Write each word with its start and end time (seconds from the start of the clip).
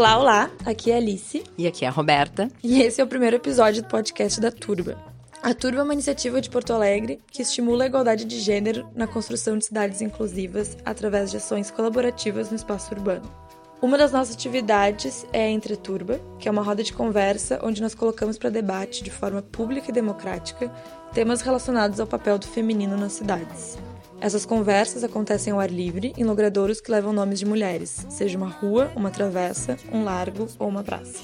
Olá, 0.00 0.18
olá! 0.18 0.50
Aqui 0.64 0.90
é 0.90 0.94
a 0.94 0.96
Alice. 0.96 1.44
E 1.58 1.66
aqui 1.66 1.84
é 1.84 1.88
a 1.88 1.90
Roberta. 1.90 2.48
E 2.64 2.80
esse 2.80 3.02
é 3.02 3.04
o 3.04 3.06
primeiro 3.06 3.36
episódio 3.36 3.82
do 3.82 3.88
podcast 3.88 4.40
da 4.40 4.50
Turba. 4.50 4.96
A 5.42 5.52
Turba 5.52 5.80
é 5.80 5.82
uma 5.82 5.92
iniciativa 5.92 6.40
de 6.40 6.48
Porto 6.48 6.72
Alegre 6.72 7.20
que 7.30 7.42
estimula 7.42 7.84
a 7.84 7.86
igualdade 7.86 8.24
de 8.24 8.40
gênero 8.40 8.88
na 8.94 9.06
construção 9.06 9.58
de 9.58 9.66
cidades 9.66 10.00
inclusivas 10.00 10.74
através 10.86 11.30
de 11.30 11.36
ações 11.36 11.70
colaborativas 11.70 12.48
no 12.48 12.56
espaço 12.56 12.94
urbano. 12.94 13.30
Uma 13.82 13.98
das 13.98 14.10
nossas 14.10 14.34
atividades 14.34 15.26
é 15.34 15.44
a 15.44 15.50
Entre 15.50 15.76
Turba, 15.76 16.18
que 16.38 16.48
é 16.48 16.50
uma 16.50 16.62
roda 16.62 16.82
de 16.82 16.94
conversa 16.94 17.60
onde 17.62 17.82
nós 17.82 17.94
colocamos 17.94 18.38
para 18.38 18.48
debate 18.48 19.04
de 19.04 19.10
forma 19.10 19.42
pública 19.42 19.90
e 19.90 19.92
democrática 19.92 20.72
temas 21.12 21.42
relacionados 21.42 22.00
ao 22.00 22.06
papel 22.06 22.38
do 22.38 22.46
feminino 22.46 22.96
nas 22.96 23.12
cidades. 23.12 23.76
Essas 24.20 24.44
conversas 24.44 25.02
acontecem 25.02 25.52
ao 25.52 25.58
ar 25.58 25.70
livre 25.70 26.12
em 26.16 26.24
logradouros 26.24 26.80
que 26.80 26.90
levam 26.90 27.12
nomes 27.12 27.38
de 27.38 27.46
mulheres, 27.46 28.06
seja 28.10 28.36
uma 28.36 28.48
rua, 28.48 28.92
uma 28.94 29.10
travessa, 29.10 29.78
um 29.90 30.04
largo 30.04 30.46
ou 30.58 30.68
uma 30.68 30.84
praça. 30.84 31.18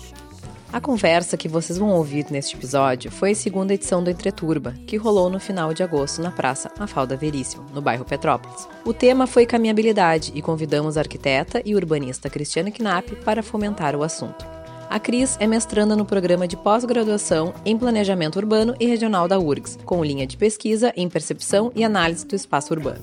A 0.73 0.81
conversa 0.81 1.37
que 1.37 1.49
vocês 1.49 1.79
vão 1.79 1.91
ouvir 1.91 2.27
neste 2.31 2.57
episódio 2.57 3.11
foi 3.11 3.33
a 3.33 3.35
segunda 3.35 3.73
edição 3.73 4.03
do 4.03 4.11
Entreturba, 4.11 4.75
que 4.87 4.97
rolou 4.97 5.31
no 5.31 5.39
final 5.39 5.73
de 5.73 5.83
agosto 5.83 6.21
na 6.23 6.31
Praça 6.31 6.71
Mafalda 6.79 7.17
Veríssimo, 7.17 7.67
no 7.73 7.83
bairro 7.83 8.05
Petrópolis. 8.05 8.67
O 8.85 8.93
tema 8.93 9.27
foi 9.27 9.47
caminhabilidade 9.47 10.33
e 10.35 10.43
convidamos 10.43 10.97
a 10.97 11.01
arquiteta 11.01 11.63
e 11.65 11.75
urbanista 11.75 12.31
Cristiane 12.31 12.73
Knapp 12.73 13.15
para 13.17 13.43
fomentar 13.43 13.95
o 13.95 14.03
assunto. 14.03 14.56
A 14.89 15.01
Cris 15.01 15.37
é 15.41 15.47
mestranda 15.47 15.97
no 15.97 16.05
programa 16.05 16.47
de 16.47 16.57
pós-graduação 16.57 17.53
em 17.65 17.77
Planejamento 17.77 18.37
Urbano 18.37 18.75
e 18.79 18.87
Regional 18.87 19.27
da 19.27 19.39
URGS, 19.39 19.79
com 19.85 20.05
linha 20.05 20.27
de 20.27 20.37
pesquisa 20.37 20.93
em 20.97 21.09
percepção 21.09 21.73
e 21.75 21.83
análise 21.83 22.25
do 22.25 22.37
espaço 22.37 22.73
urbano. 22.73 23.03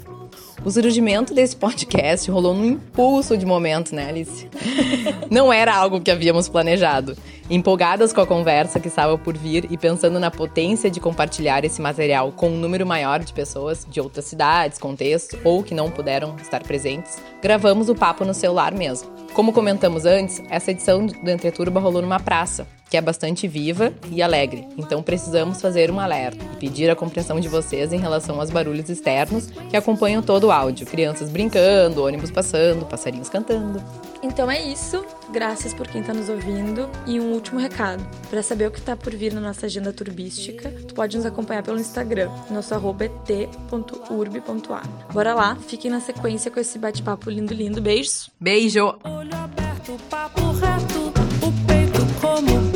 O 0.63 0.71
surgimento 0.71 1.33
desse 1.33 1.57
podcast 1.57 2.31
rolou 2.31 2.53
num 2.53 2.65
impulso 2.65 3.37
de 3.37 3.45
momento, 3.45 3.93
né, 3.93 4.07
Alice? 4.07 4.47
Não 5.29 5.51
era 5.51 5.75
algo 5.75 5.99
que 5.99 6.09
havíamos 6.09 6.47
planejado. 6.47 7.17
Empolgadas 7.49 8.13
com 8.13 8.21
a 8.21 8.25
conversa 8.25 8.79
que 8.79 8.87
estava 8.87 9.17
por 9.17 9.37
vir 9.37 9.67
e 9.69 9.77
pensando 9.77 10.19
na 10.21 10.31
potência 10.31 10.89
de 10.89 11.01
compartilhar 11.01 11.65
esse 11.65 11.81
material 11.81 12.31
com 12.31 12.49
um 12.49 12.57
número 12.57 12.85
maior 12.85 13.19
de 13.19 13.33
pessoas 13.33 13.85
de 13.89 13.99
outras 13.99 14.23
cidades, 14.23 14.79
contextos 14.79 15.37
ou 15.43 15.61
que 15.61 15.75
não 15.75 15.91
puderam 15.91 16.37
estar 16.41 16.63
presentes, 16.63 17.17
gravamos 17.41 17.89
o 17.89 17.95
papo 17.95 18.23
no 18.23 18.33
celular 18.33 18.73
mesmo. 18.73 19.12
Como 19.33 19.51
comentamos 19.51 20.05
antes, 20.05 20.43
essa 20.47 20.69
edição 20.69 21.07
do 21.07 21.31
Entreturba 21.31 21.79
rolou 21.79 22.03
numa 22.03 22.19
praça, 22.19 22.67
que 22.93 22.97
é 22.97 23.01
bastante 23.01 23.47
viva 23.47 23.91
e 24.11 24.21
alegre. 24.21 24.67
Então 24.77 25.01
precisamos 25.01 25.59
fazer 25.59 25.89
um 25.89 25.99
alerta 25.99 26.45
e 26.53 26.57
pedir 26.57 26.91
a 26.91 26.95
compreensão 26.95 27.39
de 27.39 27.47
vocês 27.47 27.91
em 27.91 27.97
relação 27.97 28.39
aos 28.39 28.51
barulhos 28.51 28.87
externos 28.87 29.47
que 29.67 29.75
acompanham 29.75 30.21
todo 30.21 30.43
o 30.43 30.51
áudio. 30.51 30.85
Crianças 30.85 31.27
brincando, 31.27 32.03
ônibus 32.03 32.29
passando, 32.29 32.85
passarinhos 32.85 33.29
cantando. 33.29 33.83
Então 34.21 34.49
é 34.49 34.61
isso. 34.61 35.03
Graças 35.31 35.73
por 35.73 35.87
quem 35.87 36.01
está 36.01 36.13
nos 36.13 36.29
ouvindo. 36.29 36.87
E 37.07 37.19
um 37.19 37.33
último 37.33 37.59
recado. 37.59 38.07
Para 38.29 38.43
saber 38.43 38.67
o 38.67 38.71
que 38.71 38.77
está 38.77 38.95
por 38.95 39.15
vir 39.15 39.33
na 39.33 39.41
nossa 39.41 39.65
agenda 39.65 39.91
turbística, 39.91 40.69
tu 40.87 40.93
pode 40.93 41.17
nos 41.17 41.25
acompanhar 41.25 41.63
pelo 41.63 41.79
Instagram. 41.79 42.29
Nosso 42.51 42.75
arroba 42.75 43.05
é 43.05 43.07
t.urb.a. 43.07 44.83
Bora 45.11 45.33
lá, 45.33 45.55
fiquem 45.55 45.89
na 45.89 45.99
sequência 45.99 46.51
com 46.51 46.59
esse 46.59 46.77
bate-papo 46.77 47.31
lindo, 47.31 47.55
lindo. 47.55 47.81
Beijos. 47.81 48.29
Beijo! 48.39 48.95
Olho 49.03 49.35
aberto, 49.35 49.97
papo 50.11 50.51
reto, 50.51 51.11
o 51.41 51.65
peito 51.65 52.05
como 52.21 52.72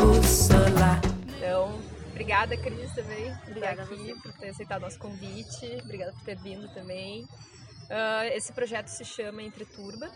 então, 1.38 1.80
obrigada, 2.12 2.58
Cris, 2.58 2.94
também, 2.94 3.34
obrigada 3.48 3.86
por 3.86 3.94
aqui, 3.94 4.14
por 4.22 4.34
ter 4.34 4.50
aceitado 4.50 4.82
nosso 4.82 5.00
convite, 5.00 5.66
obrigada 5.84 6.12
por 6.12 6.22
ter 6.24 6.36
vindo 6.36 6.68
também. 6.74 7.24
Uh, 7.24 8.26
esse 8.34 8.52
projeto 8.52 8.90
se 8.90 9.06
chama 9.06 9.42
Entre 9.42 9.64
Turba, 9.64 10.12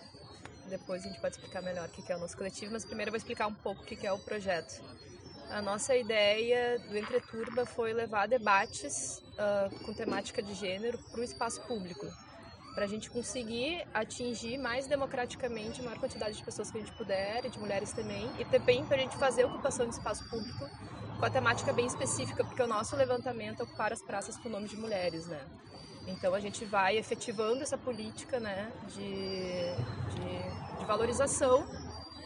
depois 0.70 1.06
a 1.06 1.08
gente 1.08 1.22
pode 1.22 1.36
explicar 1.36 1.62
melhor 1.62 1.88
o 1.88 1.92
que 1.92 2.12
é 2.12 2.16
o 2.18 2.20
nosso 2.20 2.36
coletivo, 2.36 2.74
mas 2.74 2.84
primeiro 2.84 3.10
eu 3.10 3.12
vou 3.14 3.18
explicar 3.18 3.48
um 3.48 3.54
pouco 3.54 3.84
o 3.84 3.86
que 3.86 4.06
é 4.06 4.12
o 4.12 4.20
projeto. 4.20 4.84
A 5.50 5.62
nossa 5.62 5.96
ideia 5.96 6.78
do 6.80 6.98
Entre 6.98 7.22
Turba 7.22 7.66
foi 7.66 7.94
levar 7.94 8.28
debates 8.28 9.20
uh, 9.20 9.86
com 9.86 9.94
temática 9.94 10.44
de 10.44 10.54
gênero 10.54 10.98
para 10.98 11.22
o 11.22 11.24
espaço 11.24 11.62
público, 11.62 12.06
para 12.74 12.86
a 12.86 12.88
gente 12.88 13.10
conseguir 13.10 13.86
atingir 13.94 14.58
mais 14.58 14.88
democraticamente 14.88 15.82
a 15.82 15.84
maior 15.84 16.00
quantidade 16.00 16.38
de 16.38 16.44
pessoas 16.44 16.72
que 16.72 16.78
a 16.78 16.82
gente 16.82 16.94
puder, 16.94 17.46
e 17.46 17.50
de 17.50 17.60
mulheres 17.60 17.92
também, 17.92 18.30
e 18.40 18.46
também 18.46 18.86
para 18.86 18.98
a 18.98 19.00
gente 19.00 19.18
fazer 19.18 19.46
ocupação 19.46 19.86
de 19.86 19.94
espaço 19.94 20.28
público 20.30 20.70
com 21.20 21.26
a 21.26 21.30
temática 21.30 21.72
bem 21.72 21.86
específica, 21.86 22.44
porque 22.44 22.62
o 22.62 22.68
nosso 22.68 22.96
levantamento 22.96 23.60
é 23.60 23.64
ocupar 23.64 23.94
as 23.94 24.02
praças 24.02 24.38
com 24.38 24.50
nome 24.50 24.68
de 24.68 24.76
mulheres, 24.76 25.28
né? 25.28 25.40
Então 26.08 26.34
a 26.34 26.40
gente 26.40 26.66
vai 26.66 26.98
efetivando 26.98 27.62
essa 27.62 27.78
política, 27.78 28.40
né, 28.40 28.72
de, 28.88 29.02
de, 30.16 30.80
de 30.80 30.86
valorização 30.86 31.64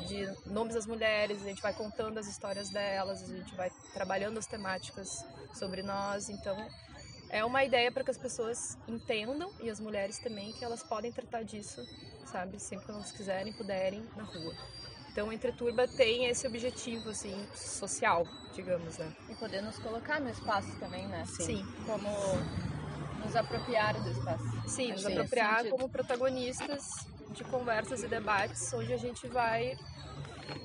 de 0.08 0.26
nomes 0.46 0.76
das 0.76 0.86
mulheres, 0.86 1.42
a 1.42 1.46
gente 1.46 1.62
vai 1.62 1.74
contando 1.74 2.18
as 2.18 2.28
histórias 2.28 2.70
delas, 2.70 3.24
a 3.24 3.36
gente 3.36 3.56
vai 3.56 3.70
trabalhando 3.94 4.38
as 4.38 4.46
temáticas 4.46 5.26
sobre 5.54 5.82
nós, 5.82 6.30
então 6.30 6.56
é 7.30 7.44
uma 7.44 7.63
ideia 7.63 7.91
para 7.91 8.03
que 8.03 8.12
as 8.12 8.18
pessoas 8.18 8.78
entendam 8.88 9.52
e 9.59 9.69
as 9.69 9.80
mulheres 9.80 10.19
também 10.19 10.52
que 10.53 10.63
elas 10.63 10.84
podem 10.84 11.12
tratar 11.12 11.44
disso, 11.44 11.81
sabe, 12.25 12.59
sempre 12.59 12.86
que 12.86 12.91
elas 12.91 13.12
quiserem, 13.12 13.53
puderem 13.53 14.03
na 14.16 14.24
rua. 14.24 14.56
Então, 15.12 15.31
Entre 15.31 15.52
Turba 15.53 15.88
tem 15.88 16.25
esse 16.25 16.46
objetivo, 16.46 17.09
assim, 17.09 17.47
social, 17.53 18.28
digamos, 18.53 18.97
né? 18.97 19.16
E 19.30 19.35
poder 19.35 19.62
nos 19.62 19.80
colocar 19.80 20.19
no 20.19 20.30
espaço 20.30 20.78
também, 20.78 21.08
né? 21.08 21.24
Sim. 21.25 21.44
Sim. 21.44 21.66
Como 21.85 22.09
nos 23.24 23.34
apropriar 23.34 23.94
do 24.02 24.12
espaço. 24.12 24.44
Sim, 24.68 24.91
nos 24.91 25.06
apropriar 25.06 25.69
como 25.69 25.88
protagonistas 25.88 27.08
de 27.31 27.46
conversas 27.46 28.03
e 28.03 28.08
debates, 28.09 28.74
onde 28.74 28.91
a 28.91 28.97
gente 28.97 29.25
vai, 29.28 29.78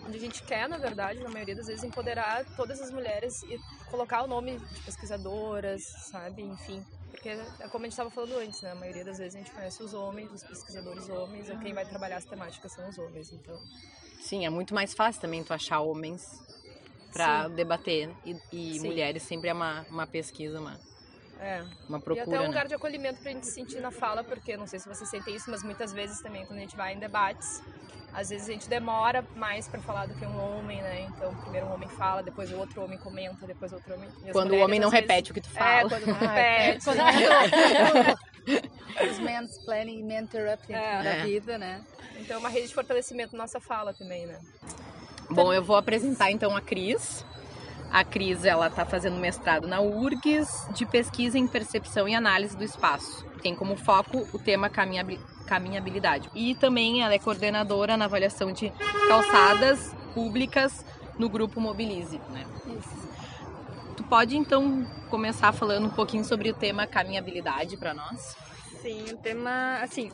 onde 0.07 0.17
a 0.17 0.21
gente 0.21 0.43
quer, 0.43 0.69
na 0.69 0.79
verdade, 0.79 1.21
na 1.21 1.31
maioria 1.31 1.55
das 1.55 1.67
vezes, 1.67 1.85
empoderar 1.85 2.45
todas 2.57 2.81
as 2.81 2.91
mulheres 2.91 3.43
e 3.45 3.59
colocar 3.91 4.23
o 4.23 4.27
nome 4.27 4.59
de 4.59 4.81
pesquisadoras, 4.83 5.83
sabe? 6.11 6.43
Enfim, 6.43 6.85
porque 7.11 7.29
é 7.29 7.69
como 7.69 7.85
a 7.85 7.89
gente 7.89 7.93
estava 7.93 8.11
falando 8.11 8.39
antes, 8.39 8.61
né? 8.63 8.73
A 8.73 8.75
maioria 8.75 9.05
das 9.05 9.19
vezes 9.19 9.35
a 9.35 9.39
gente 9.39 9.51
conhece 9.51 9.83
os 9.83 9.95
homens, 9.95 10.33
os 10.33 10.43
pesquisadores 10.43 11.09
homens, 11.09 11.49
e 11.49 11.57
quem 11.59 11.75
vai 11.75 11.85
trabalhar 11.85 12.17
as 12.17 12.25
temáticas 12.25 12.73
são 12.73 12.89
os 12.89 12.99
homens, 12.99 13.33
então 13.33 13.59
Sim, 14.21 14.45
é 14.45 14.51
muito 14.51 14.75
mais 14.75 14.93
fácil 14.93 15.21
também 15.21 15.43
tu 15.43 15.53
achar 15.53 15.81
homens 15.81 16.41
para 17.13 17.49
debater. 17.49 18.11
E, 18.25 18.37
e 18.53 18.81
mulheres 18.81 19.23
sempre 19.23 19.49
é 19.49 19.53
uma, 19.53 19.85
uma 19.91 20.07
pesquisa, 20.07 20.61
uma, 20.61 20.79
é. 21.41 21.65
uma 21.89 22.01
procura. 22.01 22.25
E 22.25 22.29
até 22.29 22.39
um 22.39 22.43
né? 22.43 22.49
lugar 22.49 22.67
de 22.69 22.75
acolhimento 22.75 23.21
pra 23.21 23.33
gente 23.33 23.47
se 23.47 23.53
sentir 23.53 23.81
na 23.81 23.91
fala, 23.91 24.23
porque 24.23 24.57
não 24.57 24.67
sei 24.67 24.79
se 24.79 24.89
você 24.89 25.05
sente 25.07 25.35
isso, 25.35 25.51
mas 25.51 25.63
muitas 25.63 25.93
vezes 25.93 26.21
também 26.21 26.45
quando 26.47 26.59
a 26.59 26.63
gente 26.63 26.77
vai 26.77 26.95
em 26.95 26.99
debates, 26.99 27.63
às 28.13 28.29
vezes 28.29 28.49
a 28.49 28.53
gente 28.53 28.69
demora 28.69 29.25
mais 29.37 29.69
para 29.69 29.81
falar 29.81 30.07
do 30.07 30.15
que 30.15 30.27
um 30.27 30.39
homem, 30.39 30.83
né? 30.83 31.07
Então, 31.09 31.35
primeiro 31.37 31.67
um 31.67 31.75
homem 31.75 31.89
fala, 31.89 32.23
depois 32.23 32.53
o 32.53 32.59
outro 32.59 32.83
homem 32.83 32.99
comenta, 32.99 33.47
depois 33.47 33.73
outro 33.73 33.95
homem. 33.95 34.09
Quando 34.33 34.55
o 34.55 34.59
homem 34.59 34.81
não 34.81 34.91
vezes... 34.91 35.07
repete 35.07 35.31
o 35.31 35.35
que 35.35 35.41
tu 35.41 35.51
fala. 35.51 35.83
É, 35.83 35.89
quando 35.89 36.07
não 36.07 36.15
repete. 36.19 36.85
quando... 36.85 37.01
Os 39.11 39.19
mansplaining 39.19 40.11
e 40.11 40.19
interrupting 40.19 40.73
é. 40.73 41.03
da 41.03 41.25
vida, 41.25 41.57
né? 41.57 41.83
Então 42.19 42.37
é 42.37 42.39
uma 42.39 42.49
rede 42.49 42.69
de 42.69 42.75
fortalecimento 42.75 43.37
nossa 43.37 43.61
fala 43.61 43.95
também, 43.95 44.27
né? 44.27 44.39
Bom, 45.31 45.53
eu 45.53 45.63
vou 45.63 45.77
apresentar 45.77 46.31
então 46.31 46.57
a 46.57 46.61
Cris. 46.61 47.25
A 47.93 48.05
Cris, 48.05 48.45
ela 48.45 48.69
está 48.69 48.85
fazendo 48.85 49.17
mestrado 49.17 49.67
na 49.67 49.81
URGS 49.81 50.69
de 50.75 50.87
pesquisa 50.87 51.37
em 51.39 51.47
percepção 51.47 52.09
e 52.09 52.15
análise 52.15 52.57
do 52.57 52.63
espaço. 52.63 53.27
Tem 53.43 53.55
como 53.55 53.77
foco 53.77 54.29
o 54.33 54.39
tema 54.39 54.71
caminhabilidade. 54.71 56.31
E 56.35 56.55
também 56.55 57.03
ela 57.03 57.13
é 57.15 57.19
coordenadora 57.19 57.97
na 57.97 58.05
avaliação 58.05 58.53
de 58.53 58.73
calçadas 59.09 59.95
públicas 60.15 60.85
no 61.19 61.29
grupo 61.29 61.61
Mobilize, 61.61 62.21
né? 62.31 62.47
Isso. 62.67 63.09
Tu 63.97 64.05
pode 64.05 64.37
então 64.37 64.87
começar 65.11 65.53
falando 65.53 65.87
um 65.87 65.91
pouquinho 65.91 66.25
sobre 66.25 66.49
o 66.51 66.55
tema 66.55 66.87
caminhabilidade 66.87 67.77
para 67.77 67.93
nós? 67.93 68.37
Sim, 68.81 69.05
o 69.13 69.17
tema, 69.17 69.81
assim, 69.83 70.11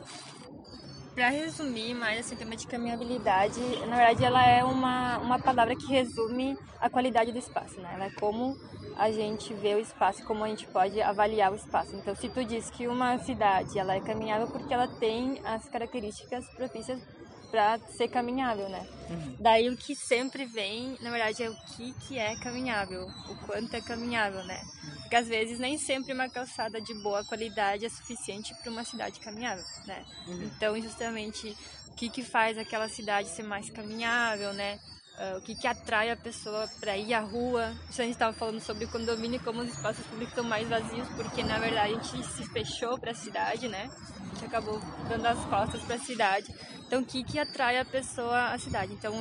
para 1.17 1.29
resumir 1.29 1.95
mais 1.95 2.19
assim, 2.19 2.35
o 2.35 2.37
tema 2.37 2.55
de 2.55 2.67
caminhabilidade, 2.67 3.59
na 3.87 3.95
verdade 3.95 4.23
ela 4.23 4.47
é 4.47 4.63
uma, 4.63 5.17
uma 5.17 5.39
palavra 5.39 5.75
que 5.75 5.87
resume 5.87 6.55
a 6.79 6.91
qualidade 6.91 7.31
do 7.31 7.39
espaço, 7.39 7.81
né? 7.81 7.89
Ela 7.95 8.05
é 8.05 8.11
como 8.11 8.55
a 8.95 9.11
gente 9.11 9.51
vê 9.55 9.73
o 9.73 9.79
espaço, 9.79 10.23
como 10.25 10.43
a 10.43 10.47
gente 10.47 10.67
pode 10.67 11.01
avaliar 11.01 11.51
o 11.51 11.55
espaço. 11.55 11.95
Então, 11.95 12.13
se 12.13 12.29
tu 12.29 12.45
diz 12.45 12.69
que 12.69 12.87
uma 12.87 13.17
cidade 13.17 13.79
ela 13.79 13.95
é 13.95 13.99
caminhável 13.99 14.47
porque 14.47 14.71
ela 14.71 14.87
tem 14.87 15.41
as 15.43 15.67
características 15.67 16.47
propícias 16.49 17.01
para 17.49 17.79
ser 17.89 18.07
caminhável, 18.07 18.69
né? 18.69 18.87
Uhum. 19.09 19.35
Daí 19.39 19.69
o 19.69 19.77
que 19.77 19.95
sempre 19.95 20.45
vem, 20.45 20.97
na 21.01 21.09
verdade, 21.09 21.43
é 21.43 21.49
o 21.49 21.55
que, 21.55 21.93
que 21.93 22.19
é 22.19 22.35
caminhável, 22.37 23.07
o 23.29 23.35
quanto 23.45 23.73
é 23.73 23.81
caminhável, 23.81 24.43
né? 24.43 24.61
Porque 25.01 25.15
às 25.15 25.27
vezes 25.27 25.57
nem 25.57 25.77
sempre 25.77 26.13
uma 26.13 26.29
calçada 26.29 26.81
de 26.81 26.93
boa 26.95 27.23
qualidade 27.23 27.85
é 27.85 27.89
suficiente 27.89 28.53
para 28.55 28.71
uma 28.71 28.83
cidade 28.83 29.19
caminhável, 29.19 29.63
né? 29.85 30.05
Uhum. 30.27 30.43
Então, 30.43 30.81
justamente, 30.81 31.55
o 31.87 31.95
que, 31.95 32.09
que 32.09 32.23
faz 32.23 32.57
aquela 32.57 32.89
cidade 32.89 33.29
ser 33.29 33.43
mais 33.43 33.69
caminhável, 33.69 34.53
né? 34.53 34.79
Uh, 35.17 35.39
o 35.39 35.41
que, 35.41 35.55
que 35.55 35.65
atrai 35.65 36.11
a 36.11 36.15
pessoa 36.15 36.69
para 36.79 36.95
ir 36.95 37.11
à 37.11 37.21
rua. 37.21 37.73
Isso 37.89 37.99
a 37.99 38.05
gente 38.05 38.13
estava 38.13 38.33
falando 38.33 38.59
sobre 38.59 38.85
o 38.85 38.87
condomínio, 38.87 39.39
como 39.39 39.61
os 39.61 39.69
espaços 39.69 40.05
públicos 40.05 40.29
estão 40.29 40.43
mais 40.43 40.69
vazios, 40.69 41.07
porque 41.15 41.41
na 41.41 41.57
verdade 41.57 41.95
a 41.95 41.95
gente 41.95 42.23
se 42.23 42.47
fechou 42.49 42.99
para 42.99 43.11
a 43.11 43.15
cidade, 43.15 43.67
né? 43.67 43.89
A 44.19 44.35
gente 44.35 44.45
acabou 44.45 44.79
dando 45.09 45.25
as 45.25 45.43
costas 45.45 45.81
para 45.81 45.95
a 45.95 45.99
cidade. 45.99 46.53
Então, 46.85 47.01
o 47.01 47.05
que, 47.05 47.23
que 47.23 47.39
atrai 47.39 47.79
a 47.79 47.85
pessoa 47.85 48.49
à 48.49 48.59
cidade? 48.59 48.93
Então, 48.93 49.11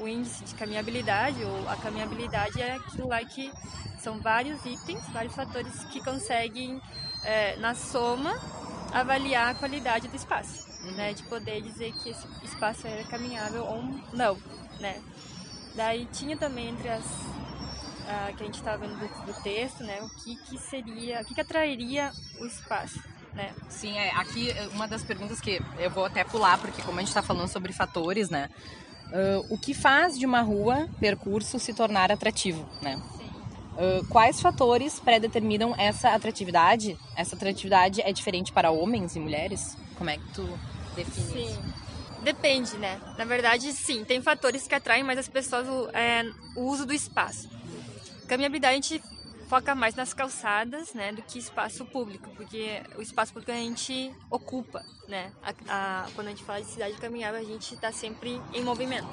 o 0.00 0.08
índice 0.08 0.42
de 0.42 0.54
caminhabilidade, 0.54 1.44
ou 1.44 1.68
a 1.68 1.76
caminhabilidade 1.76 2.62
é 2.62 2.76
aquilo 2.76 3.08
lá 3.08 3.22
que 3.22 3.52
são 3.98 4.18
vários 4.20 4.64
itens, 4.64 5.06
vários 5.10 5.34
fatores 5.34 5.84
que 5.84 6.02
conseguem, 6.02 6.80
é, 7.24 7.56
na 7.56 7.74
soma, 7.74 8.32
avaliar 8.90 9.50
a 9.50 9.54
qualidade 9.54 10.08
do 10.08 10.16
espaço, 10.16 10.66
né? 10.96 11.12
De 11.12 11.22
poder 11.24 11.60
dizer 11.60 11.92
que 11.92 12.08
esse 12.08 12.26
espaço 12.42 12.86
é 12.86 13.04
caminhável 13.04 13.64
ou 13.64 13.82
não, 14.14 14.36
né? 14.80 14.98
Daí 15.74 16.06
tinha 16.12 16.36
também 16.36 16.68
entre 16.68 16.88
as 16.88 17.04
ah, 18.06 18.32
que 18.36 18.42
a 18.42 18.46
gente 18.46 18.56
estava 18.56 18.86
vendo 18.86 18.98
do, 18.98 19.26
do 19.26 19.42
texto, 19.42 19.82
né? 19.84 20.00
O 20.02 20.08
que 20.08 20.36
que 20.36 20.58
seria, 20.58 21.22
o 21.22 21.24
que 21.24 21.34
que 21.34 21.40
atrairia 21.40 22.12
o 22.40 22.44
espaço, 22.44 23.00
né? 23.32 23.52
Sim, 23.68 23.96
é, 23.96 24.10
aqui 24.10 24.50
é, 24.50 24.68
uma 24.68 24.86
das 24.86 25.02
perguntas 25.02 25.40
que 25.40 25.60
eu 25.78 25.90
vou 25.90 26.04
até 26.04 26.24
pular, 26.24 26.58
porque 26.58 26.82
como 26.82 26.98
a 26.98 27.00
gente 27.00 27.08
está 27.08 27.22
falando 27.22 27.48
sobre 27.48 27.72
fatores, 27.72 28.28
né? 28.28 28.50
ah, 29.12 29.42
o 29.48 29.56
que 29.56 29.72
faz 29.72 30.18
de 30.18 30.26
uma 30.26 30.42
rua, 30.42 30.88
percurso, 31.00 31.58
se 31.58 31.72
tornar 31.72 32.10
atrativo, 32.12 32.66
né? 32.82 33.00
Ah, 33.78 34.00
quais 34.08 34.40
fatores 34.40 35.00
predeterminam 35.00 35.74
essa 35.78 36.10
atratividade? 36.10 36.98
Essa 37.16 37.36
atratividade 37.36 38.02
é 38.02 38.12
diferente 38.12 38.52
para 38.52 38.70
homens 38.70 39.16
e 39.16 39.20
mulheres? 39.20 39.76
Como 39.96 40.10
é 40.10 40.16
que 40.18 40.28
tu 40.34 40.58
define 40.94 41.46
isso? 41.46 41.91
Depende, 42.22 42.76
né? 42.78 43.00
Na 43.18 43.24
verdade, 43.24 43.72
sim, 43.72 44.04
tem 44.04 44.20
fatores 44.22 44.66
que 44.66 44.74
atraem 44.74 45.02
mais 45.02 45.18
as 45.18 45.28
pessoas 45.28 45.66
o, 45.68 45.88
é, 45.96 46.24
o 46.56 46.62
uso 46.62 46.86
do 46.86 46.92
espaço. 46.92 47.48
Caminhabilidade 48.28 48.72
a 48.72 48.80
gente 48.80 49.02
foca 49.48 49.74
mais 49.74 49.94
nas 49.94 50.14
calçadas, 50.14 50.94
né, 50.94 51.12
do 51.12 51.20
que 51.20 51.38
espaço 51.38 51.84
público, 51.84 52.30
porque 52.36 52.80
o 52.96 53.02
espaço 53.02 53.32
público 53.34 53.52
a 53.52 53.56
gente 53.56 54.10
ocupa, 54.30 54.82
né? 55.08 55.30
A, 55.42 55.52
a- 56.04 56.06
quando 56.14 56.28
a 56.28 56.30
gente 56.30 56.42
fala 56.44 56.62
de 56.62 56.68
cidade 56.68 56.94
caminhável, 56.94 57.40
a 57.40 57.44
gente 57.44 57.74
está 57.74 57.92
sempre 57.92 58.40
em 58.54 58.62
movimento. 58.62 59.06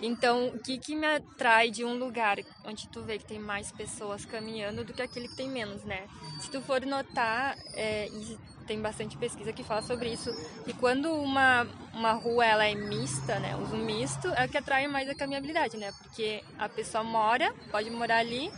Então, 0.00 0.48
o 0.48 0.58
que, 0.58 0.78
que 0.78 0.94
me 0.94 1.06
atrai 1.06 1.70
de 1.70 1.84
um 1.84 1.98
lugar 1.98 2.38
onde 2.64 2.88
tu 2.88 3.02
vê 3.02 3.18
que 3.18 3.24
tem 3.24 3.38
mais 3.38 3.70
pessoas 3.70 4.24
caminhando 4.24 4.84
do 4.84 4.92
que 4.92 5.02
aquele 5.02 5.28
que 5.28 5.36
tem 5.36 5.48
menos, 5.48 5.84
né? 5.84 6.06
Se 6.40 6.50
tu 6.50 6.60
for 6.62 6.80
notar, 6.86 7.56
é, 7.74 8.08
e 8.08 8.38
tem 8.66 8.80
bastante 8.80 9.16
pesquisa 9.16 9.52
que 9.52 9.64
fala 9.64 9.82
sobre 9.82 10.12
isso, 10.12 10.32
que 10.64 10.72
quando 10.72 11.12
uma, 11.12 11.66
uma 11.92 12.12
rua 12.12 12.46
ela 12.46 12.64
é 12.64 12.74
mista, 12.74 13.40
né, 13.40 13.56
uso 13.56 13.76
misto, 13.76 14.28
é 14.28 14.46
o 14.46 14.48
que 14.48 14.56
atrai 14.56 14.86
mais 14.86 15.08
a 15.08 15.14
caminhabilidade, 15.14 15.76
né? 15.76 15.92
Porque 16.00 16.42
a 16.56 16.68
pessoa 16.68 17.02
mora, 17.02 17.52
pode 17.70 17.90
morar 17.90 18.18
ali, 18.18 18.50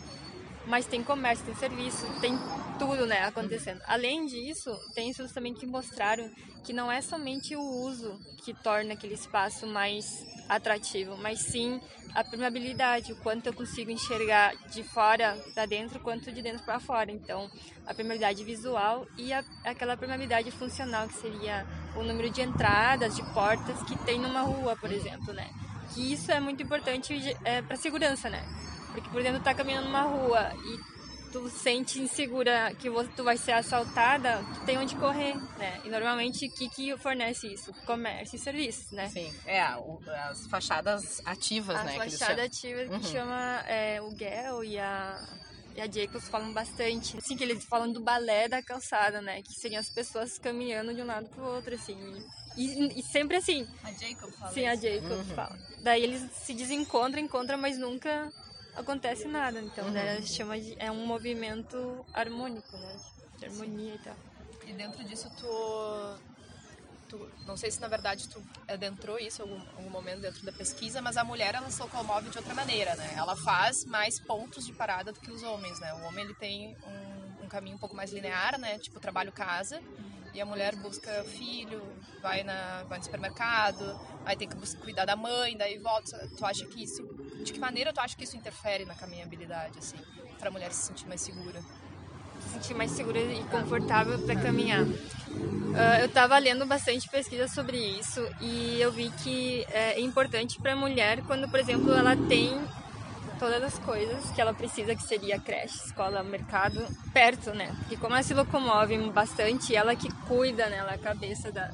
mas 0.67 0.87
tem 0.87 1.03
comércio, 1.03 1.45
tem 1.45 1.55
serviço, 1.55 2.07
tem 2.21 2.39
tudo, 2.79 3.07
né, 3.07 3.25
acontecendo. 3.25 3.81
Além 3.87 4.27
disso, 4.27 4.71
tem 4.95 5.11
estudos 5.11 5.33
também 5.33 5.55
que 5.55 5.67
mostraram 5.67 6.31
que 6.65 6.73
não 6.73 6.91
é 6.91 7.01
somente 7.01 7.57
o 7.57 7.63
uso 7.63 8.19
que 8.45 8.55
torna 8.55 8.95
aquele 8.95 9.15
espaço 9.15 9.67
mais 9.67 10.27
atrativo, 10.49 11.17
mas 11.17 11.41
sim 11.41 11.81
a 12.15 12.23
permeabilidade, 12.23 13.13
o 13.13 13.17
quanto 13.17 13.47
eu 13.47 13.55
consigo 13.55 13.91
enxergar 13.91 14.55
de 14.69 14.83
fora 14.83 15.37
para 15.55 15.67
dentro, 15.67 15.99
quanto 16.01 16.31
de 16.31 16.43
dentro 16.43 16.63
para 16.63 16.79
fora. 16.79 17.11
Então, 17.11 17.51
a 17.87 17.95
permeabilidade 17.95 18.45
visual 18.45 19.07
e 19.17 19.33
a, 19.33 19.43
aquela 19.65 19.97
permeabilidade 19.97 20.51
funcional, 20.51 21.09
que 21.09 21.15
seria 21.15 21.67
o 21.97 22.03
número 22.03 22.31
de 22.31 22.43
entradas, 22.43 23.17
de 23.17 23.23
portas 23.33 23.83
que 23.85 23.97
tem 24.05 24.21
numa 24.21 24.43
rua, 24.43 24.77
por 24.77 24.93
exemplo, 24.93 25.33
né? 25.33 25.49
Que 25.95 26.13
isso 26.13 26.31
é 26.31 26.39
muito 26.39 26.63
importante 26.63 27.15
é, 27.45 27.63
para 27.63 27.77
segurança, 27.77 28.29
né? 28.29 28.45
Porque, 28.93 29.11
por 29.11 29.21
exemplo, 29.21 29.41
tu 29.41 29.45
tá 29.45 29.55
caminhando 29.55 29.87
numa 29.87 30.03
rua 30.03 30.53
e 30.57 30.79
tu 31.33 31.49
sente 31.49 31.99
insegura 31.99 32.71
que 32.79 32.89
tu 33.17 33.25
vai 33.25 33.39
ser 33.39 33.53
assaltada, 33.53 34.45
tu 34.53 34.65
tem 34.67 34.79
onde 34.79 34.95
correr, 34.97 35.35
né? 35.57 35.81
E 35.83 35.91
normalmente, 35.91 36.47
o 36.47 36.51
que 36.51 36.69
que 36.69 36.97
fornece 36.99 37.47
isso? 37.53 37.73
Comércio 37.87 38.37
e 38.37 38.39
serviços, 38.39 38.91
né? 38.93 39.09
Sim, 39.09 39.33
é, 39.47 39.63
as 39.63 40.47
fachadas 40.51 41.03
ativas, 41.25 41.77
A 41.81 41.85
né? 41.85 41.97
eles 41.97 42.19
fachada 42.19 42.45
ativa 42.45 42.85
que 42.85 42.93
Uhum. 42.93 43.13
chama 43.13 43.65
é, 43.67 44.01
o 44.03 44.11
Gel 44.17 44.63
e 44.65 44.79
a, 44.79 45.19
e 45.75 45.81
a 45.81 45.87
Jacobs 45.91 46.29
falam 46.29 46.53
bastante. 46.53 47.17
Assim, 47.17 47.35
que 47.35 47.43
eles 47.43 47.65
falam 47.65 47.91
do 47.91 48.03
balé 48.03 48.47
da 48.47 48.63
calçada, 48.63 49.23
né? 49.23 49.41
Que 49.43 49.55
seriam 49.55 49.81
as 49.81 49.89
pessoas 49.91 50.37
caminhando 50.39 50.95
de 50.95 51.01
um 51.01 51.07
lado 51.07 51.27
pro 51.31 51.45
outro, 51.45 51.75
assim. 51.75 51.97
E, 52.57 52.99
e 52.99 53.03
sempre 53.11 53.39
assim. 53.39 53.65
A 53.83 53.91
Jacob 53.93 54.31
fala 54.39 54.53
Sim, 54.53 54.67
a 54.67 54.75
isso. 54.75 54.83
Jacobs 54.83 55.33
fala. 55.33 55.57
Daí 55.83 56.03
eles 56.03 56.23
se 56.45 56.55
desencontram, 56.55 57.23
encontram, 57.23 57.59
mas 57.59 57.79
nunca 57.79 58.31
acontece 58.77 59.27
nada. 59.27 59.61
Então, 59.61 59.91
né, 59.91 60.17
ela 60.17 60.27
chama 60.27 60.59
de, 60.59 60.75
é 60.79 60.91
um 60.91 61.07
movimento 61.07 62.05
harmônico, 62.13 62.77
né? 62.77 62.97
De 63.39 63.47
harmonia 63.47 63.95
e 63.95 63.99
tal. 63.99 64.17
E 64.67 64.73
dentro 64.73 65.03
disso 65.05 65.31
tu, 65.39 66.19
tu- 67.09 67.31
não 67.47 67.57
sei 67.57 67.71
se 67.71 67.81
na 67.81 67.89
verdade 67.89 68.29
tu 68.29 68.43
adentrou 68.69 69.19
isso 69.19 69.43
em 69.43 69.51
algum, 69.51 69.61
algum 69.77 69.91
momento 69.91 70.21
dentro 70.21 70.45
da 70.45 70.53
pesquisa, 70.53 71.03
mas 71.03 71.17
a 71.17 71.25
mulher 71.25 71.55
ela 71.55 71.71
se 71.71 71.81
locomove 71.83 72.31
de 72.31 72.39
outra 72.39 72.55
maneira, 72.55 72.95
né? 72.95 73.15
Ela 73.17 73.37
faz 73.37 73.85
mais 73.85 74.19
pontos 74.21 74.65
de 74.65 74.73
parada 74.73 75.13
do 75.13 75.21
que 75.21 75.31
os 75.31 75.43
homens, 75.43 75.79
né? 75.81 75.93
O 75.95 76.03
homem 76.07 76.25
ele 76.25 76.35
tem 76.35 76.77
um, 77.41 77.45
um 77.45 77.49
caminho 77.49 77.77
um 77.77 77.79
pouco 77.79 77.95
mais 77.97 78.13
linear, 78.13 78.59
né? 78.59 78.79
Tipo 78.79 79.01
trabalho 79.01 79.33
casa. 79.33 79.83
E 80.35 80.41
a 80.41 80.47
mulher 80.47 80.75
busca 80.77 81.23
filho, 81.25 81.83
vai, 82.23 82.43
na, 82.43 82.85
vai 82.85 82.97
no 82.97 83.05
supermercado, 83.05 84.01
aí 84.25 84.35
tem 84.35 84.49
que 84.49 84.57
bus- 84.57 84.73
cuidar 84.77 85.05
da 85.05 85.15
mãe, 85.15 85.55
daí 85.59 85.77
volta. 85.79 86.27
Tu 86.39 86.47
acha 86.47 86.65
que 86.65 86.83
isso. 86.85 87.03
De 87.43 87.53
que 87.53 87.61
maneira 87.61 87.93
tu 87.93 88.01
acha 88.01 88.17
que 88.17 88.25
isso 88.25 88.37
interfere 88.37 88.85
na 88.85 88.95
caminhabilidade, 88.95 89.79
assim? 89.79 89.99
Pra 90.39 90.51
mulher 90.51 90.73
se 90.73 90.87
sentir 90.87 91.07
mais 91.07 91.21
segura? 91.21 91.61
se 92.43 92.49
sentir 92.51 92.75
mais 92.75 92.91
segura 92.91 93.21
e 93.21 93.43
confortável 93.45 94.19
para 94.19 94.35
caminhar. 94.37 94.85
Ah, 95.75 96.01
eu 96.01 96.07
estava 96.07 96.37
lendo 96.39 96.67
bastante 96.67 97.09
pesquisa 97.09 97.49
sobre 97.49 97.79
isso 97.79 98.27
e 98.41 98.81
eu 98.81 98.93
vi 98.93 99.11
que 99.23 99.65
é 99.71 100.01
importante 100.01 100.61
para 100.61 100.73
a 100.73 100.77
mulher 100.77 101.23
quando, 101.23 101.49
por 101.49 101.59
exemplo, 101.59 101.93
ela 101.93 102.17
tem 102.17 102.61
todas 103.39 103.63
as 103.63 103.79
coisas 103.79 104.31
que 104.33 104.41
ela 104.41 104.53
precisa, 104.53 104.95
que 104.95 105.03
seria 105.03 105.39
creche, 105.39 105.77
escola, 105.87 106.23
mercado, 106.23 106.87
perto, 107.13 107.53
né? 107.55 107.75
Porque 107.81 107.97
como 107.97 108.15
ela 108.15 108.23
se 108.23 108.35
locomove 108.35 108.97
bastante, 109.11 109.75
ela 109.75 109.97
que 109.97 110.13
cuida, 110.27 110.69
né? 110.69 110.77
Ela 110.77 110.93
é 110.93 110.95
a 110.95 110.99
cabeça 110.99 111.51
da, 111.51 111.71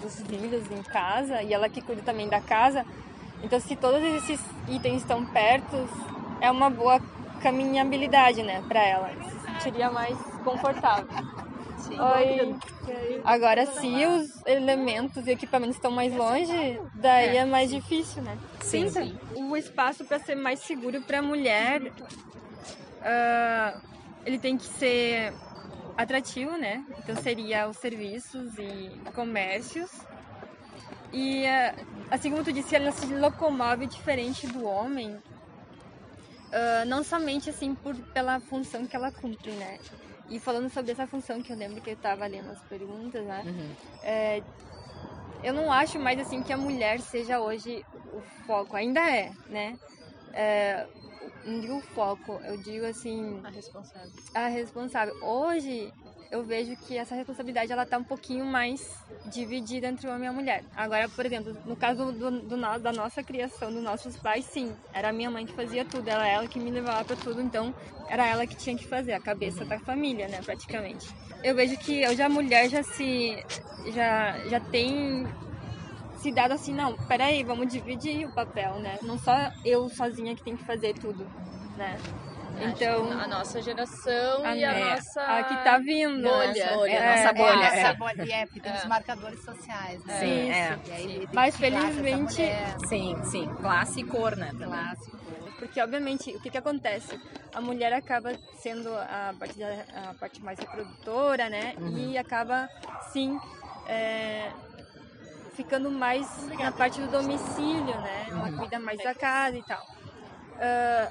dos 0.00 0.20
filhos 0.22 0.70
em 0.70 0.82
casa 0.82 1.42
e 1.42 1.52
ela 1.52 1.68
que 1.68 1.82
cuida 1.82 2.02
também 2.02 2.28
da 2.28 2.40
casa. 2.40 2.86
Então, 3.42 3.58
se 3.60 3.74
todos 3.76 4.02
esses 4.02 4.40
itens 4.68 5.02
estão 5.02 5.24
perto, 5.24 5.76
é 6.40 6.50
uma 6.50 6.70
boa 6.70 7.00
caminhabilidade, 7.42 8.42
né, 8.42 8.62
para 8.68 8.82
ela. 8.84 9.10
Se 9.24 9.62
sentiria 9.62 9.90
mais 9.90 10.16
confortável. 10.44 11.06
Oi. 11.88 12.56
Agora, 13.24 13.66
se 13.66 13.86
os 13.86 14.46
elementos 14.46 15.26
e 15.26 15.30
equipamentos 15.30 15.76
estão 15.76 15.90
mais 15.90 16.14
longe, 16.14 16.80
daí 16.94 17.36
é 17.36 17.44
mais 17.44 17.70
difícil, 17.70 18.22
né? 18.22 18.36
Sim, 18.60 18.88
Sim, 18.90 19.18
o 19.34 19.56
espaço 19.56 20.04
para 20.04 20.18
ser 20.18 20.34
mais 20.34 20.60
seguro 20.60 21.00
para 21.02 21.18
a 21.18 21.22
mulher, 21.22 21.92
ah, 23.02 23.80
ele 24.24 24.38
tem 24.38 24.56
que 24.56 24.66
ser 24.66 25.32
atrativo, 25.96 26.56
né? 26.56 26.84
Então 26.98 27.16
seria 27.16 27.68
os 27.68 27.76
serviços 27.76 28.58
e 28.58 28.90
comércios. 29.14 29.90
E 31.12 31.46
ah, 31.46 31.74
assim 32.10 32.30
como 32.30 32.44
tu 32.44 32.52
disse, 32.52 32.74
ela 32.76 32.92
se 32.92 33.06
locomove 33.06 33.86
diferente 33.86 34.46
do 34.46 34.64
homem, 34.64 35.16
ah, 36.52 36.84
não 36.86 37.02
somente 37.02 37.50
assim 37.50 37.74
por 37.74 37.94
pela 38.12 38.40
função 38.40 38.86
que 38.86 38.96
ela 38.96 39.10
cumpre, 39.10 39.52
né? 39.52 39.78
E 40.28 40.38
falando 40.38 40.70
sobre 40.70 40.92
essa 40.92 41.06
função 41.06 41.42
que 41.42 41.52
eu 41.52 41.56
lembro 41.56 41.80
que 41.80 41.90
eu 41.90 41.94
estava 41.94 42.26
lendo 42.26 42.50
as 42.50 42.60
perguntas, 42.62 43.24
né? 43.24 43.42
É, 44.02 44.42
eu 45.42 45.52
não 45.52 45.72
acho 45.72 45.98
mais 45.98 46.20
assim 46.20 46.42
que 46.42 46.52
a 46.52 46.56
mulher 46.56 47.00
seja 47.00 47.40
hoje 47.40 47.84
o 48.12 48.20
foco, 48.46 48.76
ainda 48.76 49.00
é, 49.00 49.32
né? 49.48 49.76
É, 50.32 50.86
não 51.44 51.60
digo 51.60 51.78
o 51.78 51.80
foco, 51.80 52.40
eu 52.44 52.56
digo 52.58 52.86
assim 52.86 53.40
A 53.42 53.50
responsável. 53.50 54.10
a 54.34 54.46
responsável. 54.46 55.14
Hoje 55.24 55.92
eu 56.30 56.44
vejo 56.44 56.76
que 56.76 56.96
essa 56.96 57.14
responsabilidade 57.14 57.72
ela 57.72 57.84
tá 57.84 57.98
um 57.98 58.04
pouquinho 58.04 58.44
mais 58.44 58.80
dividida 59.26 59.88
entre 59.88 60.06
o 60.06 60.10
homem 60.10 60.24
e 60.24 60.28
a 60.28 60.32
mulher. 60.32 60.64
Agora, 60.76 61.08
por 61.08 61.26
exemplo, 61.26 61.56
no 61.66 61.76
caso 61.76 62.12
do, 62.12 62.30
do 62.42 62.56
no- 62.56 62.78
da 62.78 62.92
nossa 62.92 63.22
criação, 63.22 63.72
dos 63.72 63.82
nossos 63.82 64.16
pais, 64.16 64.44
sim, 64.44 64.72
era 64.94 65.08
a 65.08 65.12
minha 65.12 65.30
mãe 65.30 65.44
que 65.44 65.52
fazia 65.54 65.84
tudo, 65.84 66.08
era 66.08 66.26
ela 66.26 66.46
que 66.46 66.58
me 66.60 66.70
levava 66.70 67.04
para 67.04 67.16
tudo, 67.16 67.40
então 67.40 67.74
era 68.08 68.26
ela 68.26 68.46
que 68.46 68.56
tinha 68.56 68.76
que 68.76 68.86
fazer, 68.86 69.12
a 69.12 69.20
cabeça 69.20 69.64
da 69.64 69.78
família, 69.80 70.28
né, 70.28 70.40
praticamente. 70.42 71.08
Eu 71.42 71.54
vejo 71.54 71.76
que 71.78 72.06
hoje 72.06 72.22
a 72.22 72.28
mulher 72.28 72.68
já 72.68 72.82
se 72.82 73.36
já 73.92 74.38
já 74.48 74.60
tem 74.60 75.26
se 76.18 76.30
dado 76.30 76.52
assim, 76.52 76.74
não, 76.74 76.94
peraí, 77.08 77.42
vamos 77.42 77.66
dividir 77.72 78.26
o 78.26 78.30
papel, 78.32 78.78
né? 78.78 78.98
Não 79.02 79.16
só 79.18 79.32
eu 79.64 79.88
sozinha 79.88 80.36
que 80.36 80.42
tem 80.44 80.54
que 80.54 80.64
fazer 80.64 80.92
tudo, 80.94 81.26
né? 81.78 81.96
Então, 82.62 83.10
a 83.20 83.26
nossa 83.26 83.62
geração 83.62 84.44
a, 84.44 84.54
e 84.56 84.64
a 84.64 84.72
é, 84.72 84.94
nossa 84.94 85.22
a 85.22 85.44
que 85.44 85.64
tá 85.64 85.78
vindo. 85.78 86.22
bolha. 86.22 86.74
bolha, 86.74 86.92
É, 86.92 87.16
nossa 87.16 87.32
bolha. 87.32 87.64
É, 87.64 87.64
é. 87.64 87.80
essa 87.80 87.94
bolha, 87.94 88.22
e 88.24 88.32
é, 88.32 88.46
porque 88.46 88.60
tem 88.60 88.74
os 88.74 88.84
marcadores 88.86 89.42
sociais, 89.44 90.04
né? 90.04 90.18
Sim, 90.18 90.50
é. 90.50 90.78
E 90.86 90.92
aí, 90.92 91.28
Mas 91.32 91.56
classe, 91.56 91.58
felizmente- 91.58 92.40
mulher, 92.42 92.76
Sim, 92.86 93.16
sim. 93.24 93.46
Classe 93.60 94.00
e 94.00 94.04
cor, 94.04 94.36
né? 94.36 94.50
também. 94.52 94.68
clássico. 94.68 95.18
Porque, 95.58 95.80
obviamente, 95.80 96.34
o 96.34 96.40
que, 96.40 96.50
que 96.50 96.58
acontece? 96.58 97.18
A 97.54 97.60
mulher 97.60 97.92
acaba 97.92 98.32
sendo 98.62 98.94
a 98.94 99.34
parte, 99.38 99.58
da- 99.58 100.10
a 100.10 100.14
parte 100.14 100.42
mais 100.42 100.58
reprodutora, 100.58 101.48
né? 101.50 101.74
E 101.96 102.16
acaba, 102.16 102.68
sim, 103.12 103.38
é, 103.86 104.50
ficando 105.54 105.90
mais 105.90 106.26
na 106.58 106.72
parte 106.72 107.00
do 107.00 107.08
domicílio, 107.08 107.94
né? 108.00 108.26
Ela 108.30 108.52
cuida 108.52 108.78
mais 108.78 108.98
da 109.02 109.14
casa 109.14 109.56
e 109.56 109.62
tal. 109.62 109.82
Ah, 110.58 111.10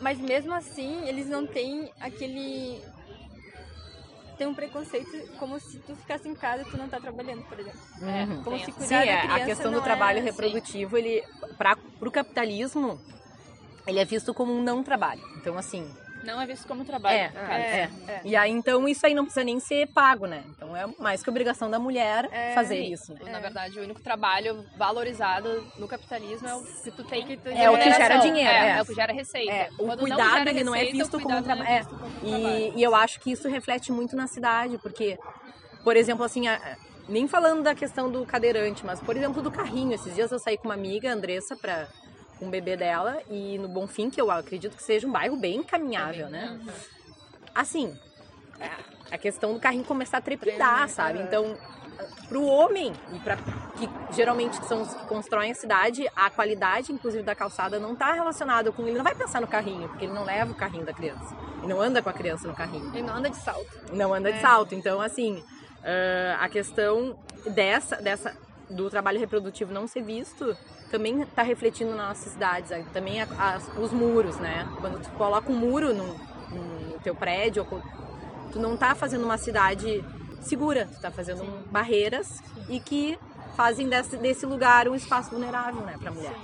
mas 0.00 0.18
mesmo 0.18 0.52
assim, 0.52 1.06
eles 1.08 1.26
não 1.28 1.46
têm 1.46 1.90
aquele. 2.00 2.80
Tem 4.36 4.46
um 4.48 4.54
preconceito 4.54 5.08
como 5.38 5.60
se 5.60 5.78
tu 5.78 5.94
ficasse 5.94 6.28
em 6.28 6.34
casa 6.34 6.62
e 6.62 6.70
tu 6.70 6.76
não 6.76 6.88
tá 6.88 6.98
trabalhando, 7.00 7.44
por 7.44 7.58
exemplo. 7.58 7.78
Uhum. 8.02 8.42
Como 8.42 8.58
se 8.58 8.64
Sim, 8.66 8.72
cuidar 8.72 9.04
da 9.04 9.12
é, 9.12 9.16
criança 9.22 9.42
a 9.42 9.46
questão 9.46 9.72
do 9.72 9.80
trabalho 9.80 10.18
é- 10.18 10.22
reprodutivo, 10.22 10.98
ele 10.98 11.22
para 11.56 11.78
o 12.00 12.10
capitalismo, 12.10 13.00
ele 13.86 14.00
é 14.00 14.04
visto 14.04 14.34
como 14.34 14.52
um 14.52 14.60
não 14.62 14.82
trabalho. 14.82 15.22
Então 15.36 15.56
assim, 15.56 15.88
Não 16.24 16.40
é 16.40 16.46
visto 16.46 16.66
como 16.66 16.84
trabalho. 16.84 17.16
é, 17.16 17.28
cara. 17.28 17.58
é, 17.58 17.90
E 18.24 18.34
aí 18.36 18.50
então 18.50 18.88
isso 18.88 19.06
aí 19.06 19.14
não 19.14 19.24
precisa 19.24 19.44
nem 19.44 19.60
ser 19.60 19.86
pago, 19.88 20.26
né? 20.26 20.42
Então 20.50 20.76
é 20.76 20.86
mais 20.98 21.22
que 21.22 21.30
obrigação 21.30 21.70
da 21.70 21.78
mulher 21.78 22.28
É, 22.32 22.54
fazer 22.54 22.78
isso, 22.80 23.12
né? 23.14 23.30
Na 23.30 23.40
verdade, 23.40 23.78
o 23.78 23.82
único 23.82 24.00
trabalho 24.00 24.64
valorizado 24.76 25.66
no 25.78 25.86
capitalismo 25.86 26.48
é 26.48 26.54
o 26.54 26.62
que 26.64 26.90
tu 26.90 27.04
tem. 27.04 27.24
que 27.26 27.36
tu 27.36 27.48
É 27.48 27.70
o 27.70 27.76
que 27.78 27.90
gera- 27.92 28.16
dinheiro, 28.18 28.50
É, 28.50 28.68
é. 28.68 28.78
é 28.78 28.82
o 28.82 28.86
que 28.86 28.94
gera 28.94 29.12
receita. 29.12 29.52
É, 29.52 29.68
o 29.78 29.84
Quando 29.86 30.00
cuidado 30.00 30.30
gera 30.38 30.50
ele 30.50 30.64
não 30.64 30.74
é 30.74 30.84
visto 30.84 31.20
como 31.20 31.36
um 31.36 31.40
não 31.40 31.64
é 31.64 31.78
visto 31.78 31.90
como 31.96 32.06
um 32.06 32.20
trabalho. 32.20 32.58
E, 32.74 32.78
e 32.78 32.82
eu 32.82 32.94
acho 32.94 33.20
que 33.20 33.30
isso 33.30 33.48
reflete 33.48 33.92
muito 33.92 34.16
na 34.16 34.26
cidade, 34.26 34.78
porque, 34.78 35.18
por 35.82 35.96
exemplo, 35.96 36.24
assim, 36.24 36.48
a- 36.48 36.76
nem 37.08 37.28
falando 37.28 37.62
da 37.62 37.74
questão 37.74 38.10
do 38.10 38.24
cadeirante, 38.24 38.84
mas, 38.86 38.98
por 39.00 39.14
exemplo, 39.16 39.42
do 39.42 39.50
carrinho. 39.50 39.92
Esses 39.92 40.14
dias 40.14 40.32
eu 40.32 40.38
saí 40.38 40.56
com 40.56 40.68
uma 40.68 40.74
amiga, 40.74 41.10
a 41.10 41.12
Andressa, 41.12 41.54
pra, 41.54 41.86
com 42.38 42.46
o 42.46 42.50
bebê 42.50 42.76
dela, 42.76 43.18
e 43.30 43.58
no 43.58 43.68
Bonfim, 43.68 44.10
que 44.10 44.20
eu 44.20 44.30
acredito 44.30 44.76
que 44.76 44.82
seja 44.82 45.06
um 45.06 45.12
bairro 45.12 45.36
bem 45.36 45.62
caminhável, 45.62 46.28
né? 46.28 46.58
Assim, 47.54 47.96
a- 48.60 49.14
a 49.14 49.18
questão 49.18 49.54
do 49.54 49.60
carrinho 49.60 49.84
começar 49.84 50.18
a 50.18 50.20
trepidar, 50.20 50.88
sabe? 50.88 51.20
Então, 51.20 51.56
pro 52.28 52.42
homem, 52.44 52.92
e 53.12 53.18
para 53.20 53.36
que 53.76 53.88
geralmente 54.14 54.56
são 54.66 54.82
os 54.82 54.92
que 54.92 55.06
constroem 55.06 55.52
a 55.52 55.54
cidade, 55.54 56.08
a 56.16 56.28
qualidade, 56.30 56.92
inclusive, 56.92 57.22
da 57.22 57.34
calçada 57.34 57.78
não 57.78 57.94
tá 57.94 58.12
relacionada 58.12 58.72
com... 58.72 58.82
Ele 58.86 58.96
não 58.96 59.04
vai 59.04 59.14
pensar 59.14 59.40
no 59.40 59.46
carrinho, 59.46 59.88
porque 59.88 60.04
ele 60.04 60.12
não 60.12 60.24
leva 60.24 60.50
o 60.50 60.54
carrinho 60.54 60.84
da 60.84 60.92
criança. 60.92 61.36
Ele 61.58 61.68
não 61.72 61.80
anda 61.80 62.02
com 62.02 62.08
a 62.10 62.12
criança 62.12 62.46
no 62.48 62.54
carrinho 62.54 62.88
Ele 62.92 63.02
não 63.02 63.14
anda 63.16 63.30
de 63.30 63.36
salto. 63.36 63.68
não 63.92 64.12
anda 64.12 64.32
de 64.32 64.40
salto. 64.40 64.74
Então, 64.74 65.00
assim, 65.00 65.42
ah, 65.84 66.38
a 66.44 66.48
questão 66.48 67.16
dessa, 67.46 67.96
dessa 67.96 68.36
do 68.70 68.88
trabalho 68.90 69.18
reprodutivo 69.20 69.72
não 69.72 69.86
ser 69.86 70.02
visto 70.02 70.56
também 70.90 71.22
está 71.22 71.42
refletindo 71.42 71.94
nas 71.94 72.08
nossas 72.08 72.32
cidades. 72.32 72.70
ah, 72.72 72.82
Também 72.92 73.20
a- 73.20 73.58
os 73.78 73.90
muros, 73.92 74.36
né? 74.38 74.66
Quando 74.80 75.00
tu 75.02 75.10
coloca 75.10 75.50
um 75.50 75.56
muro 75.56 75.92
no, 75.92 76.06
no 76.50 76.98
teu 77.00 77.14
prédio, 77.14 77.66
tu 78.52 78.58
não 78.60 78.76
tá 78.76 78.94
fazendo 78.94 79.24
uma 79.24 79.36
cidade 79.38 80.04
segura, 80.40 80.86
tu 80.92 81.00
tá 81.00 81.10
fazendo 81.10 81.42
um- 81.42 81.62
barreiras 81.70 82.40
e 82.68 82.78
que 82.78 83.18
fazem 83.56 83.88
desse, 83.88 84.16
desse 84.16 84.46
lugar 84.46 84.88
um 84.88 84.94
espaço 84.94 85.30
vulnerável, 85.30 85.80
né, 85.82 85.96
pra 85.98 86.10
mulher. 86.12 86.34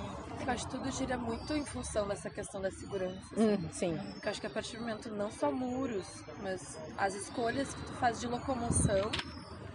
Eu 0.45 0.51
acho 0.51 0.65
que 0.67 0.71
tudo 0.75 0.91
gira 0.91 1.17
muito 1.17 1.53
em 1.55 1.63
função 1.65 2.07
dessa 2.07 2.29
questão 2.29 2.59
da 2.59 2.71
segurança. 2.71 3.21
Hum, 3.37 3.69
sim. 3.71 3.95
Porque 4.13 4.27
eu 4.27 4.31
acho 4.31 4.41
que 4.41 4.47
a 4.47 4.49
partir 4.49 4.75
do 4.77 4.81
momento, 4.81 5.09
não 5.11 5.31
só 5.31 5.51
muros, 5.51 6.05
mas 6.41 6.77
as 6.97 7.13
escolhas 7.13 7.73
que 7.73 7.81
tu 7.83 7.93
faz 7.93 8.19
de 8.19 8.27
locomoção, 8.27 9.11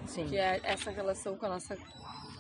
Sim. 0.07 0.27
que 0.27 0.37
é 0.37 0.61
essa 0.65 0.91
relação 0.91 1.37
com 1.37 1.47
a 1.47 1.51
nossa. 1.51 1.77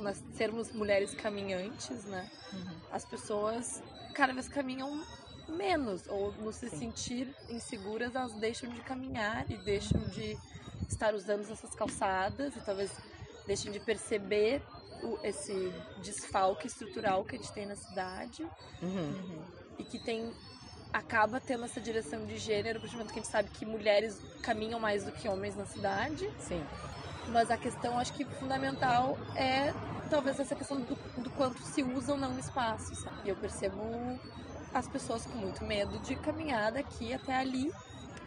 Nós 0.00 0.22
sermos 0.34 0.70
mulheres 0.72 1.14
caminhantes, 1.14 2.04
né? 2.04 2.28
Uhum. 2.52 2.76
As 2.92 3.04
pessoas 3.04 3.82
cada 4.14 4.32
vez 4.32 4.48
caminham 4.48 5.04
menos, 5.48 6.06
ou 6.08 6.32
no 6.32 6.52
se 6.52 6.68
sentir 6.70 7.34
inseguras, 7.48 8.14
elas 8.14 8.32
deixam 8.34 8.68
de 8.70 8.80
caminhar 8.80 9.48
e 9.50 9.56
deixam 9.58 10.00
de 10.08 10.36
estar 10.88 11.14
usando 11.14 11.50
essas 11.50 11.74
calçadas 11.74 12.54
e 12.56 12.60
talvez 12.60 12.90
deixem 13.46 13.70
de 13.70 13.78
perceber 13.80 14.62
o- 15.02 15.18
esse 15.22 15.52
desfalque 16.02 16.66
estrutural 16.66 17.24
que 17.24 17.36
a 17.36 17.38
gente 17.38 17.52
tem 17.52 17.66
na 17.66 17.76
cidade 17.76 18.42
Uhum. 18.82 19.42
e 19.78 19.84
que 19.84 19.98
tem 19.98 20.32
acaba 20.92 21.38
tendo 21.38 21.64
essa 21.64 21.80
direção 21.80 22.24
de 22.24 22.38
gênero, 22.38 22.80
porque 22.80 22.96
a 22.96 23.04
gente 23.04 23.26
sabe 23.28 23.50
que 23.50 23.66
mulheres 23.66 24.18
caminham 24.42 24.80
mais 24.80 25.04
do 25.04 25.12
que 25.12 25.28
homens 25.28 25.54
na 25.54 25.66
cidade, 25.66 26.30
Sim. 26.40 26.64
Mas 27.28 27.50
a 27.50 27.56
questão 27.56 27.98
acho 27.98 28.12
que 28.12 28.24
fundamental 28.24 29.16
é 29.34 29.72
talvez 30.10 30.38
essa 30.38 30.54
questão 30.54 30.78
do, 30.80 30.96
do 31.22 31.30
quanto 31.30 31.58
se 31.62 31.82
usa 31.82 32.12
ou 32.12 32.18
não 32.18 32.34
o 32.34 32.38
espaço. 32.38 32.94
Sabe? 32.94 33.28
Eu 33.28 33.36
percebo 33.36 34.18
as 34.72 34.86
pessoas 34.88 35.24
com 35.26 35.38
muito 35.38 35.64
medo 35.64 35.98
de 36.00 36.14
caminhar 36.16 36.72
daqui 36.72 37.12
até 37.12 37.34
ali, 37.36 37.70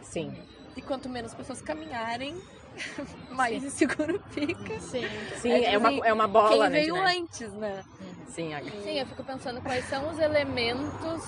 Sim. 0.02 0.32
e 0.76 0.82
quanto 0.82 1.08
menos 1.08 1.32
pessoas 1.34 1.60
caminharem, 1.62 2.36
mais 3.30 3.62
inseguro 3.62 4.20
fica. 4.30 4.80
Sim. 4.80 5.08
Sim, 5.36 5.52
É, 5.52 5.74
é, 5.74 5.78
uma, 5.78 5.88
assim, 5.88 6.00
é 6.04 6.12
uma 6.12 6.26
bola, 6.28 6.64
Quem 6.68 6.70
né? 6.70 6.80
veio 6.80 6.94
né? 6.94 7.16
antes, 7.16 7.52
né? 7.54 7.84
Sim, 8.28 8.54
a- 8.54 8.62
Sim, 8.62 8.98
eu 8.98 9.06
fico 9.06 9.24
pensando 9.24 9.60
quais 9.60 9.84
são 9.86 10.08
os 10.10 10.18
elementos, 10.18 11.22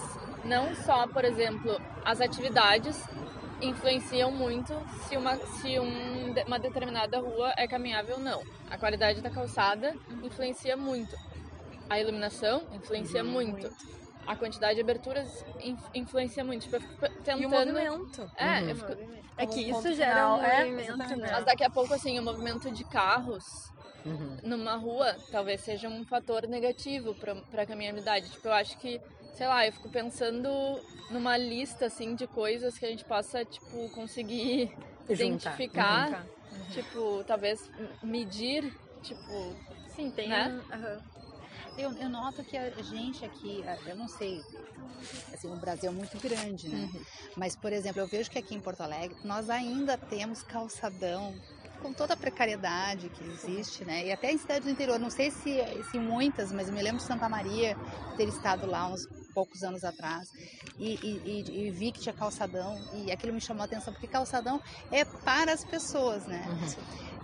não 0.44 0.74
só, 0.74 1.06
por 1.08 1.24
exemplo, 1.24 1.80
as 2.04 2.20
atividades 2.20 2.96
influenciam 3.62 4.30
muito 4.30 4.74
se 5.08 5.16
uma, 5.16 5.36
se 5.36 5.78
um, 5.78 6.34
uma 6.46 6.58
determinada 6.58 7.18
rua 7.20 7.52
é 7.56 7.66
caminhável 7.66 8.16
ou 8.16 8.20
não. 8.22 8.42
A 8.70 8.76
qualidade 8.76 9.20
da 9.20 9.30
calçada 9.30 9.94
influencia 10.22 10.76
muito. 10.76 11.16
A 11.88 12.00
iluminação 12.00 12.62
influencia 12.72 13.22
muito. 13.22 13.70
A 14.26 14.36
quantidade 14.36 14.76
de 14.76 14.80
aberturas 14.80 15.44
in- 15.60 15.76
influencia 15.94 16.44
muito. 16.44 16.62
Tipo, 16.62 16.76
eu 16.76 16.80
fico 16.80 17.08
tentando... 17.24 17.42
E 17.42 17.46
o 17.46 17.50
movimento. 17.50 18.30
É, 18.36 18.60
Uhum. 18.60 18.68
eu 18.68 18.76
fico... 18.76 18.92
É 19.36 19.46
que 19.46 19.60
isso 19.60 19.94
gera 19.94 20.10
final, 20.14 20.38
um 20.38 20.42
é, 20.44 20.64
movimento, 20.66 21.16
né? 21.16 21.28
Mas 21.32 21.44
daqui 21.44 21.64
a 21.64 21.70
pouco, 21.70 21.92
assim, 21.94 22.18
o 22.18 22.22
movimento 22.22 22.70
de 22.70 22.84
carros 22.84 23.72
Uhum. 24.04 24.36
numa 24.42 24.74
rua 24.76 25.14
talvez 25.30 25.60
seja 25.60 25.88
um 25.88 26.04
fator 26.04 26.46
negativo 26.48 27.14
pra, 27.14 27.34
pra 27.36 27.64
caminhabilidade. 27.66 28.28
Tipo, 28.30 28.48
eu 28.48 28.52
acho 28.54 28.76
que, 28.78 29.00
sei 29.36 29.46
lá, 29.46 29.66
eu 29.66 29.72
fico 29.72 29.88
pensando 29.88 30.48
numa 31.10 31.36
lista, 31.36 31.86
assim, 31.86 32.14
de 32.14 32.26
coisas 32.26 32.78
que 32.78 32.86
a 32.86 32.88
gente 32.88 33.04
possa, 33.04 33.44
tipo, 33.44 33.88
conseguir 33.90 34.70
Juntar. 35.10 35.60
identificar. 35.60 36.26
Tipo, 36.70 37.24
talvez 37.24 37.58
medir, 38.02 38.72
tipo... 39.02 39.54
Sim, 39.94 40.10
tem 40.10 40.28
Né? 40.28 40.48
um- 40.48 40.74
aham. 40.74 41.02
Eu, 41.76 41.90
eu 41.92 42.08
noto 42.08 42.44
que 42.44 42.56
a 42.56 42.70
gente 42.82 43.24
aqui, 43.24 43.64
eu 43.86 43.96
não 43.96 44.06
sei, 44.06 44.42
assim, 45.32 45.48
o 45.48 45.56
Brasil 45.56 45.90
é 45.90 45.92
muito 45.92 46.18
grande, 46.18 46.68
né? 46.68 46.88
Mas, 47.36 47.56
por 47.56 47.72
exemplo, 47.72 48.00
eu 48.00 48.06
vejo 48.06 48.30
que 48.30 48.38
aqui 48.38 48.54
em 48.54 48.60
Porto 48.60 48.82
Alegre 48.82 49.16
nós 49.24 49.48
ainda 49.48 49.96
temos 49.96 50.42
calçadão 50.42 51.34
com 51.80 51.92
toda 51.92 52.14
a 52.14 52.16
precariedade 52.16 53.08
que 53.08 53.24
existe, 53.24 53.84
né? 53.84 54.06
E 54.06 54.12
até 54.12 54.30
em 54.32 54.38
cidades 54.38 54.64
do 54.66 54.70
interior, 54.70 54.98
não 54.98 55.10
sei 55.10 55.30
se, 55.30 55.58
se 55.90 55.98
muitas, 55.98 56.52
mas 56.52 56.68
eu 56.68 56.74
me 56.74 56.82
lembro 56.82 56.98
de 56.98 57.04
Santa 57.06 57.28
Maria 57.28 57.74
ter 58.16 58.28
estado 58.28 58.66
lá 58.66 58.86
uns 58.86 59.06
poucos 59.32 59.62
anos 59.62 59.82
atrás 59.84 60.28
e, 60.78 60.94
e- 60.94 61.22
e- 61.24 61.66
e 61.66 61.70
vi 61.70 61.90
que 61.92 62.00
tinha 62.00 62.12
calçadão 62.14 62.76
e 62.94 63.10
aquilo 63.10 63.32
me 63.32 63.40
chamou 63.40 63.62
a 63.62 63.64
atenção 63.64 63.92
porque 63.92 64.06
calçadão 64.06 64.60
é 64.90 65.04
para 65.04 65.52
as 65.52 65.64
pessoas, 65.64 66.26
né? 66.26 66.42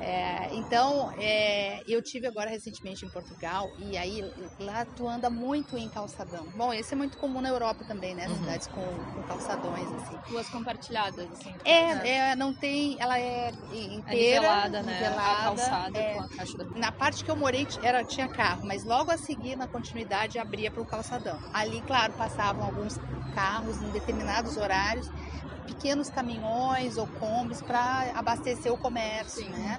É, 0.01 0.55
então, 0.55 1.13
é, 1.19 1.83
eu 1.87 2.01
tive 2.03 2.27
agora 2.27 2.49
recentemente 2.49 3.05
em 3.05 3.09
Portugal 3.09 3.71
e 3.79 3.97
aí 3.97 4.23
lá 4.59 4.85
tu 4.85 5.09
anda 5.09 5.29
muito 5.29 5.77
em 5.77 5.89
calçadão. 5.89 6.47
Bom, 6.55 6.73
esse 6.73 6.95
é 6.95 6.97
muito 6.97 7.19
comum 7.19 7.41
na 7.41 7.49
Europa 7.49 7.85
também, 7.85 8.15
né? 8.15 8.29
Cidades 8.29 8.67
com, 8.69 8.83
com 8.83 9.23
calçadões 9.25 9.91
assim. 9.93 10.17
Ruas 10.31 10.49
compartilhadas, 10.49 11.31
assim. 11.33 11.53
É, 11.65 12.31
é, 12.31 12.37
não 12.37 12.55
tem, 12.55 12.97
ela 13.01 13.19
é 13.19 13.51
inteira, 13.73 14.07
É 14.07 14.15
nivelada, 14.15 14.83
né? 14.83 14.93
nivelada, 14.93 15.31
a 15.31 15.43
calçada 15.43 15.99
é. 15.99 16.15
com 16.15 16.21
a 16.21 16.29
caixa 16.29 16.59
da... 16.59 16.65
na 16.79 16.93
parte 16.93 17.25
que 17.25 17.31
eu 17.31 17.37
morei 17.37 17.67
era, 17.83 18.05
tinha 18.05 18.29
carro, 18.29 18.65
mas 18.65 18.85
logo 18.85 19.11
a 19.11 19.19
seguir, 19.19 19.57
na 19.57 19.67
continuidade, 19.67 20.39
abria 20.39 20.71
para 20.71 20.83
o 20.83 20.87
calçadão. 20.87 21.39
Ali, 21.53 21.81
claro, 21.83 22.13
passavam 22.13 22.65
alguns 22.65 22.99
carros 23.35 23.81
em 23.83 23.91
determinados 23.91 24.57
horários, 24.57 25.09
pequenos 25.69 26.09
caminhões 26.09 26.97
ou 26.97 27.07
combis 27.07 27.61
para 27.61 28.11
abastecer 28.15 28.73
o 28.73 28.79
comércio, 28.79 29.49
né? 29.51 29.79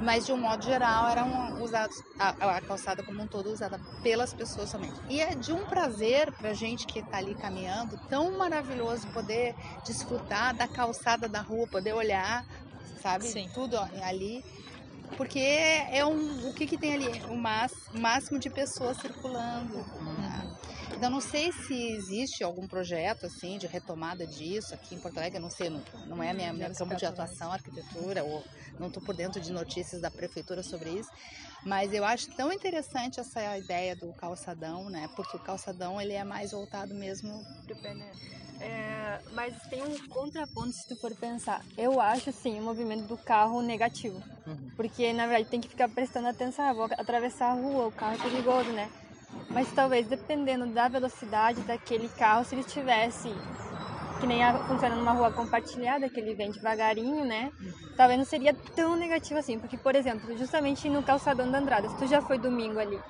Mas 0.00 0.24
de 0.24 0.32
um 0.32 0.38
modo 0.38 0.64
geral 0.64 1.08
eram 1.08 1.62
usados 1.62 2.02
a, 2.18 2.56
a 2.56 2.60
calçada 2.62 3.02
como 3.02 3.22
um 3.22 3.26
todo 3.26 3.52
usada 3.52 3.78
pelas 4.02 4.32
pessoas 4.32 4.70
somente. 4.70 4.98
E 5.10 5.20
é 5.20 5.34
de 5.34 5.52
um 5.52 5.66
prazer 5.66 6.32
para 6.32 6.54
gente 6.54 6.86
que 6.86 7.00
está 7.00 7.18
ali 7.18 7.34
caminhando, 7.34 7.98
tão 8.08 8.38
maravilhoso 8.38 9.06
poder 9.08 9.54
desfrutar 9.84 10.56
da 10.56 10.66
calçada 10.66 11.28
da 11.28 11.42
rua, 11.42 11.66
poder 11.66 11.92
olhar, 11.92 12.46
sabe, 13.02 13.26
Sim. 13.26 13.50
tudo 13.52 13.78
ali 14.02 14.42
porque 15.16 15.38
é 15.38 16.04
um 16.06 16.48
o 16.48 16.54
que 16.54 16.66
que 16.66 16.78
tem 16.78 16.94
ali 16.94 17.22
o 17.28 17.36
máximo 17.36 18.38
de 18.38 18.48
pessoas 18.48 18.96
circulando 18.96 19.74
né? 19.74 20.46
Então 21.00 21.08
não 21.08 21.20
sei 21.22 21.50
se 21.50 21.74
existe 21.92 22.44
algum 22.44 22.68
projeto 22.68 23.24
assim 23.24 23.56
de 23.56 23.66
retomada 23.66 24.26
disso 24.26 24.74
aqui 24.74 24.94
em 24.94 24.98
Porto 24.98 25.16
Alegre 25.16 25.38
eu 25.38 25.42
não 25.42 25.48
sei 25.48 25.70
não, 25.70 25.82
não 26.06 26.22
é 26.22 26.30
minha, 26.34 26.52
minha 26.52 26.74
campo 26.74 26.94
de 26.94 27.06
atuação 27.06 27.50
arquitetura 27.50 28.22
ou 28.22 28.44
não 28.78 28.88
estou 28.88 29.02
por 29.02 29.16
dentro 29.16 29.40
de 29.40 29.50
notícias 29.50 30.02
da 30.02 30.10
prefeitura 30.10 30.62
sobre 30.62 30.90
isso 30.90 31.08
mas 31.64 31.94
eu 31.94 32.04
acho 32.04 32.30
tão 32.36 32.52
interessante 32.52 33.18
essa 33.18 33.56
ideia 33.56 33.96
do 33.96 34.12
calçadão 34.12 34.90
né 34.90 35.08
porque 35.16 35.38
o 35.38 35.40
calçadão 35.40 35.98
ele 35.98 36.12
é 36.12 36.22
mais 36.22 36.50
voltado 36.50 36.94
mesmo 36.94 37.42
É, 38.60 39.20
mas 39.32 39.54
tem 39.70 39.82
um 39.82 39.96
contraponto 40.08 40.72
se 40.72 40.86
tu 40.86 40.94
for 40.94 41.14
pensar. 41.14 41.64
Eu 41.78 41.98
acho, 41.98 42.30
sim, 42.30 42.60
o 42.60 42.62
movimento 42.62 43.06
do 43.06 43.16
carro 43.16 43.62
negativo. 43.62 44.22
Porque, 44.76 45.14
na 45.14 45.26
verdade, 45.26 45.48
tem 45.48 45.62
que 45.62 45.68
ficar 45.68 45.88
prestando 45.88 46.28
atenção. 46.28 46.66
Ah, 46.66 46.74
vou 46.74 46.84
atravessar 46.84 47.52
a 47.52 47.54
rua, 47.54 47.86
o 47.86 47.92
carro 47.92 48.16
é 48.16 48.22
perigoso, 48.22 48.70
né? 48.72 48.90
Mas 49.48 49.70
talvez, 49.72 50.06
dependendo 50.06 50.66
da 50.66 50.88
velocidade 50.88 51.60
daquele 51.62 52.08
carro, 52.08 52.44
se 52.44 52.54
ele 52.54 52.62
estivesse 52.62 53.32
que 54.20 54.26
nem 54.26 54.44
a, 54.44 54.52
funciona 54.64 54.94
numa 54.94 55.12
rua 55.12 55.32
compartilhada, 55.32 56.08
que 56.08 56.20
ele 56.20 56.34
vem 56.34 56.50
devagarinho, 56.50 57.24
né? 57.24 57.50
Talvez 57.96 58.18
não 58.18 58.26
seria 58.26 58.54
tão 58.76 58.94
negativo 58.94 59.40
assim. 59.40 59.58
Porque, 59.58 59.76
por 59.78 59.96
exemplo, 59.96 60.36
justamente 60.36 60.88
no 60.88 61.02
calçadão 61.02 61.50
da 61.50 61.58
Andrada, 61.58 61.88
se 61.88 61.96
tu 61.96 62.06
já 62.06 62.20
foi 62.20 62.38
domingo 62.38 62.78
ali, 62.78 63.00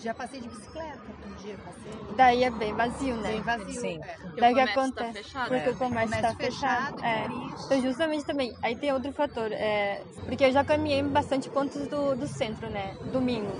Já 0.00 0.14
passei 0.14 0.40
de 0.40 0.48
bicicleta 0.48 1.00
um 1.26 1.34
dia, 1.42 1.56
passei. 1.64 1.92
daí 2.16 2.44
é 2.44 2.50
bem 2.50 2.72
vazio, 2.72 3.16
né? 3.16 3.32
Bem 3.32 3.42
vazio. 3.42 3.80
Sim. 3.80 4.00
é. 4.00 4.16
Daí 4.38 4.52
o 4.52 4.56
que 4.56 4.60
comércio 4.60 4.74
tá 4.74 4.80
acontece? 4.80 5.12
fechado, 5.24 5.48
porque 5.48 5.68
é. 5.68 5.72
o 5.72 5.76
comércio 5.76 6.14
está 6.14 6.34
fechado. 6.36 6.98
fechado, 6.98 7.04
É. 7.04 7.26
Então, 7.64 7.82
justamente 7.82 8.24
também. 8.24 8.56
Aí 8.62 8.76
tem 8.76 8.92
outro 8.92 9.12
fator. 9.12 9.50
É, 9.50 10.04
porque 10.24 10.44
eu 10.44 10.52
já 10.52 10.64
caminhei 10.64 11.00
em 11.00 11.08
bastante 11.08 11.50
pontos 11.50 11.88
do, 11.88 12.14
do 12.14 12.28
centro, 12.28 12.70
né? 12.70 12.96
Domingo. 13.12 13.50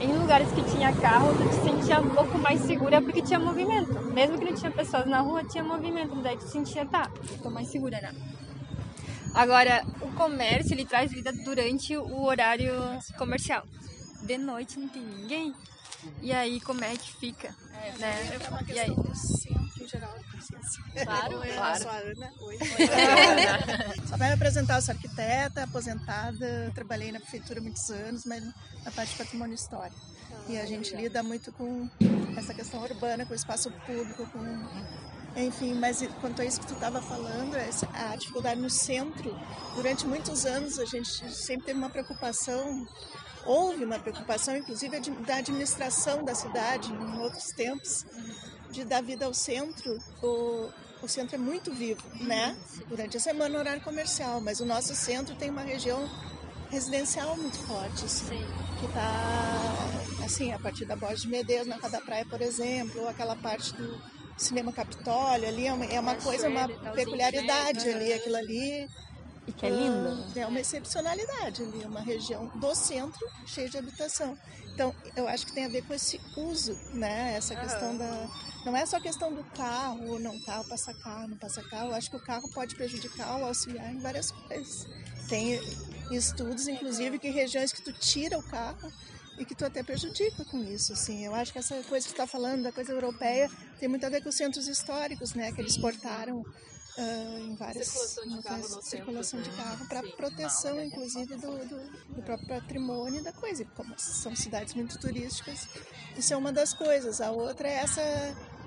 Em 0.00 0.12
lugares 0.12 0.48
que 0.52 0.62
tinha 0.70 0.92
carro, 0.92 1.32
tu 1.34 1.48
te 1.48 1.54
sentia 1.70 2.00
um 2.00 2.10
pouco 2.10 2.38
mais 2.38 2.60
segura 2.60 3.00
porque 3.00 3.22
tinha 3.22 3.38
movimento. 3.38 3.92
Mesmo 4.12 4.38
que 4.38 4.44
não 4.44 4.54
tinha 4.54 4.70
pessoas 4.70 5.06
na 5.06 5.20
rua, 5.20 5.44
tinha 5.44 5.62
movimento. 5.62 6.14
Daí 6.16 6.36
tu 6.36 6.44
sentia, 6.48 6.84
tá, 6.84 7.10
tô 7.42 7.50
mais 7.50 7.68
segura, 7.68 8.00
né? 8.00 8.12
Agora, 9.34 9.84
o 10.00 10.12
comércio, 10.12 10.74
ele 10.74 10.84
traz 10.84 11.10
vida 11.10 11.32
durante 11.32 11.96
o 11.96 12.24
horário 12.24 12.72
comercial. 13.18 13.64
De 14.22 14.38
noite 14.38 14.78
não 14.78 14.88
tem 14.88 15.02
ninguém. 15.02 15.54
E 16.22 16.32
aí, 16.32 16.60
como 16.60 16.84
é 16.84 16.94
que 16.96 17.12
fica? 17.16 17.54
né? 17.98 18.38
E 18.68 18.78
aí? 18.78 18.94
Claro, 19.90 20.20
Claro. 21.04 21.40
claro. 21.54 21.82
Sou 21.82 21.90
a 21.90 21.96
Ana. 21.96 22.32
Oi. 22.40 22.58
Só 24.08 24.16
para 24.16 24.26
me 24.28 24.32
apresentar, 24.34 24.76
eu 24.76 24.82
sou 24.82 24.94
arquiteta, 24.94 25.64
aposentada, 25.64 26.70
trabalhei 26.74 27.12
na 27.12 27.20
prefeitura 27.20 27.60
muitos 27.60 27.90
anos, 27.90 28.24
mas 28.24 28.42
na 28.84 28.90
parte 28.90 29.12
de 29.12 29.18
patrimônio 29.18 29.54
histórico. 29.54 30.00
E 30.48 30.58
a 30.58 30.66
gente 30.66 30.94
lida 30.94 31.22
muito 31.22 31.52
com 31.52 31.88
essa 32.36 32.52
questão 32.52 32.82
urbana, 32.82 33.24
com 33.24 33.32
o 33.32 33.36
espaço 33.36 33.70
público, 33.86 34.26
com 34.30 34.40
enfim, 35.36 35.74
mas 35.74 36.00
quanto 36.20 36.42
a 36.42 36.44
isso 36.44 36.60
que 36.60 36.66
tu 36.66 36.74
estava 36.74 37.02
falando, 37.02 37.56
a 37.56 38.14
dificuldade 38.16 38.60
no 38.60 38.70
centro, 38.70 39.36
durante 39.74 40.06
muitos 40.06 40.46
anos 40.46 40.78
a 40.78 40.84
gente 40.84 41.08
sempre 41.34 41.66
teve 41.66 41.78
uma 41.78 41.90
preocupação, 41.90 42.86
houve 43.44 43.84
uma 43.84 43.98
preocupação, 43.98 44.56
inclusive 44.56 45.00
da 45.26 45.36
administração 45.36 46.22
da 46.24 46.34
cidade 46.36 46.92
em 46.92 47.18
outros 47.18 47.48
tempos, 47.48 48.06
de 48.74 48.84
dar 48.84 49.02
vida 49.02 49.24
ao 49.24 49.32
centro. 49.32 49.98
O, 50.22 50.68
o 51.02 51.08
centro 51.08 51.36
é 51.36 51.38
muito 51.38 51.72
vivo, 51.72 52.02
né? 52.20 52.56
Durante 52.88 53.16
a 53.16 53.20
semana 53.20 53.58
horário 53.58 53.82
comercial, 53.82 54.40
mas 54.40 54.60
o 54.60 54.64
nosso 54.64 54.94
centro 54.94 55.34
tem 55.36 55.50
uma 55.50 55.62
região 55.62 56.08
residencial 56.70 57.36
muito 57.36 57.58
forte, 57.58 58.04
assim, 58.04 58.44
que 58.80 58.86
está 58.86 60.24
assim, 60.24 60.52
a 60.52 60.58
partir 60.58 60.84
da 60.84 60.96
Borges 60.96 61.22
de 61.22 61.28
Medeiros, 61.28 61.66
na 61.66 61.78
Cada 61.78 62.00
Praia, 62.00 62.26
por 62.26 62.40
exemplo, 62.40 63.02
ou 63.02 63.08
aquela 63.08 63.36
parte 63.36 63.72
do 63.74 64.00
Cinema 64.36 64.72
Capitólio, 64.72 65.46
ali 65.46 65.66
é 65.66 65.72
uma, 65.72 65.84
é 65.84 66.00
uma 66.00 66.16
coisa, 66.16 66.48
uma 66.48 66.68
peculiaridade 66.92 67.88
ali, 67.88 68.12
aquilo 68.12 68.36
ali. 68.36 68.88
E 69.46 69.52
que 69.52 69.66
é 69.66 69.70
lindo. 69.70 70.24
É 70.34 70.46
uma 70.46 70.58
excepcionalidade 70.58 71.62
ali, 71.62 71.82
é 71.82 71.86
uma 71.86 72.00
região 72.00 72.46
do 72.56 72.74
centro 72.74 73.24
cheia 73.46 73.68
de 73.68 73.76
habitação. 73.76 74.36
Então, 74.72 74.92
eu 75.14 75.28
acho 75.28 75.46
que 75.46 75.52
tem 75.52 75.66
a 75.66 75.68
ver 75.68 75.82
com 75.82 75.94
esse 75.94 76.20
uso, 76.36 76.76
né? 76.92 77.34
Essa 77.36 77.54
questão 77.54 77.96
da. 77.96 78.28
Não 78.64 78.76
é 78.76 78.86
só 78.86 78.98
questão 78.98 79.32
do 79.32 79.44
carro, 79.56 80.18
não 80.18 80.40
carro, 80.40 80.64
passar 80.64 80.94
carro, 80.94 81.28
não 81.28 81.36
passar 81.36 81.62
carro. 81.68 81.90
Eu 81.90 81.94
acho 81.94 82.10
que 82.10 82.16
o 82.16 82.20
carro 82.20 82.48
pode 82.50 82.74
prejudicar 82.74 83.36
ou 83.36 83.44
auxiliar 83.44 83.92
em 83.92 83.98
várias 83.98 84.30
coisas. 84.30 84.86
Tem 85.28 85.60
estudos, 86.10 86.66
inclusive, 86.66 87.18
que 87.18 87.28
regiões 87.28 87.72
que 87.72 87.82
tu 87.82 87.92
tira 87.92 88.38
o 88.38 88.42
carro 88.42 88.90
e 89.38 89.44
que 89.44 89.54
tu 89.54 89.64
até 89.64 89.82
prejudica 89.82 90.44
com 90.44 90.62
isso, 90.62 90.92
assim. 90.92 91.24
Eu 91.24 91.34
acho 91.34 91.52
que 91.52 91.58
essa 91.58 91.74
coisa 91.82 92.06
que 92.06 92.14
tu 92.14 92.20
está 92.20 92.26
falando 92.26 92.62
da 92.62 92.72
coisa 92.72 92.92
europeia 92.92 93.50
tem 93.78 93.88
muito 93.88 94.04
a 94.06 94.08
ver 94.08 94.22
com 94.22 94.28
os 94.28 94.34
centros 94.34 94.66
históricos, 94.66 95.34
né? 95.34 95.52
Que 95.52 95.60
eles 95.60 95.76
portaram 95.76 96.44
ah, 96.96 97.38
em 97.40 97.56
várias 97.56 97.88
Circulação 97.88 98.28
de 98.28 98.42
carro 98.42 98.82
centro, 98.82 99.42
de 99.42 99.50
né? 99.50 99.56
carro 99.56 99.88
para 99.88 100.02
proteção, 100.16 100.82
inclusive, 100.82 101.36
do, 101.36 101.58
do, 101.68 102.14
do 102.14 102.22
próprio 102.22 102.48
patrimônio 102.48 103.22
da 103.22 103.32
coisa. 103.32 103.62
E 103.62 103.66
como 103.66 103.98
são 103.98 104.34
cidades 104.36 104.74
muito 104.74 104.98
turísticas, 104.98 105.68
isso 106.16 106.32
é 106.32 106.36
uma 106.36 106.52
das 106.52 106.72
coisas. 106.72 107.20
A 107.20 107.30
outra 107.32 107.68
é 107.68 107.74
essa 107.74 108.00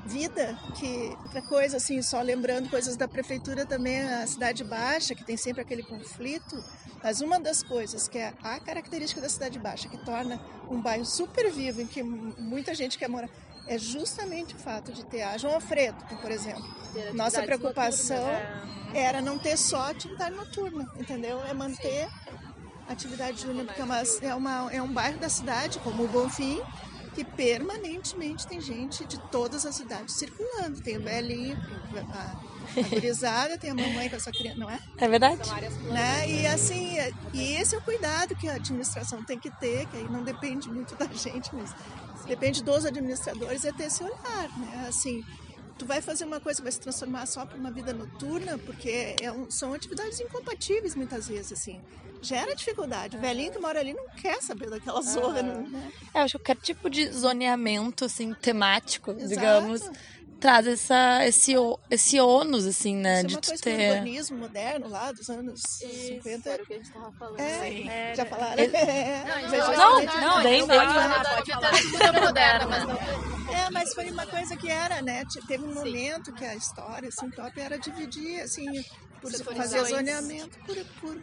vida 0.06 0.58
que 0.76 1.16
outra 1.24 1.42
coisa 1.42 1.78
assim 1.78 2.02
só 2.02 2.22
lembrando 2.22 2.70
coisas 2.70 2.96
da 2.96 3.08
prefeitura 3.08 3.66
também 3.66 4.02
a 4.02 4.26
cidade 4.26 4.64
baixa 4.64 5.14
que 5.14 5.24
tem 5.24 5.36
sempre 5.36 5.62
aquele 5.62 5.84
conflito 5.84 6.64
mas 7.04 7.22
uma 7.22 7.40
das 7.40 7.62
coisas 7.62 8.08
que 8.08 8.18
é 8.18 8.34
a 8.42 8.60
característica 8.60 9.20
da 9.22 9.30
cidade 9.30 9.60
baixa 9.60 9.90
que 9.90 9.98
torna 9.98 10.40
um 10.70 10.82
bairro 10.82 11.06
super 11.06 11.52
vivo 11.52 11.82
em 11.82 11.88
que 11.88 12.02
muita 12.04 12.74
gente 12.74 12.98
quer 12.98 13.10
morar 13.10 13.30
é 13.68 13.78
justamente 13.78 14.56
o 14.56 14.60
fato 14.60 14.94
de 14.94 15.06
ter 15.06 15.24
a 15.24 15.38
João 15.38 15.56
Alfredo 15.56 15.98
por 16.22 16.32
exemplo 16.32 16.64
nossa 17.14 17.44
preocupação 17.44 18.26
era 18.94 19.22
não 19.22 19.38
ter 19.38 19.58
só 19.58 19.92
atividade 19.92 20.36
noturna, 20.36 20.88
entendeu? 20.98 21.44
É 21.46 21.54
manter 21.54 22.08
atividade 22.88 23.42
diurna, 23.42 23.66
porque 23.66 23.82
é, 23.82 23.84
uma, 23.84 24.00
é, 24.00 24.36
uma, 24.36 24.74
é 24.74 24.82
um 24.82 24.92
bairro 24.92 25.20
da 25.20 25.30
cidade, 25.30 25.80
como 25.80 26.04
o 26.04 26.08
Bonfim, 26.08 26.62
que 27.18 27.26
permanentemente 27.26 28.46
tem 28.46 28.62
gente 28.62 29.04
de 29.06 29.18
todas 29.32 29.66
as 29.66 29.74
cidades 29.74 30.14
circulando. 30.14 30.80
Tem 30.82 30.98
o 30.98 31.02
velhinho, 31.02 31.58
a, 32.14 32.80
a 32.80 32.90
gurizada, 32.90 33.58
tem 33.58 33.72
a 33.72 33.74
mamãe 33.74 34.08
com 34.08 34.18
a 34.18 34.20
sua 34.20 34.32
criança, 34.32 34.60
não 34.60 34.70
é? 34.70 34.80
É 35.00 35.08
verdade? 35.08 35.42
né? 35.86 36.30
E 36.30 36.46
assim, 36.46 36.96
e 37.34 37.54
esse 37.56 37.74
é 37.74 37.80
o 37.80 37.82
cuidado 37.82 38.36
que 38.36 38.48
a 38.48 38.54
administração 38.54 39.24
tem 39.24 39.40
que 39.40 39.50
ter, 39.50 39.88
que 39.88 39.98
aí 39.98 40.08
não 40.08 40.24
depende 40.24 40.70
muito 40.70 40.96
da 40.96 41.08
gente, 41.08 41.50
mas 41.56 41.74
depende 42.28 42.64
dos 42.64 42.86
administradores, 42.86 43.66
é 43.66 43.72
ter 43.72 43.86
esse 43.86 44.04
olhar, 44.04 44.50
né? 44.60 44.86
Assim, 44.88 45.26
tu 45.78 45.86
vai 45.86 46.02
fazer 46.02 46.26
uma 46.26 46.40
coisa, 46.40 46.62
vai 46.62 46.72
se 46.72 46.80
transformar 46.80 47.26
só 47.26 47.46
para 47.46 47.58
uma 47.58 47.72
vida 47.72 47.94
noturna, 47.94 48.58
porque 48.58 49.16
é 49.22 49.32
um- 49.32 49.50
são 49.50 49.74
atividades 49.74 50.20
incompatíveis 50.20 50.96
muitas 50.96 51.28
vezes, 51.28 51.52
assim. 51.54 51.82
Gera 52.22 52.56
dificuldade. 52.56 53.16
O 53.16 53.20
velhinho 53.22 53.52
que 53.52 53.60
mora 53.60 53.80
ali 53.80 53.94
não 53.94 54.08
quer 54.10 54.42
saber 54.42 54.70
daquela 54.72 55.02
zorra, 55.02 55.44
não, 55.44 55.62
né? 55.68 55.92
Eu 56.16 56.22
acho 56.22 56.40
que 56.40 56.46
qualquer 56.46 56.62
tipo 56.62 56.90
de 56.90 57.12
zoneamento, 57.12 58.06
assim, 58.06 58.34
temático, 58.34 59.12
Exato. 59.12 59.28
digamos, 59.30 59.82
traz 60.40 60.68
essa, 60.68 61.26
esse, 61.26 61.54
esse 61.90 62.20
ônus, 62.20 62.66
assim, 62.66 62.96
né? 62.96 63.18
Isso 63.18 63.26
é 63.26 63.28
de 63.28 63.34
uma 63.36 63.42
tu 63.42 63.48
coisa 63.48 63.62
do 63.62 63.64
ter. 63.64 63.90
urbanismo 63.90 64.38
moderno 64.38 64.88
lá 64.88 65.12
dos 65.12 65.30
anos 65.30 65.62
50. 65.62 66.50
Era 66.50 66.64
o 66.64 66.66
que 66.66 66.74
a 66.74 66.78
gente 66.78 66.92
tava 66.92 67.12
falando. 67.18 67.40
É, 67.40 68.12
É, 68.12 68.16
já 68.16 68.26
falaram? 68.26 68.64
É, 68.64 69.24
Não, 69.48 69.68
mas 69.68 69.78
não, 69.78 70.00
não, 70.22 70.44
nem 70.44 70.60
Não, 70.60 70.68
pode 70.68 70.94
não, 70.94 70.96
da 71.62 71.68
arquitetura 71.70 72.14
moderna, 72.14 72.68
mas 72.68 72.88
não 72.88 72.96
É, 72.98 73.70
mas 73.72 73.94
foi 73.94 74.10
uma 74.12 74.26
coisa 74.28 74.56
que 74.58 74.70
era, 74.70 75.02
né? 75.02 75.24
Te- 75.26 75.46
Teve 75.48 75.64
um 75.64 75.74
momento 75.74 76.34
que 76.34 76.46
a 76.46 76.56
história, 76.56 77.08
assim, 77.10 77.30
top 77.32 77.60
era 77.60 77.78
dividir, 77.80 78.42
assim, 78.42 78.66
por 79.22 79.32
fazer 79.56 79.84
zoneamento 79.86 80.58
por, 80.66 80.76
por 81.02 81.16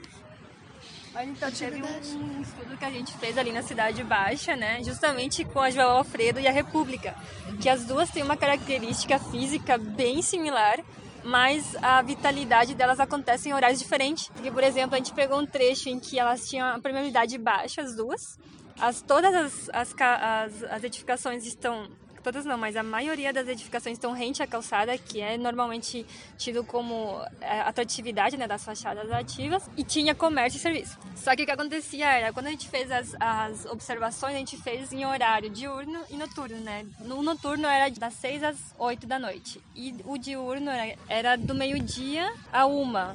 Mas 1.15 1.29
então 1.29 1.49
teve 1.49 1.81
um 1.81 2.43
estudo 2.43 2.77
que 2.77 2.85
a 2.85 2.91
gente 2.91 3.17
fez 3.19 3.39
ali 3.39 3.53
na 3.53 3.63
Cidade 3.63 4.03
Baixa, 4.03 4.57
né? 4.57 4.83
Justamente 4.83 5.45
com 5.45 5.61
a 5.61 5.71
João 5.71 5.99
Alfredo 5.99 6.41
e 6.41 6.49
a 6.49 6.51
República. 6.51 7.15
Que 7.61 7.69
as 7.69 7.85
duas 7.85 8.11
têm 8.11 8.25
uma 8.25 8.37
característica 8.37 9.17
física 9.21 9.79
bem 9.79 10.23
similar, 10.23 10.81
mas 11.23 11.77
a 11.77 12.03
vitalidade 12.03 12.75
delas 12.75 12.99
acontece 12.99 13.49
em 13.49 13.53
horários 13.53 13.79
diferentes. 13.79 14.29
Porque, 14.29 14.51
por 14.51 14.65
exemplo, 14.65 14.97
a 14.97 14.99
gente 14.99 15.13
pegou 15.13 15.39
um 15.39 15.47
trecho 15.47 15.89
em 15.89 16.01
que 16.01 16.19
elas 16.19 16.49
tinham 16.49 16.67
a 16.67 16.81
permeabilidade 16.81 17.39
baixa, 17.39 17.81
as 17.81 17.95
duas. 17.95 18.37
As, 18.77 19.01
todas 19.01 19.33
as, 19.33 19.71
as, 19.73 19.95
as, 20.01 20.63
as 20.65 20.85
edificações 20.85 21.47
estão. 21.47 21.89
Todas 22.25 22.47
não, 22.47 22.57
mas 22.57 22.75
a 22.75 22.83
maioria 22.83 23.35
das 23.35 23.47
edificações 23.47 23.99
estão 23.99 24.13
rente 24.13 24.43
à 24.43 24.47
calçada, 24.47 24.97
que 24.97 25.21
é 25.21 25.37
normalmente 25.37 26.07
tido 26.39 26.65
como 26.65 27.23
é, 27.39 27.61
atratividade 27.61 28.39
né, 28.39 28.49
das 28.49 28.65
fachadas 28.65 29.13
ativas, 29.13 29.69
e 29.77 29.85
tinha 29.85 30.15
comércio 30.15 30.57
e 30.57 30.61
serviço. 30.61 30.99
Só 31.17 31.37
que 31.37 31.43
o 31.43 31.45
que 31.45 31.53
acontecia 31.53 32.07
era, 32.07 32.33
quando 32.33 32.47
a 32.47 32.51
gente 32.51 32.67
fez 32.67 32.91
as, 32.91 33.15
as 33.21 33.67
observações, 33.67 34.35
a 34.35 34.39
gente 34.39 34.57
fez 34.57 34.91
em 34.91 35.05
horário 35.05 35.51
diurno 35.51 36.01
e 36.09 36.17
noturno, 36.17 36.57
né? 36.61 36.87
No 37.01 37.23
noturno 37.23 37.67
era 37.67 37.91
das 37.91 38.15
6 38.15 38.43
às 38.43 38.57
8 38.79 39.07
da 39.07 39.19
noite, 39.19 39.61
e 39.77 39.95
o 40.07 40.17
diurno 40.17 40.71
era, 41.07 41.37
do 41.37 41.55
meio-dia 41.55 42.33
a 42.51 42.65
uma, 42.65 43.15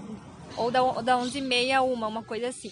ou 0.56 0.70
da, 0.70 0.82
da 1.02 1.18
11h30 1.18 1.74
a 1.74 1.82
uma, 1.82 2.06
uma 2.06 2.22
coisa 2.22 2.50
assim. 2.50 2.72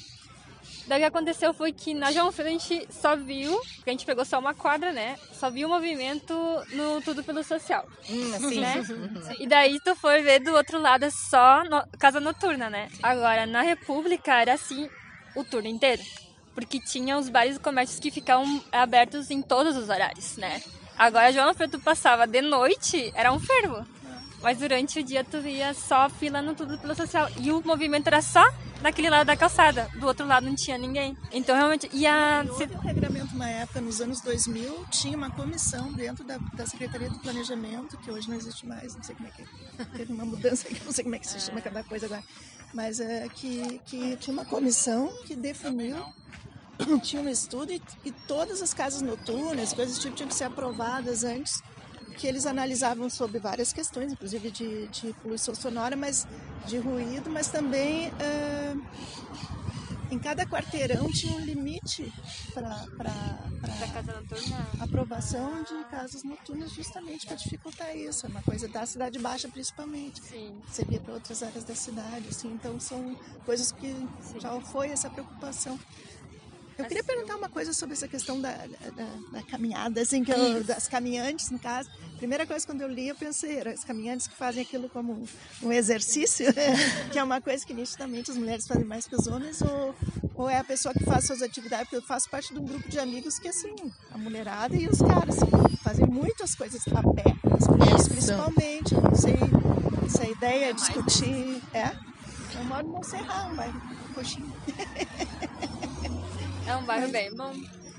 Daí 0.88 1.00
o 1.00 1.02
que 1.02 1.06
aconteceu 1.06 1.54
foi 1.54 1.73
que 1.73 1.93
na 1.93 2.12
João 2.12 2.32
gente 2.32 2.88
só 2.89 3.15
viu, 3.15 3.60
porque 3.76 3.89
a 3.89 3.93
gente 3.93 4.06
pegou 4.06 4.23
só 4.23 4.39
uma 4.39 4.54
quadra, 4.54 4.93
né? 4.93 5.17
Só 5.34 5.50
viu 5.50 5.67
o 5.67 5.71
movimento 5.71 6.34
no 6.71 7.02
Tudo 7.02 7.23
pelo 7.23 7.43
Social. 7.43 7.86
assim. 8.36 8.60
Né? 8.60 8.76
E 9.39 9.47
daí 9.47 9.80
tu 9.84 9.95
foi 9.95 10.21
ver 10.21 10.39
do 10.39 10.54
outro 10.54 10.80
lado 10.80 11.10
só 11.12 11.63
no- 11.65 11.86
casa 12.00 12.19
noturna, 12.19 12.69
né? 12.69 12.88
Agora, 13.04 13.45
na 13.45 13.62
República 13.62 14.34
era 14.41 14.54
assim 14.54 14.89
o 15.36 15.43
turno 15.43 15.67
inteiro. 15.67 16.02
Porque 16.56 16.80
tinha 16.80 17.17
os 17.17 17.30
bares 17.30 17.58
e 17.58 17.60
comércios 17.60 18.00
que 18.00 18.10
ficavam 18.10 18.63
abertos 18.71 19.30
em 19.30 19.41
todos 19.41 19.76
os 19.76 19.89
horários, 19.89 20.38
né? 20.38 20.62
Agora, 20.97 21.32
João 21.32 21.50
Alfredo 21.50 21.78
tu 21.78 21.84
passava 21.84 22.26
de 22.26 22.41
noite, 22.41 23.12
era 23.13 23.32
um 23.32 23.39
fervo. 23.39 23.86
Mas 24.41 24.58
durante 24.60 25.00
o 25.00 25.04
dia 25.04 25.23
tu 25.23 25.41
via 25.41 25.73
só 25.73 26.10
fila 26.10 26.41
no 26.41 26.54
tudo 26.54 26.78
pelo 26.78 26.95
social. 26.95 27.30
E 27.41 27.52
o 27.52 27.62
movimento 27.65 28.08
era 28.08 28.21
só 28.21 28.43
daquele 28.82 29.10
lado 29.10 29.28
da 29.28 29.36
calçada. 29.36 29.89
Do 30.00 30.06
outro 30.06 30.26
lado 30.26 30.45
não 30.45 30.56
tinha 30.56 30.78
ninguém. 30.78 31.17
Então 31.32 31.56
realmente. 31.56 31.89
E 31.93 32.06
a. 32.06 32.43
E 32.45 32.50
houve 32.50 32.76
um 32.76 32.80
regramento 32.80 33.36
uma 33.36 33.50
época, 33.50 33.82
nos 33.82 34.00
anos 34.02 34.21
2000, 34.21 34.86
tinha 34.91 35.17
uma 35.17 35.30
comissão 35.30 35.91
dentro 35.93 36.23
da, 36.23 36.38
da 36.38 36.65
Secretaria 36.65 37.10
do 37.10 37.19
Planejamento, 37.19 37.97
que 37.97 38.12
hoje 38.12 38.30
não 38.30 38.36
existe 38.36 38.65
mais, 38.65 38.95
não 38.95 39.04
sei 39.04 39.15
como 39.15 39.28
é 39.28 39.32
que. 39.32 39.86
Teve 39.97 40.13
uma 40.13 40.26
mudança 40.26 40.67
que 40.67 40.84
não 40.84 40.91
sei 40.91 41.04
como 41.04 41.15
é 41.15 41.19
que 41.19 41.28
se 41.28 41.39
chama 41.39 41.62
cada 41.62 41.84
coisa 41.84 42.06
agora. 42.06 42.23
Mas 42.73 43.00
é 43.00 43.28
que, 43.30 43.82
que 43.86 44.17
tinha 44.17 44.34
uma 44.34 44.45
comissão 44.45 45.12
que 45.26 45.36
definiu 45.36 45.95
tinha 47.02 47.21
um 47.21 47.30
estudo 47.30 47.71
e, 47.71 47.82
e, 48.06 48.12
todas 48.12 48.62
as 48.62 48.73
casas 48.73 49.02
noturnas, 49.02 49.73
coisas 49.73 49.97
do 49.97 50.02
tipo, 50.02 50.15
tinham 50.15 50.30
que 50.30 50.36
ser 50.36 50.45
aprovadas 50.45 51.23
antes, 51.23 51.62
que 52.17 52.25
eles 52.25 52.45
analisavam 52.45 53.10
sobre 53.10 53.39
várias 53.39 53.71
questões, 53.71 54.12
inclusive 54.12 54.49
de, 54.49 54.88
de 54.88 55.13
poluição 55.21 55.53
sonora, 55.53 55.95
mas 55.95 56.27
de 56.65 56.77
ruído, 56.80 57.30
mas 57.30 57.47
também 57.47 58.10
uh, 58.10 58.82
em 60.10 60.17
cada 60.17 60.45
quarteirão 60.45 61.08
tinha 61.12 61.36
um 61.36 61.39
limite 61.39 62.12
para 62.53 62.86
aprovação 64.80 65.63
de 65.63 65.84
casas 65.91 66.23
noturnas, 66.23 66.71
justamente 66.71 67.27
para 67.27 67.36
dificultar 67.36 67.95
isso. 67.95 68.25
É 68.25 68.30
uma 68.30 68.41
coisa 68.41 68.67
da 68.67 68.86
cidade 68.86 69.19
baixa, 69.19 69.47
principalmente. 69.47 70.21
Sim. 70.21 70.60
Você 70.67 70.84
via 70.86 70.99
para 70.99 71.13
outras 71.13 71.43
áreas 71.43 71.63
da 71.63 71.75
cidade, 71.75 72.30
assim, 72.30 72.51
então 72.53 72.80
são 72.80 73.15
coisas 73.45 73.71
que 73.71 73.93
Sim. 74.21 74.39
já 74.39 74.60
foi 74.62 74.89
essa 74.89 75.10
preocupação. 75.10 75.77
Eu 76.78 76.86
queria 76.86 77.04
perguntar 77.04 77.36
uma 77.36 77.50
coisa 77.50 77.74
sobre 77.74 77.94
essa 77.94 78.08
questão 78.08 78.40
da, 78.40 78.52
da, 78.52 79.06
da 79.32 79.44
caminhada, 79.44 80.02
assim, 80.02 80.24
que 80.24 80.32
eu, 80.32 80.63
das 80.63 80.88
caminhantes, 80.88 81.50
no 81.50 81.58
caso. 81.58 81.90
Primeira 82.18 82.46
coisa, 82.46 82.66
quando 82.66 82.82
eu 82.82 82.88
li, 82.88 83.08
eu 83.08 83.16
pensei, 83.16 83.60
as 83.62 83.84
caminhantes 83.84 84.28
que 84.28 84.36
fazem 84.36 84.62
aquilo 84.62 84.88
como 84.90 85.13
um, 85.13 85.26
um 85.63 85.72
exercício, 85.72 86.46
que 87.12 87.18
é 87.18 87.24
uma 87.24 87.42
coisa 87.42 87.66
que 87.66 87.74
nitidamente 87.74 88.30
as 88.30 88.38
mulheres 88.38 88.68
fazem 88.68 88.86
mais 88.86 89.08
que 89.08 89.16
os 89.16 89.26
homens, 89.28 89.62
ou, 89.62 89.96
ou 90.36 90.50
é 90.50 90.58
a 90.58 90.63
pessoa 90.63 90.94
que 90.94 91.04
faz 91.04 91.26
suas 91.26 91.42
atividades, 91.42 91.86
porque 91.86 91.98
eu 91.98 92.08
faço 92.08 92.30
parte 92.30 92.54
de 92.54 92.60
um 92.60 92.66
grupo 92.66 92.88
de 92.88 93.00
amigos 93.00 93.40
que, 93.40 93.48
assim, 93.48 93.74
a 94.12 94.18
mulherada 94.18 94.76
e 94.76 94.88
os 94.88 95.00
caras 95.00 95.38
assim, 95.42 95.76
fazem 95.84 96.06
muitas 96.06 96.54
coisas 96.54 96.82
a 96.88 97.02
pé, 97.13 97.36
as 97.56 97.68
mulheres 97.68 98.02
Isso. 98.02 98.10
principalmente, 98.10 98.94
não 98.94 99.16
sei, 99.16 99.38
essa 100.06 100.30
ideia, 100.30 100.70
é 100.70 100.74
discutir, 100.74 101.62
é. 101.74 101.92
Eu 102.56 102.63
moro 102.66 102.88
no 102.88 102.94
Monserrat, 102.94 103.54
bairro 103.56 103.98
coxinha. 104.13 104.48
É 106.67 106.75
um 106.75 106.84
bairro 106.84 107.10
bem 107.10 107.34
bom. 107.34 107.53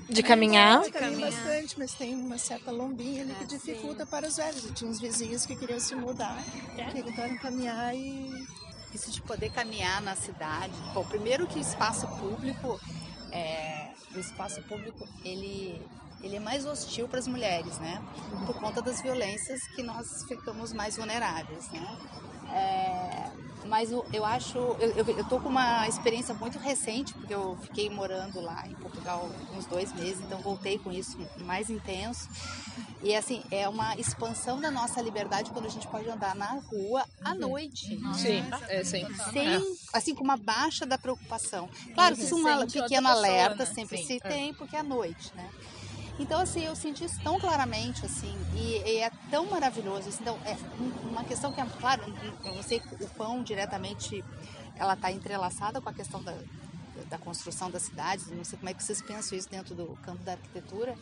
De 0.07 0.23
caminhar? 0.23 0.81
De 0.83 0.91
caminhar 0.91 1.31
bastante, 1.31 1.77
mas 1.77 1.93
tem 1.93 2.15
uma 2.15 2.37
certa 2.37 2.71
lombinha 2.71 3.23
ali 3.23 3.33
que 3.35 3.43
é, 3.43 3.47
dificulta 3.47 4.05
sim. 4.05 4.09
para 4.11 4.27
os 4.27 4.37
velhos. 4.37 4.63
Eu 4.63 4.73
tinha 4.73 4.89
uns 4.89 4.99
vizinhos 4.99 5.45
que 5.45 5.55
queriam 5.55 5.79
se 5.79 5.95
mudar, 5.95 6.43
é? 6.77 6.85
que 6.85 7.03
queriam 7.03 7.37
caminhar 7.37 7.95
e... 7.95 8.47
Isso 8.93 9.11
de 9.11 9.21
poder 9.21 9.51
caminhar 9.51 10.01
na 10.01 10.15
cidade. 10.15 10.73
Bom, 10.95 11.05
primeiro 11.05 11.45
que 11.45 11.59
o 11.59 11.61
espaço 11.61 12.07
público, 12.07 12.79
é, 13.31 13.89
o 14.15 14.19
espaço 14.19 14.63
público, 14.63 15.07
ele 15.23 15.79
ele 16.21 16.35
é 16.35 16.39
mais 16.39 16.65
hostil 16.65 17.07
para 17.07 17.19
as 17.19 17.27
mulheres, 17.27 17.77
né? 17.79 18.01
Por 18.45 18.55
conta 18.59 18.81
das 18.81 19.01
violências 19.01 19.61
que 19.75 19.81
nós 19.81 20.23
ficamos 20.27 20.73
mais 20.73 20.97
vulneráveis, 20.97 21.69
né? 21.69 21.97
É, 22.53 23.29
mas 23.65 23.91
eu 23.91 24.25
acho, 24.25 24.57
eu, 24.57 24.91
eu, 24.91 25.05
eu, 25.17 25.23
tô 25.25 25.39
com 25.39 25.47
uma 25.47 25.87
experiência 25.87 26.33
muito 26.33 26.57
recente, 26.57 27.13
porque 27.13 27.33
eu 27.33 27.55
fiquei 27.61 27.89
morando 27.89 28.41
lá 28.41 28.67
em 28.67 28.73
Portugal 28.73 29.29
uns 29.55 29.65
dois 29.67 29.93
meses, 29.93 30.19
então 30.25 30.39
voltei 30.39 30.79
com 30.79 30.91
isso 30.91 31.17
mais 31.37 31.69
intenso. 31.69 32.27
E 33.01 33.15
assim, 33.15 33.43
é 33.51 33.69
uma 33.69 33.95
expansão 33.95 34.59
da 34.59 34.71
nossa 34.71 35.01
liberdade 35.01 35.51
quando 35.51 35.67
a 35.67 35.69
gente 35.69 35.87
pode 35.87 36.09
andar 36.09 36.35
na 36.35 36.47
rua 36.47 37.05
à 37.23 37.31
uhum. 37.31 37.39
noite. 37.39 37.97
Sim, 38.15 38.43
é, 38.67 38.83
sim. 38.83 39.05
Sem, 39.31 39.77
assim, 39.93 40.15
com 40.15 40.23
uma 40.23 40.35
baixa 40.35 40.85
da 40.85 40.97
preocupação. 40.97 41.69
Claro, 41.93 42.15
isso 42.15 42.47
é 42.47 42.57
um 42.57 42.67
pequeno 42.67 43.07
alerta 43.07 43.65
né? 43.65 43.71
sempre 43.73 43.97
sim, 43.99 44.05
se 44.05 44.15
é. 44.15 44.19
tem, 44.19 44.53
porque 44.53 44.75
é 44.75 44.79
à 44.79 44.83
noite, 44.83 45.31
né? 45.35 45.49
Então, 46.19 46.41
assim, 46.41 46.65
eu 46.65 46.75
senti 46.75 47.05
isso 47.05 47.19
tão 47.23 47.39
claramente, 47.39 48.05
assim, 48.05 48.35
e, 48.53 48.81
e 48.85 48.97
é 48.97 49.09
tão 49.31 49.45
maravilhoso. 49.45 50.09
Assim, 50.09 50.19
então, 50.21 50.37
é 50.45 50.57
uma 51.09 51.23
questão 51.23 51.51
que, 51.53 51.61
é, 51.61 51.65
claro, 51.79 52.03
eu 52.43 52.55
não 52.55 52.61
sei 52.61 52.81
o 52.99 53.07
quão 53.15 53.41
diretamente 53.41 54.23
ela 54.75 54.93
está 54.93 55.11
entrelaçada 55.11 55.79
com 55.79 55.89
a 55.89 55.93
questão 55.93 56.21
da, 56.21 56.35
da 57.09 57.17
construção 57.17 57.71
das 57.71 57.83
cidades, 57.83 58.27
não 58.27 58.43
sei 58.43 58.57
como 58.59 58.69
é 58.69 58.73
que 58.73 58.83
vocês 58.83 59.01
pensam 59.01 59.37
isso 59.37 59.49
dentro 59.49 59.73
do 59.73 59.97
campo 60.03 60.21
da 60.23 60.33
arquitetura, 60.33 60.95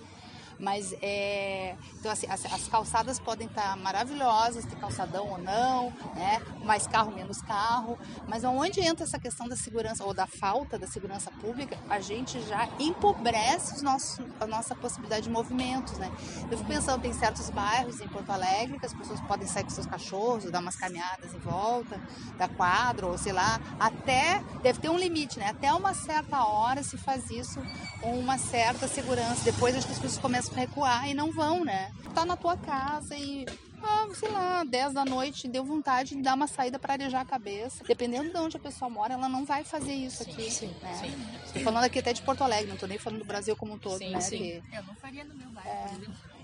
mas 0.59 0.93
é. 1.01 1.75
Então, 1.99 2.11
assim, 2.11 2.27
as, 2.27 2.45
as 2.45 2.67
calçadas 2.67 3.19
podem 3.19 3.47
estar 3.47 3.75
maravilhosas, 3.77 4.65
ter 4.65 4.75
calçadão 4.77 5.27
ou 5.29 5.37
não, 5.37 5.91
né? 6.15 6.41
Mais 6.63 6.87
carro, 6.87 7.11
menos 7.11 7.41
carro. 7.41 7.97
Mas 8.27 8.43
onde 8.43 8.81
entra 8.81 9.03
essa 9.03 9.19
questão 9.19 9.47
da 9.47 9.55
segurança 9.55 10.03
ou 10.03 10.13
da 10.13 10.27
falta 10.27 10.77
da 10.77 10.87
segurança 10.87 11.31
pública, 11.31 11.77
a 11.89 11.99
gente 11.99 12.39
já 12.47 12.67
empobrece 12.79 13.75
os 13.75 13.81
nossos, 13.81 14.19
a 14.39 14.47
nossa 14.47 14.75
possibilidade 14.75 15.23
de 15.23 15.29
movimentos, 15.29 15.97
né? 15.97 16.11
Eu 16.49 16.57
fico 16.57 16.69
pensando, 16.69 17.01
tem 17.01 17.13
certos 17.13 17.49
bairros 17.49 17.99
em 18.01 18.07
Porto 18.07 18.31
Alegre 18.31 18.79
que 18.79 18.85
as 18.85 18.93
pessoas 18.93 19.19
podem 19.21 19.47
sair 19.47 19.63
com 19.63 19.69
seus 19.69 19.87
cachorros, 19.87 20.49
dar 20.51 20.59
umas 20.59 20.75
caminhadas 20.75 21.33
em 21.33 21.39
volta 21.39 21.99
da 22.37 22.47
quadra, 22.47 23.07
ou 23.07 23.17
sei 23.17 23.33
lá, 23.33 23.59
até. 23.79 24.43
Deve 24.61 24.79
ter 24.79 24.89
um 24.89 24.97
limite, 24.97 25.39
né? 25.39 25.49
Até 25.49 25.73
uma 25.73 25.93
certa 25.93 26.43
hora 26.45 26.83
se 26.83 26.97
faz 26.97 27.29
isso 27.29 27.61
com 28.01 28.17
uma 28.19 28.37
certa 28.37 28.87
segurança. 28.87 29.43
Depois 29.43 29.75
acho 29.75 29.85
que 29.85 29.93
as 29.93 29.99
pessoas 29.99 30.21
começam 30.21 30.46
recuar 30.53 31.09
e 31.09 31.13
não 31.13 31.31
vão, 31.31 31.63
né? 31.63 31.91
Tá 32.13 32.25
na 32.25 32.35
tua 32.35 32.57
casa 32.57 33.15
e 33.15 33.45
ah, 33.81 34.07
sei 34.13 34.29
lá, 34.29 34.63
10 34.63 34.93
da 34.93 35.05
noite, 35.05 35.47
deu 35.47 35.63
vontade 35.63 36.15
de 36.15 36.21
dar 36.21 36.33
uma 36.33 36.47
saída 36.47 36.79
para 36.79 36.93
arejar 36.93 37.21
a 37.21 37.25
cabeça. 37.25 37.83
Dependendo 37.83 38.29
de 38.29 38.37
onde 38.37 38.57
a 38.57 38.59
pessoa 38.59 38.89
mora, 38.89 39.13
ela 39.13 39.29
não 39.29 39.45
vai 39.45 39.63
fazer 39.63 39.93
isso 39.93 40.23
sim, 40.23 40.31
aqui. 40.31 40.51
Sim, 40.51 40.75
né? 40.81 40.93
sim. 40.95 41.53
Tô 41.53 41.59
falando 41.59 41.83
aqui 41.83 41.99
até 41.99 42.11
de 42.11 42.21
Porto 42.21 42.43
Alegre, 42.43 42.69
não 42.69 42.77
tô 42.77 42.87
nem 42.87 42.97
falando 42.97 43.19
do 43.19 43.25
Brasil 43.25 43.55
como 43.55 43.73
um 43.73 43.77
todo, 43.77 43.99
sim, 43.99 44.09
né? 44.09 44.19
Sim. 44.19 44.37
Que... 44.37 44.63
Eu 44.75 44.83
não 44.83 44.95
faria 44.95 45.23
no 45.23 45.35
meu 45.35 45.49
bairro. 45.49 45.69
É. 45.69 45.89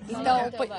Então, 0.10 0.52
foi... 0.58 0.70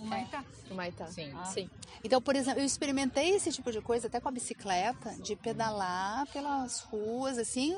O 0.00 0.06
Maitá. 0.06 0.44
O 0.70 0.74
Maitá. 0.74 1.06
Sim, 1.06 1.32
ah. 1.34 1.44
sim. 1.44 1.68
Então, 2.04 2.20
por 2.22 2.36
exemplo, 2.36 2.60
eu 2.60 2.64
experimentei 2.64 3.30
esse 3.30 3.50
tipo 3.50 3.72
de 3.72 3.80
coisa 3.80 4.06
até 4.06 4.20
com 4.20 4.28
a 4.28 4.32
bicicleta, 4.32 5.14
de 5.20 5.34
pedalar 5.34 6.26
pelas 6.28 6.80
ruas, 6.80 7.38
assim, 7.38 7.74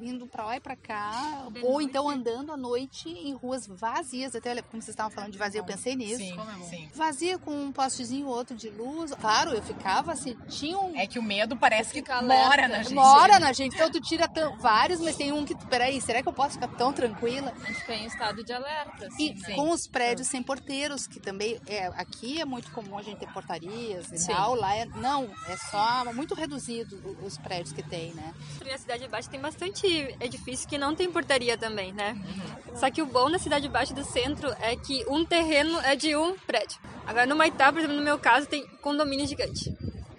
indo 0.00 0.26
pra 0.26 0.44
lá 0.44 0.56
e 0.56 0.60
pra 0.60 0.74
cá, 0.74 1.46
de 1.52 1.60
ou 1.60 1.74
noite. 1.74 1.88
então 1.88 2.08
andando 2.08 2.52
à 2.52 2.56
noite 2.56 3.08
em 3.08 3.32
ruas 3.34 3.66
vazias. 3.66 4.34
Até 4.34 4.60
como 4.62 4.82
vocês 4.82 4.88
estavam 4.88 5.10
falando 5.10 5.32
de 5.32 5.38
vazia, 5.38 5.60
eu 5.60 5.64
pensei 5.64 5.94
nisso. 5.94 6.18
Sim, 6.18 6.36
sim. 6.68 6.88
Vazia 6.94 7.38
com 7.38 7.52
um 7.52 7.72
postezinho 7.72 8.26
outro 8.26 8.56
de 8.56 8.70
luz. 8.70 9.12
Claro, 9.14 9.52
eu 9.52 9.62
ficava 9.62 10.12
assim, 10.12 10.36
tinha 10.48 10.78
um. 10.78 10.96
É 10.96 11.06
que 11.06 11.18
o 11.18 11.22
medo 11.22 11.56
parece 11.56 11.92
que 11.92 12.12
mora 12.22 12.66
na 12.66 12.82
gente. 12.82 12.94
Mora 12.94 13.38
na 13.38 13.52
gente. 13.52 13.74
Então 13.74 13.90
tu 13.90 14.00
tira 14.00 14.28
vários, 14.58 15.00
mas 15.00 15.16
tem 15.16 15.32
um 15.32 15.44
que. 15.44 15.54
Peraí, 15.66 16.00
será 16.00 16.22
que 16.22 16.28
eu 16.28 16.32
posso 16.32 16.54
ficar 16.54 16.68
tão 16.68 16.92
tranquila? 16.92 17.52
A 17.62 17.66
gente 17.66 17.86
tem 17.86 18.04
estado 18.04 18.42
de 18.42 18.52
alerta. 18.52 19.06
Assim, 19.06 19.30
e 19.30 19.34
né? 19.34 19.54
com 19.54 19.70
os 19.70 19.86
prédios 19.86 20.28
sem 20.28 20.42
porteiros, 20.42 21.06
que 21.06 21.20
também 21.28 21.60
é, 21.66 21.88
aqui 21.88 22.40
é 22.40 22.44
muito 22.46 22.70
comum 22.70 22.96
a 22.96 23.02
gente 23.02 23.18
ter 23.18 23.28
portarias 23.28 24.10
e 24.10 24.18
Sim. 24.18 24.32
tal. 24.32 24.54
Lá 24.54 24.74
é, 24.74 24.86
não, 24.86 25.28
é 25.46 25.58
só 25.58 26.10
muito 26.14 26.34
reduzido 26.34 26.96
os 27.22 27.36
prédios 27.36 27.70
que 27.70 27.82
tem, 27.82 28.14
né? 28.14 28.32
Na 28.64 28.78
Cidade 28.78 29.06
Baixa 29.08 29.28
tem 29.28 29.38
bastante 29.38 29.86
edifício 30.20 30.66
que 30.66 30.78
não 30.78 30.94
tem 30.94 31.12
portaria 31.12 31.58
também, 31.58 31.92
né? 31.92 32.16
Uhum. 32.16 32.76
Só 32.76 32.90
que 32.90 33.02
o 33.02 33.06
bom 33.06 33.28
na 33.28 33.38
Cidade 33.38 33.68
Baixa 33.68 33.92
do 33.92 34.04
centro 34.04 34.48
é 34.58 34.74
que 34.74 35.04
um 35.06 35.22
terreno 35.22 35.78
é 35.80 35.94
de 35.94 36.16
um 36.16 36.34
prédio. 36.38 36.78
Agora 37.06 37.26
no 37.26 37.36
Maitá, 37.36 37.70
por 37.70 37.80
exemplo, 37.80 37.96
no 37.96 38.02
meu 38.02 38.18
caso, 38.18 38.46
tem 38.46 38.66
condomínio 38.80 39.26
gigante. 39.26 39.70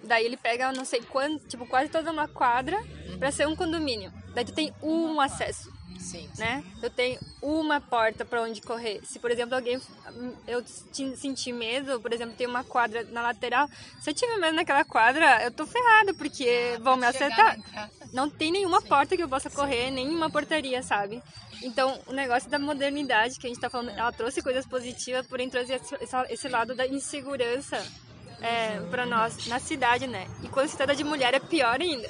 Daí 0.04 0.24
ele 0.24 0.36
pega, 0.36 0.72
não 0.72 0.84
sei 0.84 1.02
quanto, 1.02 1.44
tipo, 1.48 1.66
quase 1.66 1.90
toda 1.90 2.12
uma 2.12 2.28
quadra 2.28 2.78
uhum. 2.78 3.18
para 3.18 3.32
ser 3.32 3.48
um 3.48 3.56
condomínio. 3.56 4.12
Daí 4.32 4.44
tu 4.44 4.52
tem 4.52 4.72
um 4.80 5.20
acesso. 5.20 5.68
Sim, 5.98 6.28
sim. 6.32 6.40
né? 6.40 6.64
Eu 6.82 6.90
tenho 6.90 7.18
uma 7.42 7.80
porta 7.80 8.24
para 8.24 8.42
onde 8.42 8.60
correr. 8.60 9.00
Se, 9.04 9.18
por 9.18 9.30
exemplo, 9.30 9.54
alguém 9.54 9.80
eu 10.46 10.64
sentir 11.16 11.52
medo, 11.52 12.00
por 12.00 12.12
exemplo, 12.12 12.34
tem 12.36 12.46
uma 12.46 12.64
quadra 12.64 13.04
na 13.10 13.22
lateral, 13.22 13.68
se 14.00 14.10
eu 14.10 14.14
tiver 14.14 14.36
medo 14.38 14.54
naquela 14.54 14.84
quadra, 14.84 15.42
eu 15.44 15.50
tô 15.50 15.66
ferrada 15.66 16.14
porque 16.14 16.74
ah, 16.76 16.80
vão 16.82 16.96
me 16.96 17.06
acertar. 17.06 17.58
Não 18.12 18.28
tem 18.28 18.50
nenhuma 18.50 18.80
sim. 18.80 18.88
porta 18.88 19.16
que 19.16 19.22
eu 19.22 19.28
possa 19.28 19.50
correr, 19.50 19.86
sim. 19.86 19.92
nenhuma 19.92 20.30
portaria, 20.30 20.82
sabe? 20.82 21.22
Então, 21.62 22.00
o 22.06 22.12
negócio 22.12 22.48
da 22.48 22.58
modernidade 22.58 23.38
que 23.38 23.46
a 23.46 23.50
gente 23.50 23.60
tá 23.60 23.68
falando, 23.68 23.90
ela 23.90 24.12
trouxe 24.12 24.42
coisas 24.42 24.66
positivas, 24.66 25.26
porém 25.26 25.50
trouxe 25.50 25.74
esse, 25.74 25.94
esse 26.30 26.48
lado 26.48 26.74
da 26.74 26.86
insegurança 26.86 27.76
é, 28.40 28.80
para 28.90 29.04
nós 29.04 29.46
na 29.46 29.58
cidade, 29.58 30.06
né? 30.06 30.26
E 30.42 30.48
quando 30.48 30.68
se 30.68 30.76
trata 30.76 30.94
de 30.94 31.04
mulher 31.04 31.34
é 31.34 31.40
pior 31.40 31.80
ainda. 31.80 32.08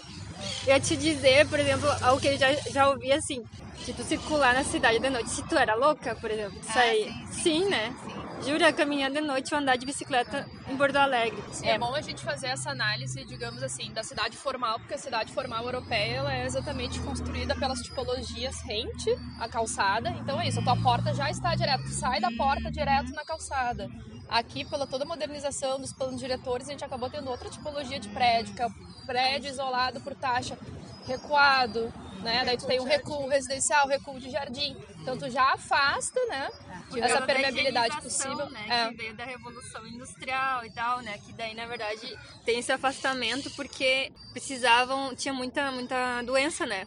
Eu 0.66 0.74
ia 0.74 0.80
te 0.80 0.96
dizer, 0.96 1.48
por 1.48 1.58
exemplo, 1.58 1.88
algo 2.02 2.20
que 2.20 2.28
eu 2.28 2.38
já, 2.38 2.52
já 2.72 2.88
ouvi 2.88 3.12
assim, 3.12 3.42
de 3.84 3.92
tu 3.92 4.02
circular 4.04 4.54
na 4.54 4.64
cidade 4.64 4.98
de 4.98 5.10
noite. 5.10 5.30
Se 5.30 5.42
tu 5.48 5.56
era 5.56 5.74
louca, 5.74 6.14
por 6.16 6.30
exemplo, 6.30 6.62
sair. 6.62 7.08
Ah, 7.08 7.26
sim, 7.32 7.42
sim. 7.42 7.42
sim, 7.42 7.68
né? 7.68 7.94
Sim. 8.04 8.29
Jura, 8.44 8.72
caminhar 8.72 9.10
de 9.10 9.20
noite 9.20 9.52
ou 9.54 9.60
andar 9.60 9.76
de 9.76 9.84
bicicleta 9.84 10.48
em 10.68 10.76
Porto 10.76 10.96
Alegre. 10.96 11.42
É 11.62 11.78
bom 11.78 11.94
a 11.94 12.00
gente 12.00 12.22
fazer 12.24 12.46
essa 12.48 12.70
análise, 12.70 13.24
digamos 13.24 13.62
assim, 13.62 13.92
da 13.92 14.02
cidade 14.02 14.36
formal, 14.36 14.78
porque 14.78 14.94
a 14.94 14.98
cidade 14.98 15.32
formal 15.32 15.64
europeia 15.64 16.16
ela 16.16 16.34
é 16.34 16.46
exatamente 16.46 16.98
construída 17.00 17.54
pelas 17.54 17.80
tipologias 17.82 18.60
rente, 18.62 19.10
a 19.38 19.48
calçada. 19.48 20.10
Então 20.20 20.40
é 20.40 20.48
isso, 20.48 20.60
a 20.60 20.62
tua 20.62 20.76
porta 20.76 21.14
já 21.14 21.30
está 21.30 21.54
direto, 21.54 21.84
tu 21.84 21.92
sai 21.92 22.20
da 22.20 22.30
porta 22.32 22.70
direto 22.70 23.12
na 23.12 23.24
calçada. 23.24 23.88
Aqui, 24.28 24.64
pela 24.64 24.86
toda 24.86 25.04
a 25.04 25.08
modernização 25.08 25.80
dos 25.80 25.92
planos 25.92 26.20
diretores, 26.20 26.68
a 26.68 26.70
gente 26.72 26.84
acabou 26.84 27.10
tendo 27.10 27.28
outra 27.28 27.50
tipologia 27.50 27.98
de 27.98 28.08
prédio, 28.08 28.54
que 28.54 28.62
é 28.62 28.66
o 28.66 28.72
prédio 29.06 29.50
isolado 29.50 30.00
por 30.00 30.14
taxa 30.14 30.56
recuado, 31.06 31.92
né? 32.22 32.44
Daí 32.44 32.56
tu 32.56 32.66
tem 32.66 32.80
um 32.80 32.84
recuo 32.84 33.28
residencial, 33.28 33.86
recuo 33.88 34.18
de 34.20 34.30
jardim. 34.30 34.76
Então 35.00 35.16
tu 35.16 35.30
já 35.30 35.52
afasta, 35.52 36.20
né? 36.26 36.50
Que 36.90 37.00
Essa 37.00 37.20
da 37.20 37.26
permeabilidade 37.26 38.00
possível. 38.00 38.50
Né, 38.50 38.66
É. 38.68 38.88
Que 38.88 38.96
veio 38.96 39.14
da 39.14 39.24
Revolução 39.24 39.86
Industrial 39.86 40.64
e 40.64 40.70
tal, 40.70 41.00
né? 41.02 41.18
Que 41.18 41.32
daí, 41.32 41.54
na 41.54 41.66
verdade, 41.66 42.18
tem 42.44 42.58
esse 42.58 42.72
afastamento 42.72 43.50
porque 43.52 44.12
precisavam... 44.32 45.14
Tinha 45.14 45.32
muita, 45.32 45.70
muita 45.70 46.22
doença, 46.22 46.66
né? 46.66 46.86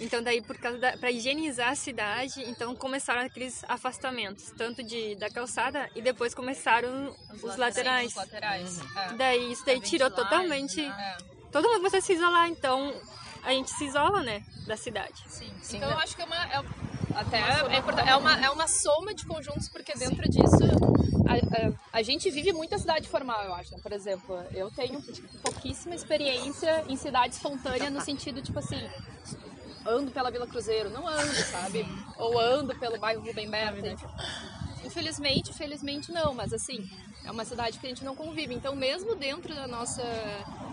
Então 0.00 0.20
daí, 0.20 0.42
por 0.42 0.58
causa 0.58 0.78
da... 0.78 0.96
Pra 0.96 1.12
higienizar 1.12 1.70
a 1.70 1.74
cidade, 1.76 2.42
então 2.48 2.74
começaram 2.74 3.22
aqueles 3.22 3.64
afastamentos. 3.68 4.52
Tanto 4.58 4.82
de, 4.82 5.14
da 5.14 5.30
calçada 5.30 5.88
e 5.94 6.02
depois 6.02 6.34
começaram 6.34 7.14
os, 7.40 7.56
laterais. 7.56 8.08
Os 8.08 8.16
laterais. 8.16 8.80
é. 8.96 9.12
Daí, 9.14 9.52
isso 9.52 9.64
daí 9.64 9.80
tirou 9.80 10.10
totalmente... 10.10 10.80
É. 10.80 11.16
Todo 11.52 11.68
mundo 11.68 11.88
vai 11.88 12.00
se 12.00 12.12
isolar, 12.12 12.48
então... 12.48 12.92
A 13.46 13.50
gente 13.52 13.70
se 13.70 13.84
isola, 13.84 14.22
né? 14.22 14.42
Da 14.66 14.76
cidade. 14.76 15.22
Sim. 15.28 15.48
Sim, 15.62 15.76
então 15.76 15.88
né? 15.88 15.94
eu 15.94 15.98
acho 16.00 16.16
que 16.16 16.22
é 16.22 16.24
uma. 16.24 16.36
É, 16.36 16.62
até 17.14 17.38
é, 17.38 17.78
importante- 17.78 18.08
é 18.08 18.16
uma, 18.16 18.44
é 18.44 18.50
uma 18.50 18.66
soma 18.66 19.14
de 19.14 19.24
conjuntos, 19.24 19.68
porque 19.68 19.94
dentro 19.94 20.28
disso 20.28 20.64
a, 21.26 21.34
a, 21.94 21.98
a 21.98 22.02
gente 22.02 22.28
vive 22.30 22.52
muita 22.52 22.76
cidade 22.76 23.08
formal, 23.08 23.42
eu 23.44 23.54
acho. 23.54 23.70
né? 23.72 23.78
Por 23.80 23.92
exemplo, 23.92 24.36
eu 24.52 24.70
tenho 24.72 25.00
tipo, 25.00 25.28
pouquíssima 25.38 25.94
experiência 25.94 26.84
em 26.88 26.96
cidade 26.96 27.34
espontânea 27.36 27.88
no 27.88 28.00
sentido, 28.00 28.42
tipo 28.42 28.58
assim, 28.58 28.80
ando 29.86 30.10
pela 30.10 30.30
Vila 30.30 30.46
Cruzeiro, 30.46 30.90
não 30.90 31.06
ando, 31.06 31.34
sabe? 31.44 31.86
Ou 32.18 32.38
ando 32.40 32.76
pelo 32.78 32.98
bairro 32.98 33.24
Rubem 33.24 33.48
Berta. 33.48 33.86
enfim. 33.88 34.06
Infelizmente, 34.84 35.52
felizmente 35.52 36.10
não, 36.12 36.34
mas 36.34 36.52
assim, 36.52 36.88
é 37.26 37.30
uma 37.30 37.44
cidade 37.44 37.78
que 37.78 37.86
a 37.86 37.88
gente 37.88 38.04
não 38.04 38.14
convive. 38.14 38.54
Então, 38.54 38.74
mesmo 38.74 39.16
dentro 39.16 39.54
da 39.54 39.66
nossa 39.66 40.02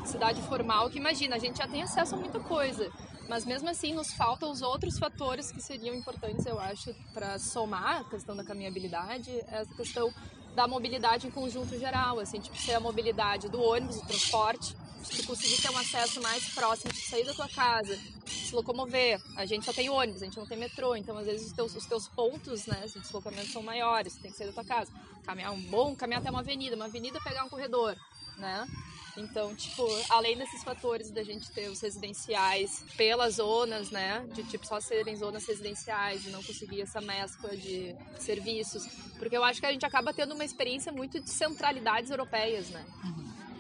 cidade 0.06 0.42
formal, 0.44 0.90
que 0.90 1.00
imagina, 1.00 1.36
a 1.36 1.40
gente 1.40 1.58
já 1.58 1.68
tem 1.68 1.82
acesso 1.82 2.14
a 2.14 2.18
muita 2.18 2.40
coisa, 2.40 2.90
mas 3.28 3.44
mesmo 3.44 3.70
assim 3.70 3.94
nos 3.94 4.14
faltam 4.14 4.52
os 4.52 4.62
outros 4.62 5.00
fatores 5.00 5.52
que 5.52 5.62
seriam 5.62 5.96
importantes, 5.96 6.46
eu 6.46 6.60
acho, 6.60 6.94
para 7.14 7.40
somar 7.40 8.02
a 8.02 8.04
questão 8.04 8.36
da 8.36 8.44
caminhabilidade, 8.44 9.32
essa 9.48 9.74
questão 9.74 10.14
da 10.56 10.68
mobilidade 10.68 11.26
em 11.26 11.32
conjunto 11.32 11.78
geral, 11.80 12.20
assim, 12.20 12.40
tipo, 12.40 12.56
ser 12.56 12.74
a 12.74 12.80
mobilidade 12.80 13.50
do 13.50 13.60
ônibus, 13.60 14.00
do 14.00 14.08
transporte, 14.08 14.76
tu 15.10 15.26
conseguir 15.26 15.60
ter 15.62 15.72
um 15.72 15.78
acesso 15.78 16.22
mais 16.22 16.54
próximo, 16.54 16.94
de 16.94 17.02
sair 17.02 17.26
da 17.26 17.34
tua 17.34 17.50
casa, 17.50 17.98
se 18.26 18.54
locomover. 18.54 19.22
A 19.36 19.46
gente 19.46 19.66
só 19.66 19.74
tem 19.74 19.90
ônibus, 19.90 20.22
a 20.22 20.26
gente 20.26 20.38
não 20.38 20.46
tem 20.46 20.58
metrô, 20.58 20.96
então 20.96 21.18
às 21.18 21.26
vezes 21.26 21.48
os 21.48 21.54
teus, 21.54 21.76
os 21.76 21.86
teus 21.86 22.08
pontos 22.08 22.66
né, 22.66 22.86
de 22.88 23.00
deslocamento 23.00 23.52
são 23.52 23.62
maiores, 23.62 24.16
tem 24.16 24.32
que 24.32 24.38
sair 24.38 24.48
da 24.48 24.54
tua 24.54 24.66
casa. 24.66 24.92
Caminhar 25.24 25.52
um 25.52 25.62
bom, 25.62 25.96
caminhar 25.96 26.22
até 26.22 26.30
uma 26.30 26.40
avenida, 26.40 26.76
uma 26.76 26.86
avenida 26.86 27.20
pegar 27.22 27.44
um 27.44 27.50
corredor, 27.50 27.96
né? 28.38 28.68
Então, 29.16 29.54
tipo, 29.56 29.88
além 30.10 30.36
desses 30.36 30.64
fatores 30.64 31.12
da 31.12 31.24
gente 31.24 31.52
ter 31.52 31.70
os 31.70 31.80
residenciais 31.80 32.84
pelas 32.98 33.36
zonas, 33.36 33.92
né? 33.92 34.26
De 34.34 34.44
tipo 34.44 34.66
só 34.66 34.80
serem 34.80 35.16
zonas 35.16 35.46
residenciais 35.46 36.26
e 36.26 36.30
não 36.30 36.42
conseguir 36.42 36.82
essa 36.82 37.00
mescla 37.00 37.56
de 37.56 37.96
serviços. 38.20 38.88
Porque 39.20 39.38
eu 39.38 39.44
acho 39.44 39.60
que 39.60 39.68
a 39.68 39.72
gente 39.72 39.86
acaba 39.86 40.12
tendo 40.12 40.34
uma 40.34 40.44
experiência 40.44 40.92
muito 40.92 41.20
de 41.20 41.30
centralidades 41.30 42.10
europeias, 42.10 42.70
né? 42.70 42.84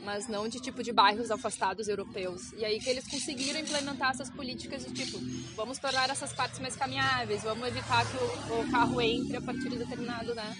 Mas 0.03 0.27
não 0.27 0.47
de 0.47 0.59
tipo 0.59 0.83
de 0.83 0.91
bairros 0.91 1.31
afastados 1.31 1.87
europeus. 1.87 2.51
E 2.53 2.65
aí 2.65 2.79
que 2.79 2.89
eles 2.89 3.07
conseguiram 3.07 3.59
implementar 3.59 4.11
essas 4.11 4.29
políticas 4.29 4.85
de 4.85 4.91
tipo, 4.93 5.17
vamos 5.55 5.77
tornar 5.77 6.09
essas 6.09 6.33
partes 6.33 6.59
mais 6.59 6.75
caminháveis, 6.75 7.43
vamos 7.43 7.67
evitar 7.67 8.05
que 8.05 8.17
o, 8.17 8.59
o 8.61 8.71
carro 8.71 8.99
entre 9.01 9.37
a 9.37 9.41
partir 9.41 9.69
de 9.69 9.77
determinado, 9.77 10.35
né? 10.35 10.55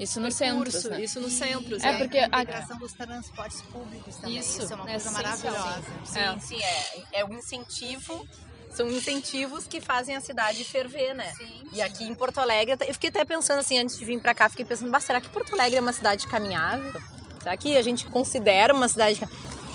Isso 0.00 0.20
no 0.20 0.30
centro, 0.30 0.90
né? 0.90 1.02
Isso 1.02 1.20
nos 1.20 1.32
centros. 1.32 1.82
É 1.82 1.92
né? 1.92 1.98
porque 1.98 2.18
a 2.18 2.24
a- 2.30 2.42
integração 2.42 2.78
dos 2.78 2.92
transportes 2.92 3.62
públicos 3.62 4.16
também. 4.16 4.38
Isso, 4.38 4.62
Isso, 4.62 4.72
é 4.72 4.76
uma 4.76 4.88
é 4.88 4.92
coisa 4.92 5.10
maravilhosa. 5.10 5.82
Sim, 6.04 6.18
É. 6.18 6.38
sim, 6.38 6.62
é, 6.62 7.20
é 7.20 7.24
um 7.24 7.32
incentivo. 7.34 8.26
São 8.70 8.86
incentivos 8.90 9.66
que 9.66 9.80
fazem 9.80 10.14
a 10.14 10.20
cidade 10.20 10.62
ferver, 10.62 11.14
né? 11.14 11.32
E 11.72 11.80
aqui 11.80 12.04
em 12.04 12.14
Porto 12.14 12.38
Alegre, 12.38 12.76
eu 12.86 12.92
fiquei 12.94 13.08
até 13.10 13.24
pensando 13.24 13.58
assim, 13.60 13.78
antes 13.78 13.98
de 13.98 14.04
vir 14.04 14.20
pra 14.20 14.34
cá, 14.34 14.48
fiquei 14.48 14.64
pensando, 14.64 14.90
"Bah, 14.90 15.00
será 15.00 15.20
que 15.20 15.28
Porto 15.30 15.52
Alegre 15.54 15.78
é 15.78 15.80
uma 15.80 15.92
cidade 15.92 16.26
caminhável? 16.28 17.00
Será 17.42 17.56
que 17.56 17.76
a 17.76 17.82
gente 17.82 18.06
considera 18.06 18.72
uma 18.74 18.88
cidade 18.88 19.20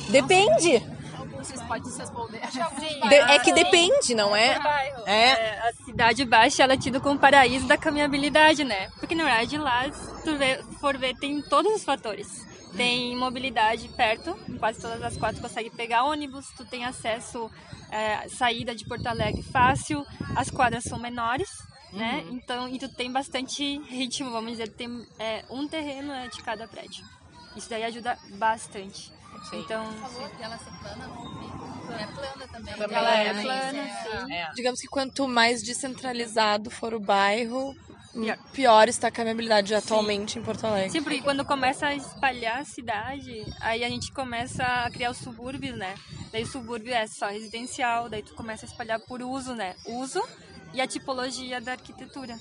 Depende. 0.10 0.84
Vocês 1.38 1.62
podem 1.64 1.92
se 1.92 2.00
responder. 2.00 2.42
De- 3.10 3.16
é 3.16 3.40
que 3.40 3.52
depende, 3.52 4.14
não 4.16 4.34
é? 4.36 4.58
É. 5.06 5.12
É, 5.12 5.70
a 5.70 5.74
cidade 5.86 6.24
baixa 6.26 6.64
ela 6.64 6.74
é 6.74 6.78
tida 6.78 7.00
como 7.02 7.20
paraíso 7.20 7.68
da 7.68 7.78
caminhabilidade, 7.78 8.64
né? 8.64 8.90
Porque 9.00 9.14
na 9.16 9.26
verdade 9.26 9.58
lá, 9.58 9.84
se 9.92 10.24
tu 10.24 10.38
vê- 10.38 10.64
for 10.80 10.98
ver, 10.98 11.16
tem 11.18 11.42
todos 11.42 11.74
os 11.74 11.84
fatores. 11.84 12.28
Tem 12.78 13.16
mobilidade 13.18 13.88
perto, 13.90 14.38
em 14.50 14.58
quase 14.58 14.80
todas 14.82 15.02
as 15.04 15.16
quatro 15.18 15.42
consegue 15.42 15.70
pegar 15.70 16.06
ônibus, 16.06 16.48
tu 16.58 16.66
tem 16.66 16.86
acesso, 16.86 17.52
é, 17.92 18.28
saída 18.30 18.74
de 18.74 18.86
Porto 18.86 19.06
Alegre 19.06 19.44
fácil, 19.44 20.04
as 20.36 20.50
quadras 20.50 20.84
são 20.86 20.98
menores, 20.98 21.50
né? 21.92 22.24
Então, 22.32 22.68
e 22.68 22.80
tu 22.80 22.90
tem 22.90 23.12
bastante 23.12 23.78
ritmo, 23.90 24.32
vamos 24.32 24.52
dizer, 24.52 24.70
tem 24.70 25.06
é, 25.20 25.44
um 25.52 25.68
terreno 25.68 26.12
é, 26.14 26.28
de 26.30 26.42
cada 26.42 26.68
prédio. 26.68 27.06
Isso 27.56 27.70
daí 27.70 27.84
ajuda 27.84 28.18
bastante. 28.36 29.12
Então, 29.52 29.86
E 30.40 30.44
ela 30.44 30.58
ser 30.58 30.72
plana, 30.80 31.08
não 31.08 31.40
vi. 31.40 32.02
É 32.02 32.08
plana 32.08 32.48
também. 32.48 32.74
Também 32.76 32.98
ela 32.98 33.20
é 33.20 33.28
é, 33.28 33.42
plana, 33.42 33.84
sim. 33.84 34.34
É. 34.34 34.52
Digamos 34.54 34.80
que 34.80 34.88
quanto 34.88 35.28
mais 35.28 35.62
descentralizado 35.62 36.70
for 36.70 36.94
o 36.94 37.00
bairro, 37.00 37.76
Pior. 38.14 38.38
pior 38.54 38.88
está 38.88 39.08
a 39.08 39.12
caminhabilidade 39.12 39.74
atualmente 39.74 40.38
em 40.40 40.44
Porto 40.44 40.66
Alegre. 40.66 40.92
Sim, 40.92 41.04
porque 41.04 41.22
quando 41.22 41.44
começa 41.44 41.88
a 41.88 41.96
espalhar 41.96 42.62
a 42.62 42.66
cidade, 42.66 43.44
aí 43.60 43.84
a 43.84 43.90
gente 43.90 44.12
começa 44.12 44.64
a 44.64 44.90
criar 44.90 45.12
os 45.12 45.18
subúrbios, 45.18 45.76
né? 45.76 45.96
Daí 46.32 46.44
o 46.44 46.48
subúrbio 46.48 46.94
é 46.94 47.06
só 47.08 47.28
residencial, 47.28 48.08
daí 48.10 48.24
tu 48.24 48.34
começa 48.36 48.66
a 48.66 48.70
espalhar 48.70 49.00
por 49.00 49.22
uso, 49.22 49.54
né? 49.54 49.76
Uso 49.86 50.22
e 50.74 50.82
a 50.82 50.88
tipologia 50.88 51.60
da 51.60 51.74
arquitetura. 51.74 52.38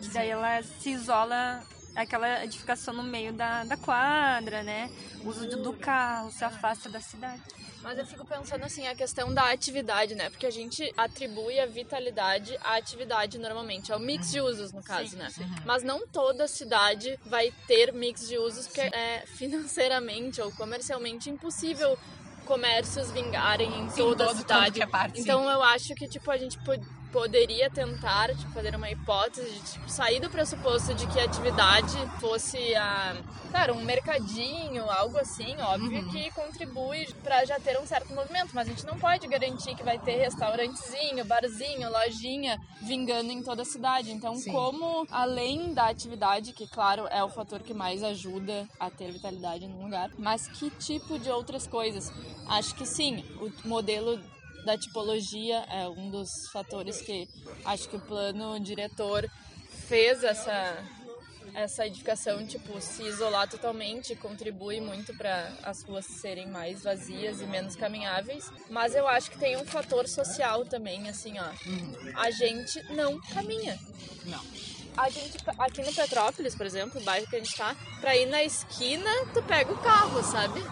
Que 0.00 0.08
daí 0.08 0.30
ela 0.30 0.62
se 0.62 0.90
isola 0.90 1.62
aquela 2.02 2.44
edificação 2.44 2.94
no 2.94 3.02
meio 3.02 3.32
da, 3.32 3.64
da 3.64 3.76
quadra, 3.76 4.62
né? 4.62 4.90
O 5.24 5.28
uso 5.28 5.48
do, 5.48 5.62
do 5.62 5.72
carro, 5.72 6.30
se 6.30 6.44
afasta 6.44 6.88
da 6.88 7.00
cidade. 7.00 7.42
Mas 7.82 7.98
eu 7.98 8.06
fico 8.06 8.24
pensando 8.26 8.64
assim, 8.64 8.86
a 8.86 8.94
questão 8.94 9.32
da 9.32 9.50
atividade, 9.50 10.14
né? 10.14 10.30
Porque 10.30 10.46
a 10.46 10.50
gente 10.50 10.92
atribui 10.96 11.58
a 11.60 11.66
vitalidade 11.66 12.56
à 12.62 12.76
atividade 12.76 13.38
normalmente. 13.38 13.92
É 13.92 13.96
o 13.96 14.00
mix 14.00 14.30
de 14.30 14.40
usos, 14.40 14.72
no 14.72 14.82
caso, 14.82 15.16
né? 15.16 15.28
Mas 15.64 15.82
não 15.82 16.06
toda 16.06 16.48
cidade 16.48 17.18
vai 17.26 17.52
ter 17.66 17.92
mix 17.92 18.26
de 18.26 18.36
usos, 18.36 18.66
porque 18.66 18.80
é 18.80 19.24
financeiramente 19.26 20.40
ou 20.40 20.50
comercialmente 20.52 21.30
impossível 21.30 21.96
comércios 22.44 23.10
vingarem 23.10 23.68
em 23.78 23.90
Sim, 23.90 23.96
toda 23.96 24.30
a 24.30 24.34
cidade. 24.34 24.80
é 24.80 24.86
parte, 24.86 25.16
sim. 25.16 25.22
então 25.22 25.48
eu 25.50 25.62
acho 25.62 25.94
que 25.94 26.08
tipo 26.08 26.30
a 26.30 26.36
gente 26.38 26.58
poderia 27.12 27.70
tentar 27.70 28.34
tipo, 28.34 28.52
fazer 28.52 28.74
uma 28.76 28.90
hipótese 28.90 29.50
de 29.50 29.60
tipo, 29.72 29.88
sair 29.88 30.20
do 30.20 30.28
pressuposto 30.30 30.94
de 30.94 31.06
que 31.06 31.18
a 31.20 31.24
atividade 31.24 31.96
fosse 32.20 32.74
a 32.74 33.16
claro 33.50 33.74
um 33.74 33.82
mercadinho 33.82 34.88
algo 34.90 35.18
assim 35.18 35.56
óbvio 35.60 36.02
Uhum. 36.02 36.10
que 36.10 36.30
contribui 36.32 37.06
para 37.24 37.44
já 37.44 37.58
ter 37.58 37.78
um 37.80 37.86
certo 37.86 38.12
movimento 38.14 38.50
mas 38.54 38.68
a 38.68 38.70
gente 38.70 38.84
não 38.84 38.98
pode 38.98 39.26
garantir 39.26 39.74
que 39.74 39.82
vai 39.82 39.98
ter 39.98 40.16
restaurantezinho 40.16 41.24
barzinho 41.24 41.90
lojinha 41.90 42.58
vingando 42.82 43.30
em 43.32 43.42
toda 43.42 43.62
a 43.62 43.64
cidade 43.64 44.12
então 44.12 44.36
Sim. 44.36 44.52
como 44.52 45.06
além 45.10 45.72
da 45.72 45.88
atividade 45.88 46.52
que 46.52 46.66
claro 46.66 47.06
é 47.10 47.22
o 47.24 47.28
fator 47.30 47.60
que 47.60 47.72
mais 47.72 48.02
ajuda 48.02 48.68
a 48.78 48.90
ter 48.90 49.10
vitalidade 49.12 49.66
num 49.66 49.84
lugar 49.84 50.10
mas 50.18 50.46
que 50.48 50.68
tipo 50.70 51.18
de 51.18 51.30
outras 51.30 51.66
coisas 51.66 52.12
acho 52.48 52.74
que 52.74 52.84
sim 52.86 53.24
o 53.40 53.50
modelo 53.68 54.20
da 54.68 54.76
tipologia 54.76 55.64
é 55.70 55.88
um 55.88 56.10
dos 56.10 56.46
fatores 56.52 57.00
que 57.00 57.26
acho 57.64 57.88
que 57.88 57.96
o 57.96 58.00
plano 58.00 58.60
diretor 58.60 59.26
fez 59.88 60.22
essa 60.22 60.84
essa 61.54 61.86
edificação 61.86 62.46
tipo 62.46 62.78
se 62.78 63.02
isolar 63.02 63.48
totalmente 63.48 64.14
contribui 64.14 64.78
muito 64.78 65.16
para 65.16 65.50
as 65.62 65.82
ruas 65.84 66.04
serem 66.04 66.48
mais 66.48 66.82
vazias 66.82 67.40
e 67.40 67.46
menos 67.46 67.74
caminháveis. 67.76 68.52
Mas 68.68 68.94
eu 68.94 69.08
acho 69.08 69.30
que 69.30 69.38
tem 69.38 69.56
um 69.56 69.64
fator 69.64 70.06
social 70.06 70.66
também 70.66 71.08
assim 71.08 71.38
ó. 71.38 71.50
A 72.20 72.30
gente 72.30 72.82
não 72.92 73.18
caminha. 73.22 73.78
Não. 74.26 74.44
A 74.96 75.08
gente 75.10 75.36
aqui 75.58 75.82
no 75.82 75.92
Petrópolis 75.94 76.54
por 76.54 76.66
exemplo 76.66 77.00
o 77.00 77.04
bairro 77.04 77.26
que 77.26 77.36
a 77.36 77.38
gente 77.38 77.54
tá 77.56 77.74
para 78.00 78.16
ir 78.16 78.26
na 78.26 78.42
esquina 78.42 79.10
tu 79.32 79.42
pega 79.42 79.72
o 79.72 79.78
carro 79.78 80.22
sabe 80.22 80.62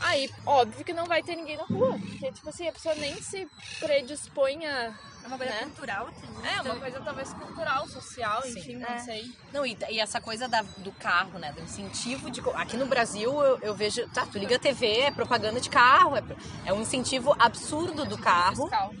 Aí, 0.00 0.30
óbvio 0.44 0.84
que 0.84 0.92
não 0.92 1.06
vai 1.06 1.22
ter 1.22 1.34
ninguém 1.34 1.56
na 1.56 1.64
rua. 1.64 1.98
Porque, 1.98 2.30
tipo 2.30 2.48
assim, 2.48 2.68
a 2.68 2.72
pessoa 2.72 2.94
nem 2.94 3.14
se 3.22 3.48
predispõe 3.80 4.66
a. 4.66 4.92
É 5.24 5.26
uma 5.26 5.38
coisa 5.38 5.52
Né? 5.54 5.60
cultural, 5.62 6.10
É, 6.42 6.60
uma 6.60 6.76
coisa 6.76 7.00
talvez 7.00 7.32
cultural, 7.32 7.88
social, 7.88 8.42
enfim, 8.46 8.76
não 8.76 8.88
É. 8.88 8.98
sei. 8.98 9.32
Não, 9.52 9.64
e, 9.64 9.76
e 9.88 9.98
essa 10.00 10.20
coisa 10.20 10.46
da- 10.46 10.62
do 10.78 10.92
carro, 10.92 11.38
né? 11.38 11.52
Do 11.52 11.62
incentivo 11.62 12.30
de. 12.30 12.42
Aqui 12.54 12.76
no 12.76 12.84
Brasil 12.86 13.30
eu, 13.42 13.58
eu 13.60 13.74
vejo. 13.74 14.06
Tá, 14.10 14.26
tu 14.26 14.36
liga 14.38 14.56
a 14.56 14.58
TV, 14.58 14.86
é 15.02 15.10
propaganda 15.10 15.58
de 15.60 15.70
carro, 15.70 16.16
é, 16.16 16.22
é 16.66 16.72
um 16.72 16.82
incentivo 16.82 17.34
absurdo 17.38 18.04
do 18.04 18.18
carro. 18.18 18.64
Fiscal. 18.68 18.92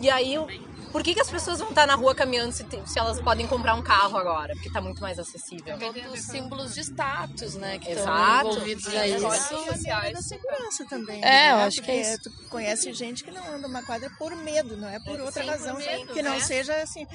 E 0.00 0.08
aí, 0.08 0.38
o- 0.38 0.46
Por 0.92 1.02
que, 1.04 1.14
que 1.14 1.20
as 1.20 1.30
pessoas 1.30 1.58
vão 1.60 1.68
estar 1.68 1.86
na 1.86 1.94
rua 1.94 2.14
caminhando 2.14 2.52
se, 2.52 2.66
se 2.86 2.98
elas 2.98 3.20
podem 3.20 3.46
comprar 3.46 3.74
um 3.74 3.82
carro 3.82 4.16
agora? 4.18 4.54
Porque 4.54 4.70
tá 4.70 4.80
muito 4.80 5.00
mais 5.00 5.18
acessível. 5.18 5.76
Os 6.12 6.20
símbolos 6.20 6.74
de 6.74 6.80
status, 6.80 7.54
né? 7.54 7.78
Que 7.78 7.90
estão 7.92 8.02
Exato. 8.12 8.48
envolvidos 8.50 8.86
a 8.88 9.06
Isso, 9.06 9.26
isso. 9.74 9.86
e 9.86 9.90
a 9.90 10.10
da 10.10 10.20
segurança 10.22 10.84
também. 10.86 11.24
É, 11.24 11.52
eu 11.52 11.56
né? 11.58 11.64
acho 11.64 11.82
que 11.82 11.90
é 11.90 12.16
Porque 12.16 12.30
Tu 12.30 12.48
conhece 12.48 12.92
gente 12.92 13.22
que 13.22 13.30
não 13.30 13.46
anda 13.54 13.66
uma 13.68 13.82
quadra 13.82 14.10
por 14.18 14.34
medo, 14.34 14.76
não 14.76 14.88
é 14.88 14.98
por 14.98 15.20
outra 15.20 15.42
Sim, 15.42 15.48
por 15.48 15.58
razão. 15.58 15.76
medo, 15.76 16.12
que 16.12 16.22
não 16.22 16.32
né? 16.32 16.40
seja 16.40 16.74
assim, 16.82 17.06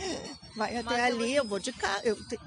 vai 0.56 0.78
até 0.78 1.04
ali, 1.06 1.36
eu 1.36 1.46
vou 1.46 1.60
de 1.60 1.74
carro. 1.74 2.00
Eu 2.04 2.16
te- 2.16 2.40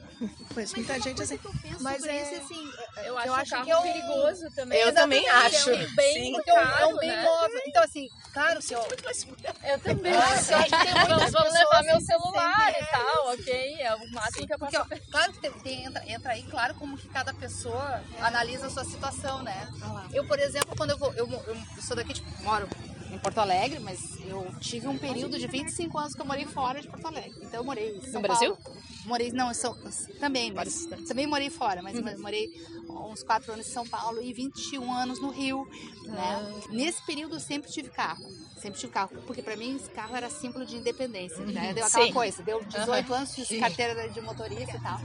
conheço 0.54 0.74
muita 0.76 0.98
gente 1.00 1.22
assim. 1.22 1.38
Mas 1.80 2.04
é... 2.04 2.22
isso, 2.22 2.42
assim, 2.44 2.70
Eu 3.04 3.16
acho, 3.18 3.28
eu 3.28 3.34
acho 3.34 3.44
que 3.44 3.50
carro 3.50 3.70
eu- 3.70 3.82
perigoso 3.82 4.50
também. 4.54 4.78
Eu 4.80 4.94
também 4.94 5.28
acho. 5.28 5.70
É 5.70 5.74
um 5.86 5.94
bem, 5.94 6.24
Sim, 6.24 6.32
porque 6.32 6.50
é 6.50 6.54
um- 6.54 6.58
é 6.58 6.62
um 6.64 6.68
caro, 6.70 6.96
bem 6.98 7.10
né? 7.10 7.22
móvel. 7.22 7.60
Então, 7.66 7.82
assim, 7.84 8.08
claro, 8.32 8.60
se 8.62 8.72
eu. 8.74 8.80
Eu 9.62 9.78
também. 9.80 10.12
Eu 10.12 10.18
acho 10.20 10.46
que 10.64 10.70
tem 10.70 10.94
vamos 11.18 11.32
pessoas 11.32 11.52
levar 11.54 11.82
meu 11.84 12.00
celular 12.00 12.70
e 12.80 12.86
tal, 12.86 13.28
ok? 13.32 13.76
É 13.80 13.94
o 13.94 14.10
máximo 14.12 14.46
que 14.46 14.54
eu 14.54 14.58
Porque, 14.58 14.76
posso 14.78 14.94
ó, 14.94 15.10
claro 15.10 15.32
que 15.32 15.40
tem, 15.40 15.52
tem- 15.52 15.84
entra, 15.84 16.02
entra 16.10 16.32
aí, 16.32 16.42
claro, 16.44 16.74
como 16.74 16.96
que 16.96 17.08
cada 17.08 17.32
pessoa 17.34 18.02
analisa 18.20 18.66
a 18.66 18.70
sua 18.70 18.84
situação, 18.84 19.42
né? 19.42 19.68
Eu, 20.12 20.26
por 20.26 20.38
exemplo, 20.38 20.74
quando 20.76 20.90
eu 20.90 20.98
vou. 20.98 21.12
Eu, 21.14 21.28
eu 21.30 21.56
sou 21.82 21.96
daqui, 21.96 22.14
tipo, 22.14 22.42
moro 22.42 22.68
em 23.10 23.18
Porto 23.18 23.38
Alegre, 23.38 23.78
mas 23.80 24.18
eu 24.26 24.52
tive 24.60 24.86
um 24.86 24.98
período 24.98 25.38
de 25.38 25.46
25 25.46 25.98
anos 25.98 26.14
que 26.14 26.20
eu 26.20 26.26
morei 26.26 26.46
fora 26.46 26.80
de 26.80 26.88
Porto 26.88 27.06
Alegre. 27.06 27.34
Então 27.42 27.60
eu 27.60 27.64
morei 27.64 27.96
em 27.96 28.00
São 28.02 28.14
No 28.14 28.20
Brasil? 28.20 28.56
Paulo. 28.56 28.78
Morei, 29.06 29.32
não, 29.32 29.52
São, 29.54 29.76
também, 30.20 30.52
mas 30.52 30.86
também 31.06 31.26
morei 31.26 31.50
fora, 31.50 31.80
mas 31.82 31.96
Uhum. 31.98 32.18
morei 32.20 32.50
uns 32.88 33.22
4 33.22 33.52
anos 33.52 33.66
em 33.66 33.70
São 33.72 33.86
Paulo 33.86 34.20
e 34.22 34.32
21 34.32 34.92
anos 34.92 35.20
no 35.20 35.30
Rio, 35.30 35.66
né? 36.04 36.36
Ah. 36.38 36.60
Nesse 36.70 37.04
período 37.06 37.36
eu 37.36 37.40
sempre 37.40 37.70
tive 37.70 37.88
carro. 37.90 38.24
Sempre 38.60 38.80
tive 38.80 38.92
carro, 38.92 39.10
porque 39.24 39.40
pra 39.40 39.56
mim 39.56 39.76
esse 39.76 39.88
carro 39.90 40.16
era 40.16 40.28
símbolo 40.28 40.66
de 40.66 40.76
independência, 40.76 41.44
né? 41.46 41.72
Deu 41.72 41.86
aquela 41.86 42.06
Sim. 42.06 42.12
coisa, 42.12 42.42
deu 42.42 42.62
18 42.64 43.14
anos, 43.14 43.32
fiz 43.32 43.46
Sim. 43.46 43.60
carteira 43.60 44.08
de 44.10 44.20
motorista 44.20 44.76
e 44.76 44.80
tal. 44.80 45.00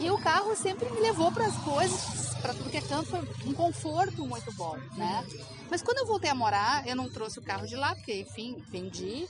E 0.00 0.10
o 0.12 0.18
carro 0.18 0.54
sempre 0.54 0.88
me 0.90 1.00
levou 1.00 1.32
para 1.32 1.44
as 1.44 1.56
coisas, 1.56 2.33
para 2.44 2.52
tudo 2.52 2.68
que 2.68 2.76
é 2.76 2.82
canto, 2.82 3.08
foi 3.08 3.20
um 3.46 3.54
conforto 3.54 4.26
muito 4.26 4.52
bom, 4.52 4.76
né? 4.98 5.26
Mas 5.70 5.80
quando 5.80 5.96
eu 5.96 6.06
voltei 6.06 6.28
a 6.28 6.34
morar, 6.34 6.86
eu 6.86 6.94
não 6.94 7.08
trouxe 7.08 7.38
o 7.38 7.42
carro 7.42 7.66
de 7.66 7.74
lá, 7.74 7.94
porque, 7.94 8.20
enfim, 8.20 8.62
vendi. 8.68 9.26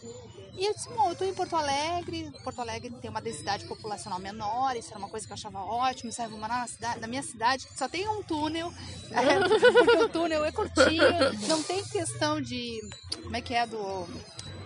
E 0.56 0.66
eu 0.66 0.74
disse, 0.74 0.88
bom, 0.88 1.08
eu 1.10 1.14
tô 1.14 1.24
em 1.24 1.32
Porto 1.32 1.54
Alegre, 1.54 2.32
Porto 2.42 2.60
Alegre 2.60 2.90
tem 3.00 3.08
uma 3.08 3.22
densidade 3.22 3.66
populacional 3.66 4.18
menor, 4.18 4.76
isso 4.76 4.90
era 4.90 4.98
uma 4.98 5.08
coisa 5.08 5.24
que 5.24 5.32
eu 5.32 5.34
achava 5.34 5.60
ótimo, 5.60 6.10
eu 6.16 6.28
vou 6.28 6.40
morar 6.40 6.58
na, 6.58 6.66
cidade, 6.66 7.00
na 7.00 7.06
minha 7.06 7.22
cidade, 7.22 7.68
só 7.76 7.88
tem 7.88 8.08
um 8.08 8.20
túnel, 8.20 8.72
né? 9.10 9.22
porque 9.78 9.96
o 9.96 10.08
túnel 10.08 10.44
é 10.44 10.50
curtinho, 10.50 11.02
não 11.48 11.62
tem 11.62 11.84
questão 11.84 12.40
de, 12.40 12.80
como 13.22 13.36
é 13.36 13.40
que 13.40 13.54
é 13.54 13.64
do, 13.64 14.08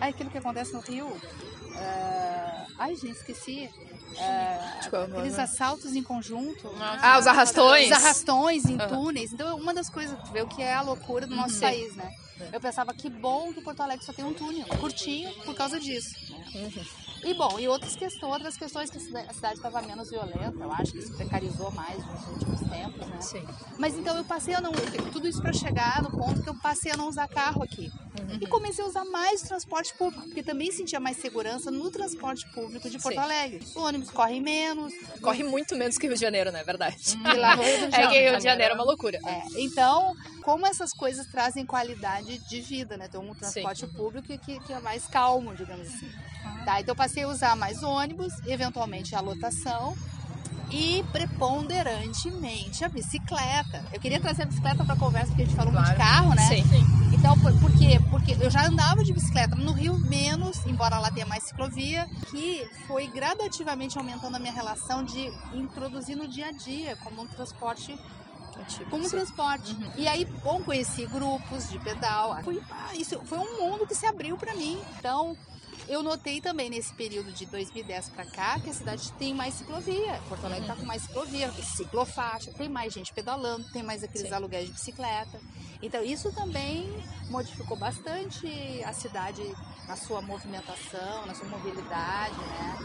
ai, 0.01 0.09
aquilo 0.09 0.31
que 0.31 0.39
acontece 0.39 0.73
no 0.73 0.79
Rio, 0.79 1.07
Ah, 1.75 2.65
ai, 2.79 2.95
gente, 2.95 3.17
esqueci, 3.17 3.69
Ah, 4.17 4.79
Tipo, 4.81 4.95
aqueles 4.95 5.37
assaltos 5.37 5.93
em 5.93 6.01
conjunto, 6.03 6.67
Ah, 7.01 7.19
os 7.19 7.27
arrastões. 7.27 7.85
os 7.87 7.91
arrastões 7.91 8.65
em 8.65 8.77
túneis. 8.77 9.31
Então, 9.33 9.57
uma 9.57 9.73
das 9.73 9.89
coisas, 9.89 10.17
tu 10.25 10.31
vê 10.31 10.41
o 10.41 10.47
que 10.47 10.61
é 10.61 10.73
a 10.73 10.81
loucura 10.81 11.27
do 11.27 11.35
nosso 11.35 11.55
Uhum. 11.55 11.61
país, 11.61 11.95
né? 11.95 12.09
Eu 12.53 12.59
pensava 12.61 12.93
que 12.93 13.09
bom 13.09 13.51
que 13.53 13.61
Porto 13.61 13.81
Alegre 13.81 14.03
só 14.05 14.13
tem 14.13 14.23
um 14.25 14.33
túnel, 14.33 14.65
curtinho, 14.79 15.29
por 15.45 15.53
causa 15.55 15.79
disso. 15.79 16.09
né? 16.29 16.45
E 17.25 17.33
bom, 17.33 17.59
e 17.59 17.67
outras 17.67 17.95
questões, 17.97 18.31
outras 18.31 18.55
questões 18.55 18.89
que 18.89 18.97
a 18.97 19.01
cida- 19.01 19.25
a 19.29 19.33
cidade 19.33 19.55
estava 19.55 19.81
menos 19.81 20.09
violenta, 20.09 20.55
eu 20.63 20.71
acho 20.71 20.93
que 20.93 20.99
isso 20.99 21.13
precarizou 21.17 21.69
mais 21.71 21.97
nos 22.05 22.27
últimos 22.27 22.61
tempos, 22.61 23.07
né? 23.07 23.21
Sim. 23.21 23.45
Mas 23.77 23.93
então 23.97 24.15
eu 24.15 24.23
passei 24.25 24.53
a 24.53 24.61
não. 24.61 24.71
Tudo 25.11 25.27
isso 25.27 25.41
para 25.41 25.51
chegar 25.51 26.01
no 26.01 26.09
ponto 26.11 26.41
que 26.41 26.49
eu 26.49 26.55
passei 26.61 26.91
a 26.93 26.97
não 26.97 27.09
usar 27.09 27.27
carro 27.27 27.61
aqui. 27.61 27.91
E 28.41 28.47
comecei 28.47 28.83
a 28.83 28.87
usar 28.87 29.05
mais 29.05 29.41
transporte 29.41 29.93
público, 29.93 30.23
porque 30.25 30.43
também 30.43 30.71
sentia 30.71 30.99
mais 30.99 31.17
segurança 31.17 31.69
no 31.69 31.89
transporte 31.91 32.47
público 32.53 32.89
de 32.89 32.97
Porto 32.97 33.15
Sim. 33.15 33.21
Alegre. 33.21 33.65
O 33.75 33.81
ônibus 33.81 34.09
corre 34.09 34.39
menos. 34.39 34.93
Corre 35.21 35.43
muito 35.43 35.75
menos 35.75 35.97
que 35.97 36.07
Rio 36.07 36.15
de 36.15 36.21
Janeiro, 36.21 36.51
né? 36.51 36.63
Verdade. 36.63 36.97
E 37.17 37.37
lá 37.37 37.55
no 37.55 37.63
Rio 37.63 37.89
de 37.89 37.95
É 37.95 38.07
que 38.07 38.19
Rio 38.19 38.37
de 38.37 38.43
Janeiro 38.43 38.73
é 38.73 38.75
uma 38.75 38.83
loucura. 38.83 39.19
É, 39.25 39.61
então, 39.61 40.15
como 40.41 40.65
essas 40.65 40.93
coisas 40.93 41.27
trazem 41.27 41.65
qualidade 41.65 42.39
de 42.47 42.61
vida, 42.61 42.97
né? 42.97 43.05
Então, 43.07 43.21
um 43.21 43.35
transporte 43.35 43.85
público 43.87 44.27
que, 44.27 44.59
que 44.59 44.73
é 44.73 44.79
mais 44.79 45.05
calmo, 45.05 45.55
digamos 45.55 45.87
assim. 45.87 46.09
Tá, 46.65 46.79
então, 46.79 46.93
eu 46.93 46.95
passei 46.95 47.23
a 47.23 47.27
usar 47.27 47.55
mais 47.55 47.83
ônibus, 47.83 48.33
eventualmente 48.45 49.15
a 49.15 49.19
lotação 49.19 49.95
e 50.71 51.03
preponderantemente 51.11 52.83
a 52.83 52.89
bicicleta. 52.89 53.83
Eu 53.93 53.99
queria 53.99 54.19
trazer 54.19 54.43
a 54.43 54.45
bicicleta 54.45 54.83
para 54.85 54.95
conversa, 54.95 55.27
porque 55.27 55.43
a 55.43 55.45
gente 55.45 55.55
falou 55.55 55.73
muito 55.73 55.89
de 55.89 55.95
carro, 55.95 56.35
né? 56.35 56.47
Sim. 56.47 56.63
Então, 57.13 57.37
por, 57.39 57.51
por 57.59 57.71
quê? 57.77 57.99
Porque 58.09 58.37
eu 58.39 58.49
já 58.49 58.65
andava 58.65 59.03
de 59.03 59.11
bicicleta 59.11 59.55
no 59.55 59.73
Rio 59.73 59.97
menos, 59.99 60.65
embora 60.65 60.99
lá 60.99 61.11
tenha 61.11 61.25
mais 61.25 61.43
ciclovia, 61.43 62.07
que 62.29 62.67
foi 62.87 63.07
gradativamente 63.07 63.97
aumentando 63.97 64.35
a 64.35 64.39
minha 64.39 64.53
relação 64.53 65.03
de 65.03 65.31
introduzir 65.53 66.15
no 66.15 66.27
dia 66.27 66.47
a 66.47 66.51
dia 66.51 66.95
como 66.97 67.23
um 67.23 67.27
transporte 67.27 67.97
como 68.89 69.09
transporte. 69.09 69.75
E 69.97 70.07
aí, 70.07 70.25
bom, 70.43 70.61
conheci 70.61 71.05
grupos 71.05 71.69
de 71.69 71.79
pedal. 71.79 72.37
Foi, 72.43 72.61
ah, 72.69 72.93
isso 72.95 73.19
foi 73.25 73.37
um 73.37 73.57
mundo 73.57 73.87
que 73.87 73.95
se 73.95 74.05
abriu 74.05 74.37
para 74.37 74.53
mim. 74.53 74.77
Então, 74.97 75.35
eu 75.89 76.03
notei 76.03 76.39
também 76.39 76.69
nesse 76.69 76.93
período 76.93 77.31
de 77.31 77.47
2010 77.47 78.09
para 78.09 78.23
cá 78.25 78.59
que 78.59 78.69
a 78.69 78.73
cidade 78.73 79.11
tem 79.13 79.33
mais 79.33 79.55
ciclovia. 79.55 80.21
Porto 80.29 80.45
Alegre 80.45 80.67
tá 80.67 80.75
com 80.75 80.85
mais 80.85 81.01
ciclovia, 81.01 81.51
ciclofaixa, 81.51 82.51
tem 82.51 82.69
mais 82.69 82.93
gente 82.93 83.11
pedalando, 83.11 83.67
tem 83.71 83.81
mais 83.81 84.03
aqueles 84.03 84.31
aluguéis 84.31 84.67
de 84.67 84.73
bicicleta. 84.73 85.41
Então, 85.81 86.03
isso 86.03 86.31
também 86.31 86.87
modificou 87.29 87.75
bastante 87.75 88.47
a 88.83 88.93
cidade 88.93 89.41
na 89.87 89.95
sua 89.95 90.21
movimentação, 90.21 91.25
na 91.25 91.33
sua 91.33 91.47
mobilidade, 91.47 92.37
né? 92.37 92.77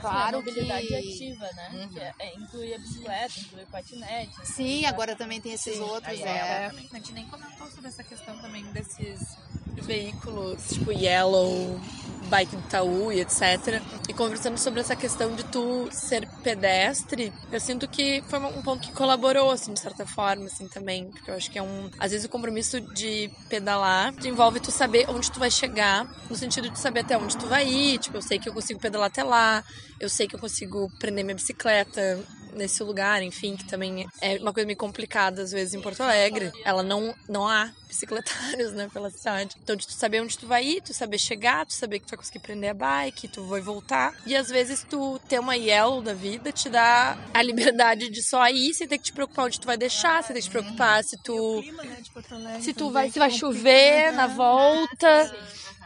Claro 0.00 0.36
a 0.36 0.40
mobilidade 0.40 0.86
que 0.86 0.94
ativa, 0.94 1.48
né? 1.54 1.88
Que 1.92 1.98
é, 1.98 2.14
é, 2.18 2.34
inclui 2.36 2.74
a 2.74 2.78
bicicleta, 2.78 3.40
inclui 3.40 3.62
o 3.62 3.66
patinete. 3.66 4.46
Sim, 4.46 4.84
agora 4.84 5.16
também 5.16 5.40
tem 5.40 5.52
esses 5.52 5.80
outros. 5.80 6.06
aí 6.06 6.22
é. 6.22 6.66
A 6.66 6.96
gente 6.96 7.12
nem 7.12 7.26
comentou 7.26 7.68
sobre 7.70 7.88
essa 7.88 8.04
questão 8.04 8.38
também 8.38 8.64
desses 8.72 9.36
veículos, 9.82 10.68
tipo 10.68 10.92
Yellow, 10.92 11.80
Bike 12.28 12.56
Itaú 12.56 13.12
e 13.12 13.20
etc. 13.20 13.82
E 14.08 14.12
conversando 14.12 14.58
sobre 14.58 14.80
essa 14.80 14.94
questão 14.94 15.34
de 15.34 15.44
tu 15.44 15.88
ser 15.90 16.28
pedestre, 16.42 17.32
eu 17.50 17.60
sinto 17.60 17.88
que 17.88 18.22
foi 18.28 18.38
um 18.38 18.62
ponto 18.62 18.86
que 18.86 18.92
colaborou, 18.92 19.50
assim, 19.50 19.72
de 19.72 19.80
certa 19.80 20.06
forma, 20.06 20.46
assim, 20.46 20.68
também. 20.68 21.10
Porque 21.10 21.30
eu 21.30 21.34
acho 21.34 21.50
que 21.50 21.58
é 21.58 21.62
um... 21.62 21.90
Às 21.98 22.12
vezes 22.12 22.26
o 22.26 22.28
compromisso 22.28 22.80
de 22.80 23.30
pedalar 23.48 24.14
envolve 24.24 24.60
tu 24.60 24.70
saber 24.70 25.08
onde 25.08 25.30
tu 25.30 25.38
vai 25.38 25.50
chegar, 25.50 26.06
no 26.28 26.36
sentido 26.36 26.70
de 26.70 26.78
saber 26.78 27.00
até 27.00 27.16
onde 27.16 27.36
tu 27.36 27.46
vai 27.46 27.66
ir. 27.66 27.98
Tipo, 27.98 28.18
eu 28.18 28.22
sei 28.22 28.38
que 28.38 28.48
eu 28.48 28.52
consigo 28.52 28.80
pedalar 28.80 29.08
até 29.08 29.22
lá, 29.22 29.64
eu 30.00 30.08
sei 30.08 30.26
que 30.28 30.36
eu 30.36 30.40
consigo 30.40 30.90
prender 30.98 31.24
minha 31.24 31.34
bicicleta 31.34 32.24
nesse 32.54 32.82
lugar, 32.82 33.22
enfim, 33.22 33.56
que 33.56 33.64
também 33.64 34.06
é 34.20 34.36
uma 34.36 34.52
coisa 34.52 34.66
meio 34.66 34.78
complicada 34.78 35.42
às 35.42 35.52
vezes 35.52 35.74
em 35.74 35.80
Porto 35.80 36.02
Alegre. 36.02 36.52
Ela 36.64 36.82
não 36.82 37.14
não 37.28 37.46
há 37.46 37.70
bicicletários, 37.88 38.72
né, 38.72 38.88
pela 38.92 39.10
cidade. 39.10 39.56
Então, 39.62 39.74
de 39.74 39.86
tu 39.86 39.92
saber 39.92 40.20
onde 40.20 40.38
tu 40.38 40.46
vai 40.46 40.64
ir, 40.64 40.82
tu 40.82 40.94
saber 40.94 41.18
chegar, 41.18 41.66
tu 41.66 41.72
saber 41.72 41.98
que 41.98 42.06
tu 42.06 42.10
vai 42.10 42.18
conseguir 42.18 42.38
prender 42.40 42.70
a 42.70 42.74
bike, 42.74 43.28
tu 43.28 43.44
vai 43.44 43.60
voltar. 43.60 44.14
E 44.26 44.36
às 44.36 44.48
vezes 44.48 44.84
tu 44.88 45.18
ter 45.28 45.40
uma 45.40 45.56
yellow 45.56 46.00
da 46.00 46.14
vida 46.14 46.52
te 46.52 46.68
dá 46.68 47.18
a 47.34 47.42
liberdade 47.42 48.10
de 48.10 48.22
só 48.22 48.46
ir 48.48 48.74
sem 48.74 48.86
ter 48.86 48.98
que 48.98 49.04
te 49.04 49.12
preocupar 49.12 49.46
onde 49.46 49.60
tu 49.60 49.66
vai 49.66 49.76
deixar, 49.76 50.22
sem 50.22 50.34
ter 50.34 50.40
que 50.42 50.48
te 50.48 50.50
preocupar 50.50 51.02
se 51.02 51.16
tu 51.22 51.60
clima, 51.62 51.82
né, 51.84 51.98
Alegre 52.30 52.62
se 52.62 52.72
tu 52.72 52.90
vai 52.90 53.10
se 53.10 53.18
vai 53.18 53.30
chover 53.30 54.12
na 54.12 54.28
né? 54.28 54.34
volta. 54.34 55.36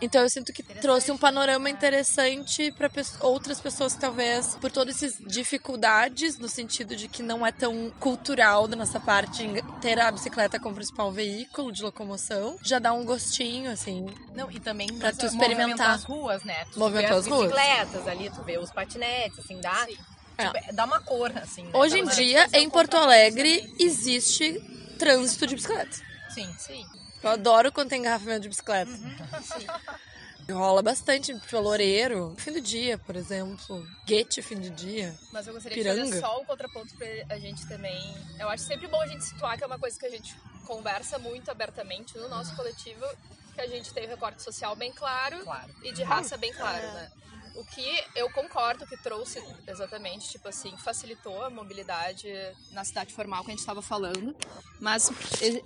Então 0.00 0.22
eu 0.22 0.28
sinto 0.28 0.52
que 0.52 0.64
trouxe 0.64 1.12
um 1.12 1.16
panorama 1.16 1.70
interessante 1.70 2.72
para 2.72 2.90
outras 3.20 3.60
pessoas 3.60 3.94
que 3.94 4.00
talvez 4.00 4.56
por 4.60 4.70
todas 4.70 5.00
essas 5.00 5.16
dificuldades 5.18 6.38
no 6.38 6.48
sentido 6.48 6.96
de 6.96 7.06
que 7.06 7.22
não 7.22 7.46
é 7.46 7.52
tão 7.52 7.92
cultural 8.00 8.66
da 8.66 8.74
nossa 8.74 8.98
parte 8.98 9.44
ter 9.80 10.00
a 10.00 10.10
bicicleta 10.10 10.58
como 10.58 10.74
principal 10.74 11.12
veículo 11.12 11.70
de 11.70 11.82
locomoção, 11.92 12.56
já 12.62 12.78
dá 12.78 12.92
um 12.92 13.04
gostinho 13.04 13.70
assim. 13.70 14.06
Não, 14.34 14.50
e 14.50 14.58
também 14.58 14.88
Pra 14.98 15.12
tu 15.12 15.26
experimentar. 15.26 15.90
as 15.94 16.04
ruas, 16.04 16.42
né? 16.42 16.64
Tu 16.72 16.78
Movimentar 16.78 17.10
vê 17.12 17.16
as 17.18 17.26
ruas. 17.26 17.52
bicicletas 17.52 18.08
ali, 18.08 18.30
tu 18.30 18.42
vê 18.42 18.58
os 18.58 18.70
patinetes, 18.72 19.38
assim, 19.38 19.60
dá, 19.60 19.86
tipo, 19.86 20.02
é, 20.38 20.72
dá 20.72 20.84
uma 20.84 21.00
cor, 21.00 21.30
assim. 21.36 21.64
né? 21.64 21.70
Hoje 21.74 21.98
em 21.98 22.06
dia 22.06 22.48
em 22.54 22.68
Porto 22.68 22.96
Alegre 22.96 23.74
existe 23.78 24.58
trânsito 24.98 25.46
de 25.46 25.54
bicicleta. 25.54 25.96
Sim, 26.30 26.52
sim. 26.58 26.84
Eu 27.22 27.30
adoro 27.30 27.70
quando 27.70 27.90
tem 27.90 28.00
engarrafamento 28.00 28.40
de 28.40 28.48
bicicleta. 28.48 28.90
Rola 30.52 30.82
bastante 30.82 31.34
pelo 31.50 31.62
Loureiro, 31.62 32.34
fim 32.38 32.52
do 32.52 32.60
dia, 32.60 32.98
por 32.98 33.16
exemplo. 33.16 33.86
Guete, 34.06 34.42
fim 34.42 34.56
do 34.56 34.70
dia. 34.70 35.14
Mas 35.32 35.46
eu 35.46 35.52
gostaria 35.54 35.76
Piranga. 35.76 36.02
de 36.02 36.08
fazer 36.08 36.20
só 36.20 36.40
o 36.40 36.44
contraponto 36.44 36.94
pra 36.96 37.06
a 37.30 37.38
gente 37.38 37.66
também. 37.66 38.14
Eu 38.38 38.48
acho 38.48 38.64
sempre 38.64 38.86
bom 38.86 39.00
a 39.00 39.06
gente 39.06 39.24
situar 39.24 39.56
que 39.56 39.64
é 39.64 39.66
uma 39.66 39.78
coisa 39.78 39.98
que 39.98 40.06
a 40.06 40.10
gente 40.10 40.36
conversa 40.66 41.18
muito 41.18 41.50
abertamente 41.50 42.16
no 42.16 42.28
nosso 42.28 42.54
coletivo, 42.54 43.04
que 43.54 43.60
a 43.60 43.66
gente 43.66 43.92
tem 43.92 44.06
o 44.06 44.08
recorte 44.08 44.42
social 44.42 44.74
bem 44.76 44.92
claro, 44.92 45.36
e 45.82 45.92
de 45.92 46.02
raça 46.02 46.36
bem 46.36 46.52
claro, 46.52 46.86
né? 46.92 47.10
O 47.54 47.64
que 47.64 48.04
eu 48.16 48.30
concordo 48.30 48.86
que 48.86 48.96
trouxe 48.96 49.42
exatamente, 49.66 50.28
tipo 50.30 50.48
assim, 50.48 50.74
facilitou 50.78 51.42
a 51.42 51.50
mobilidade 51.50 52.26
na 52.70 52.82
cidade 52.82 53.12
formal 53.14 53.42
que 53.44 53.48
a 53.48 53.52
gente 53.52 53.60
estava 53.60 53.82
falando, 53.82 54.34
mas 54.80 55.10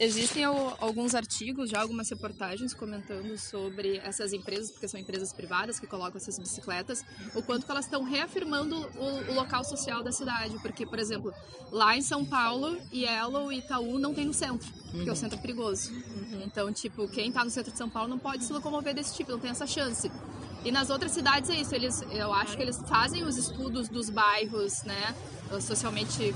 existem 0.01 0.45
al- 0.45 0.77
alguns 0.81 1.15
artigos, 1.15 1.71
já 1.71 1.81
algumas 1.81 2.11
reportagens 2.11 2.75
comentando 2.75 3.39
sobre 3.39 3.99
essas 3.99 4.33
empresas, 4.33 4.71
porque 4.71 4.89
são 4.89 4.99
empresas 4.99 5.33
privadas 5.33 5.79
que 5.79 5.87
colocam 5.87 6.17
essas 6.17 6.39
bicicletas, 6.39 7.05
o 7.35 7.43
quanto 7.43 7.65
que 7.65 7.71
elas 7.71 7.85
estão 7.85 8.03
reafirmando 8.03 8.77
o, 8.97 9.31
o 9.31 9.35
local 9.35 9.63
social 9.65 10.03
da 10.03 10.11
cidade, 10.11 10.57
porque, 10.61 10.85
por 10.85 10.99
exemplo, 10.99 11.33
lá 11.71 11.97
em 11.97 12.03
São 12.03 12.25
Paulo, 12.25 12.81
Yellow 12.93 13.53
e 13.53 13.59
Itaú 13.59 13.99
não 13.99 14.13
tem 14.13 14.25
no 14.27 14.35
centro, 14.35 14.69
porque 14.91 15.05
o 15.05 15.09
Uhum. 15.11 15.15
centro 15.17 15.39
é 15.39 15.41
perigoso. 15.41 15.93
Então, 16.45 16.73
tipo, 16.73 17.09
quem 17.09 17.31
tá 17.31 17.45
no 17.45 17.51
centro 17.51 17.71
de 17.71 17.79
São 17.79 17.89
Paulo 17.89 18.09
não 18.09 18.19
pode 18.19 18.45
se 18.45 18.53
locomover 18.53 18.95
desse 18.95 19.15
tipo, 19.15 19.31
não 19.31 19.39
tem 19.39 19.51
essa 19.51 19.67
chance. 19.67 20.11
E 20.67 20.73
nas 20.73 20.91
outras 20.91 21.13
cidades 21.13 21.49
é 21.49 21.55
isso, 21.55 21.73
eles, 21.77 22.03
eu 22.11 22.33
acho 22.33 22.57
que 22.57 22.63
eles 22.63 22.77
fazem 22.89 23.23
os 23.23 23.37
estudos 23.37 23.89
dos 23.89 24.11
bairros, 24.11 24.83
né, 24.83 25.15
socialmente... 25.61 26.35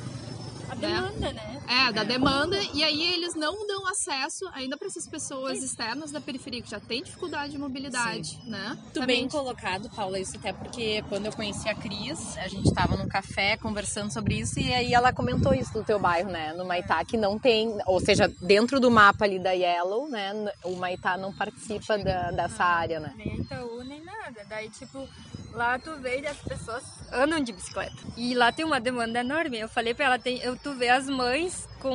A 0.71 0.75
demanda, 0.75 1.33
né? 1.33 1.63
É, 1.69 1.93
da 1.93 2.05
demanda, 2.05 2.59
e 2.75 2.83
aí 2.83 3.13
eles 3.13 3.35
não 3.35 3.67
dão 3.67 3.87
acesso 3.87 4.49
ainda 4.53 4.77
para 4.77 4.87
essas 4.87 5.07
pessoas 5.07 5.63
externas 5.63 6.11
da 6.11 6.21
periferia, 6.21 6.63
que 6.63 6.71
já 6.71 6.81
tem 6.81 7.03
dificuldade 7.03 7.53
de 7.53 7.59
mobilidade, 7.59 8.41
né? 8.45 8.77
Muito 8.83 9.07
bem 9.07 9.29
colocado, 9.29 9.89
Paula, 9.91 10.19
isso 10.19 10.37
até 10.37 10.53
porque 10.53 11.03
quando 11.09 11.27
eu 11.27 11.33
conheci 11.33 11.69
a 11.69 11.75
Cris, 11.75 12.37
a 12.39 12.49
gente 12.49 12.69
estava 12.69 12.97
num 12.97 13.09
café 13.09 13.57
conversando 13.57 14.13
sobre 14.13 14.39
isso 14.39 14.59
e 14.59 14.73
aí 14.73 14.93
ela 14.95 15.13
comentou 15.13 15.55
isso 15.55 15.73
do 15.73 15.85
teu 15.85 15.99
bairro, 15.99 16.31
né, 16.31 16.53
no 16.55 16.65
Maitá, 16.65 17.05
que 17.05 17.17
não 17.17 17.39
tem, 17.39 17.77
ou 17.87 18.01
seja, 18.01 18.29
dentro 18.41 18.81
do 18.81 18.91
mapa 18.91 19.25
ali 19.25 19.39
da 19.39 19.53
Yellow, 19.53 20.09
né, 20.09 20.33
o 20.65 20.77
Maitá 20.77 21.17
não 21.17 21.33
participa 21.33 21.99
da, 21.99 22.31
dessa 22.31 22.65
área, 22.65 23.01
né. 23.01 23.13
Nem 23.17 23.41
Itaú, 23.41 23.83
nem 23.85 24.03
nada. 24.05 24.45
Daí, 24.49 24.69
tipo, 24.71 25.09
lá 25.53 25.79
tu 25.79 25.97
vê 25.97 26.27
as 26.27 26.37
pessoas 26.39 26.83
andam 27.13 27.41
de 27.41 27.53
bicicleta. 27.53 27.97
E 28.17 28.35
lá 28.35 28.53
tem 28.53 28.65
uma 28.65 28.81
demanda 28.81 29.21
enorme. 29.21 29.59
Eu 29.59 29.69
falei 29.69 29.95
pra 29.95 30.07
ela, 30.07 30.19
tem, 30.19 30.39
eu, 30.43 30.57
tu 30.57 30.73
vê 30.75 30.89
as 30.89 31.07
mães 31.07 31.69
com 31.81 31.95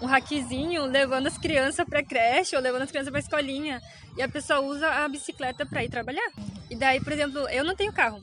um 0.00 0.06
raquezinho 0.06 0.84
levando 0.86 1.26
as 1.26 1.38
crianças 1.38 1.86
pra 1.86 2.02
creche 2.02 2.56
ou 2.56 2.62
levando 2.62 2.82
as 2.82 2.90
crianças 2.90 3.10
pra 3.10 3.20
escolinha. 3.20 3.80
E 4.16 4.22
a 4.22 4.28
pessoa 4.28 4.60
usa 4.60 4.88
a 4.88 5.08
bicicleta 5.08 5.66
pra 5.66 5.84
ir 5.84 5.88
trabalhar. 5.88 6.30
E 6.70 6.76
daí, 6.76 7.00
por 7.00 7.12
exemplo, 7.12 7.48
eu 7.48 7.64
não 7.64 7.74
tenho 7.74 7.92
carro. 7.92 8.22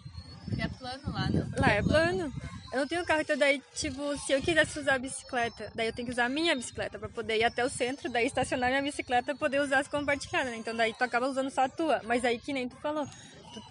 É 0.58 0.68
plano 0.68 1.14
lá, 1.14 1.30
né? 1.30 1.48
Lá 1.58 1.72
é 1.72 1.82
plano. 1.82 2.32
Eu 2.72 2.80
não 2.80 2.88
tenho 2.88 3.06
carro, 3.06 3.20
então 3.20 3.38
daí, 3.38 3.62
tipo, 3.74 4.18
se 4.18 4.32
eu 4.32 4.42
quisesse 4.42 4.80
usar 4.80 4.96
a 4.96 5.00
bicicleta, 5.00 5.70
daí 5.76 5.88
eu 5.88 5.94
tenho 5.94 6.06
que 6.06 6.14
usar 6.14 6.26
a 6.26 6.30
minha 6.30 6.56
bicicleta 6.56 6.98
pra 6.98 7.10
poder 7.10 7.38
ir 7.38 7.44
até 7.44 7.66
o 7.66 7.70
centro, 7.70 8.10
daí 8.10 8.26
estacionar 8.26 8.70
minha 8.70 8.82
bicicleta 8.82 9.34
e 9.34 9.36
poder 9.36 9.60
usar 9.60 9.80
as 9.80 9.90
compartilhadas, 9.90 10.52
né? 10.52 10.58
Então 10.58 10.74
daí 10.74 10.94
tu 10.94 11.04
acaba 11.04 11.28
usando 11.28 11.50
só 11.50 11.66
a 11.66 11.70
tua. 11.70 12.02
Mas 12.06 12.24
aí 12.24 12.40
que 12.40 12.54
nem 12.54 12.70
tu 12.70 12.78
falou, 12.78 13.06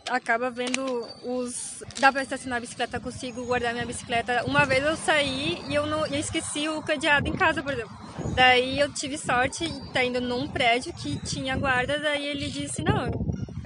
acaba 0.09 0.51
vendo 0.51 0.83
os... 1.25 1.83
Dá 1.99 2.13
pra 2.13 2.23
estacionar 2.23 2.59
a 2.59 2.61
bicicleta, 2.61 2.97
eu 2.97 3.01
consigo 3.01 3.45
guardar 3.45 3.73
minha 3.73 3.87
bicicleta. 3.87 4.45
Uma 4.45 4.65
vez 4.67 4.85
eu 4.85 4.97
saí 4.97 5.63
e 5.69 5.75
eu, 5.75 5.87
não... 5.87 6.07
eu 6.07 6.19
esqueci 6.19 6.69
o 6.69 6.83
cadeado 6.83 7.29
em 7.29 7.33
casa, 7.33 7.63
por 7.63 7.73
exemplo. 7.73 7.97
Daí 8.35 8.79
eu 8.79 8.93
tive 8.93 9.17
sorte, 9.19 9.69
tá 9.93 10.05
indo 10.05 10.21
num 10.21 10.49
prédio 10.49 10.93
que 10.95 11.19
tinha 11.25 11.57
guarda, 11.57 11.99
daí 11.99 12.27
ele 12.27 12.49
disse, 12.51 12.83
não, 12.83 13.11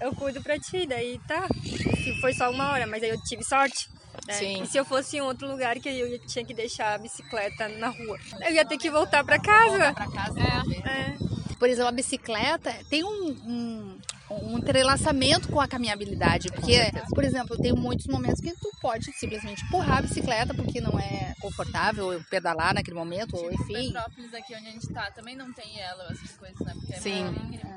eu 0.01 0.15
cuido 0.15 0.43
pra 0.43 0.59
ti, 0.59 0.87
daí 0.87 1.21
tá. 1.27 1.47
E 1.65 2.21
foi 2.21 2.33
só 2.33 2.51
uma 2.51 2.71
hora, 2.71 2.87
mas 2.87 3.03
aí 3.03 3.11
eu 3.11 3.21
tive 3.23 3.45
sorte. 3.45 3.89
né? 4.27 4.35
Sim. 4.35 4.63
E 4.63 4.67
se 4.67 4.77
eu 4.79 4.85
fosse 4.85 5.17
em 5.17 5.21
outro 5.21 5.49
lugar 5.49 5.79
que 5.79 5.89
eu 5.89 6.19
tinha 6.27 6.45
que 6.45 6.55
deixar 6.55 6.95
a 6.95 6.99
bicicleta 6.99 7.69
na 7.69 7.89
rua, 7.89 8.19
eu 8.47 8.53
ia 8.53 8.65
ter 8.65 8.79
que 8.79 8.91
voltar 8.91 9.25
pra 9.25 9.39
casa. 9.39 9.93
pra 9.93 10.11
casa. 10.11 10.41
É. 10.41 11.15
Por 11.59 11.69
exemplo, 11.69 11.89
a 11.89 11.93
bicicleta 11.93 12.75
tem 12.91 13.05
um, 13.05 13.29
um, 13.47 13.99
um 14.31 14.59
entrelaçamento 14.59 15.49
com 15.49 15.61
a 15.61 15.69
caminhabilidade. 15.69 16.49
Porque, 16.51 16.91
por 17.11 17.25
exemplo, 17.25 17.57
tem 17.57 17.73
muitos 17.73 18.07
momentos 18.07 18.41
que 18.41 18.53
tu 18.53 18.71
pode 18.81 19.13
simplesmente 19.13 19.65
empurrar 19.65 19.99
a 19.99 20.03
bicicleta 20.03 20.55
porque 20.55 20.81
não 20.81 20.99
é 20.99 21.35
confortável 21.41 22.23
pedalar 22.31 22.75
naquele 22.75 22.97
momento, 22.97 23.37
ou 23.37 23.53
enfim. 23.53 23.93
Petrópolis, 23.93 24.35
aqui 24.35 24.55
onde 24.55 24.69
a 24.69 24.71
gente 24.71 24.89
tá, 24.89 25.11
também 25.11 25.37
não 25.37 25.53
tem 25.53 25.81
ela, 25.81 26.05
essas 26.11 26.37
coisas, 26.37 26.59
né? 26.61 26.73
Porque 26.75 26.95
é 26.95 27.01
Sim. 27.01 27.25
meio 27.25 27.47
íngreme. 27.47 27.75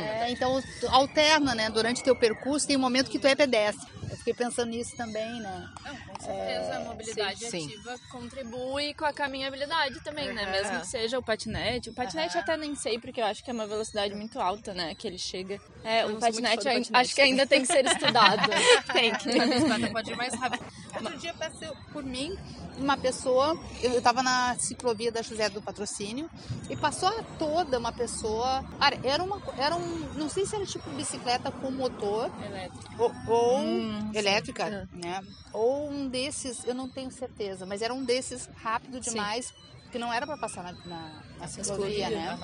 É, 0.00 0.30
então, 0.30 0.62
tu 0.80 0.88
alterna, 0.88 1.54
né? 1.54 1.68
Durante 1.68 2.02
teu 2.02 2.16
percurso, 2.16 2.66
tem 2.66 2.76
um 2.76 2.80
momento 2.80 3.10
que 3.10 3.18
tu 3.18 3.26
é 3.26 3.34
pedestre. 3.34 3.86
Fiquei 4.28 4.44
pensando 4.44 4.68
nisso 4.68 4.94
também, 4.94 5.40
né? 5.40 5.68
Com 5.82 6.20
certeza, 6.20 6.76
a 6.76 6.80
mobilidade 6.80 7.38
sim, 7.38 7.50
sim. 7.50 7.64
ativa 7.66 7.98
contribui 8.10 8.92
com 8.92 9.06
a 9.06 9.12
caminhabilidade 9.12 10.00
também, 10.00 10.34
né? 10.34 10.42
Aham. 10.42 10.50
Mesmo 10.50 10.80
que 10.80 10.86
seja 10.86 11.18
o 11.18 11.22
patinete. 11.22 11.88
O 11.88 11.94
patinete 11.94 12.36
até 12.36 12.54
nem 12.56 12.74
sei, 12.74 12.98
porque 12.98 13.22
eu 13.22 13.24
acho 13.24 13.42
que 13.42 13.50
é 13.50 13.54
uma 13.54 13.66
velocidade 13.66 14.14
muito 14.14 14.38
alta, 14.38 14.74
né? 14.74 14.94
Que 14.94 15.06
ele 15.06 15.18
chega. 15.18 15.58
É, 15.82 16.02
Eu 16.02 16.08
o 16.08 16.12
não 16.12 16.20
patinete, 16.20 16.56
patinete 16.56 16.90
acho 16.92 17.14
que 17.14 17.20
ainda 17.22 17.46
tem 17.46 17.62
que 17.62 17.68
ser 17.68 17.86
estudado. 17.86 18.50
tem 18.92 19.14
que. 19.14 19.40
A 19.40 19.46
bicicleta 19.46 19.92
pode 19.92 20.10
ir 20.10 20.16
mais 20.16 20.34
rápido. 20.34 20.64
Outro 20.94 21.18
dia 21.18 21.32
passei 21.32 21.68
por 21.90 22.04
mim 22.04 22.36
uma 22.78 22.96
pessoa, 22.96 23.58
eu 23.82 23.98
eu 23.98 24.02
tava 24.02 24.22
na 24.22 24.54
ciclovia 24.58 25.10
da 25.10 25.22
José 25.22 25.48
do 25.48 25.60
Patrocínio 25.60 26.30
e 26.70 26.76
passou 26.76 27.10
toda 27.38 27.78
uma 27.78 27.92
pessoa. 27.92 28.64
Era 29.02 29.22
uma. 29.22 29.42
Era 29.58 29.74
um. 29.74 30.08
Não 30.14 30.28
sei 30.28 30.46
se 30.46 30.54
era 30.54 30.64
tipo 30.64 30.88
bicicleta 30.90 31.50
com 31.50 31.70
motor. 31.70 32.30
Elétrica. 32.44 32.88
Ou, 32.98 33.12
ou 33.26 33.58
Hum, 33.58 34.10
elétrica, 34.18 34.88
né? 34.92 35.20
Ou 35.52 35.90
um 35.90 36.08
desses, 36.08 36.64
eu 36.64 36.74
não 36.74 36.88
tenho 36.88 37.10
certeza, 37.10 37.64
mas 37.66 37.82
era 37.82 37.92
um 37.92 38.04
desses 38.04 38.48
rápido 38.62 39.02
Sim. 39.02 39.10
demais, 39.10 39.52
que 39.90 39.98
não 39.98 40.12
era 40.12 40.26
pra 40.26 40.36
passar 40.36 40.62
na, 40.62 40.72
na, 40.84 41.22
na 41.38 41.46
ciclovia, 41.48 42.10
né? 42.10 42.38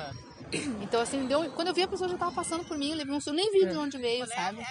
Então, 0.80 1.01
assim, 1.01 1.26
deu, 1.26 1.51
quando 1.51 1.68
eu 1.68 1.74
vi 1.74 1.82
a 1.82 1.88
pessoa 1.88 2.09
já 2.09 2.16
tava 2.16 2.30
passando 2.32 2.64
por 2.64 2.78
mim, 2.78 2.90
eu 2.90 2.97
levei 2.97 3.12
um 3.12 3.16
susto, 3.20 3.30
eu 3.30 3.34
nem 3.34 3.51
vi 3.51 3.66
de 3.66 3.76
onde 3.76 3.99
veio, 3.99 4.26
sabe? 4.28 4.64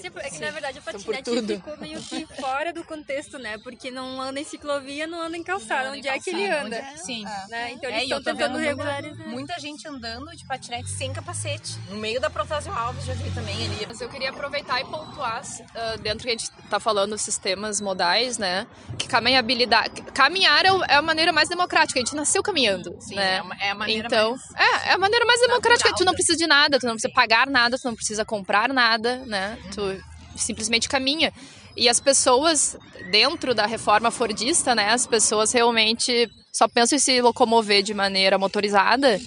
Tipo, 0.00 0.18
é 0.18 0.30
que 0.30 0.38
na 0.40 0.50
verdade 0.50 0.78
o 0.78 0.82
por 0.82 0.92
patinete 0.92 1.30
ficou 1.56 1.76
meio 1.78 2.00
que 2.02 2.26
fora 2.40 2.72
do 2.72 2.82
contexto, 2.84 3.38
né? 3.38 3.56
Porque 3.58 3.90
não 3.90 4.20
anda 4.20 4.40
em 4.40 4.44
ciclovia, 4.44 5.06
não 5.06 5.20
anda 5.20 5.36
em 5.36 5.42
calçada. 5.42 5.90
Onde 5.92 6.08
é 6.08 6.18
que 6.18 6.30
ele 6.30 6.46
anda? 6.48 6.76
é- 6.76 6.96
Sim. 6.96 7.24
Né? 7.48 7.72
Então 7.72 7.90
É, 7.90 7.94
eles 7.94 8.02
estão 8.04 8.22
tentando 8.22 8.58
vendo 8.58 8.76
muita- 8.76 8.90
regularizar. 8.92 9.28
Muita 9.28 9.60
gente 9.60 9.86
andando 9.86 10.34
de 10.36 10.44
patinete 10.46 10.88
sem 10.90 11.12
capacete. 11.12 11.76
No 11.88 11.96
meio 11.96 12.20
da 12.20 12.30
Protásio 12.30 12.72
Alves, 12.72 13.04
já 13.04 13.14
vi 13.14 13.30
também 13.30 13.54
ali. 13.66 13.86
Mas 13.86 14.00
eu 14.00 14.08
queria 14.08 14.30
aproveitar 14.30 14.80
e 14.80 14.84
pontuar, 14.84 15.42
ah, 15.74 15.96
dentro 15.96 16.24
que 16.24 16.28
a 16.28 16.32
gente 16.32 16.50
tá 16.70 16.80
falando 16.80 17.16
sistemas 17.18 17.80
modais, 17.80 18.38
né? 18.38 18.66
Que 18.98 19.06
caminhabilidade. 19.06 20.02
Caminhar 20.14 20.64
é 20.64 20.68
é 20.88 20.94
a 20.96 21.02
maneira 21.02 21.32
mais 21.32 21.48
democrática. 21.48 21.98
A 21.98 22.02
gente 22.04 22.14
nasceu 22.14 22.42
caminhando. 22.42 22.96
Sim, 23.00 23.14
né? 23.16 23.36
é 23.36 23.42
uma- 23.42 23.54
é 23.60 23.70
a 23.70 23.74
maneira 23.74 24.06
Então, 24.06 24.36
é, 24.56 24.88
é 24.90 24.92
a 24.92 24.98
maneira 24.98 25.17
mais 25.26 25.40
democrática. 25.40 25.92
Tu 25.96 26.04
não 26.04 26.12
precisa 26.14 26.36
de 26.36 26.46
nada, 26.46 26.78
tu 26.78 26.86
não 26.86 26.94
precisa 26.94 27.12
pagar 27.14 27.46
nada, 27.48 27.78
tu 27.78 27.84
não 27.86 27.94
precisa 27.94 28.24
comprar 28.24 28.72
nada, 28.72 29.16
né? 29.26 29.58
Tu 29.74 30.00
simplesmente 30.36 30.88
caminha. 30.88 31.32
E 31.76 31.88
as 31.88 32.00
pessoas, 32.00 32.76
dentro 33.10 33.54
da 33.54 33.64
reforma 33.66 34.10
fordista, 34.10 34.74
né? 34.74 34.90
As 34.90 35.06
pessoas 35.06 35.52
realmente 35.52 36.28
só 36.52 36.66
pensam 36.66 36.96
em 36.96 36.98
se 37.00 37.20
locomover 37.20 37.82
de 37.82 37.94
maneira 37.94 38.36
motorizada. 38.38 39.20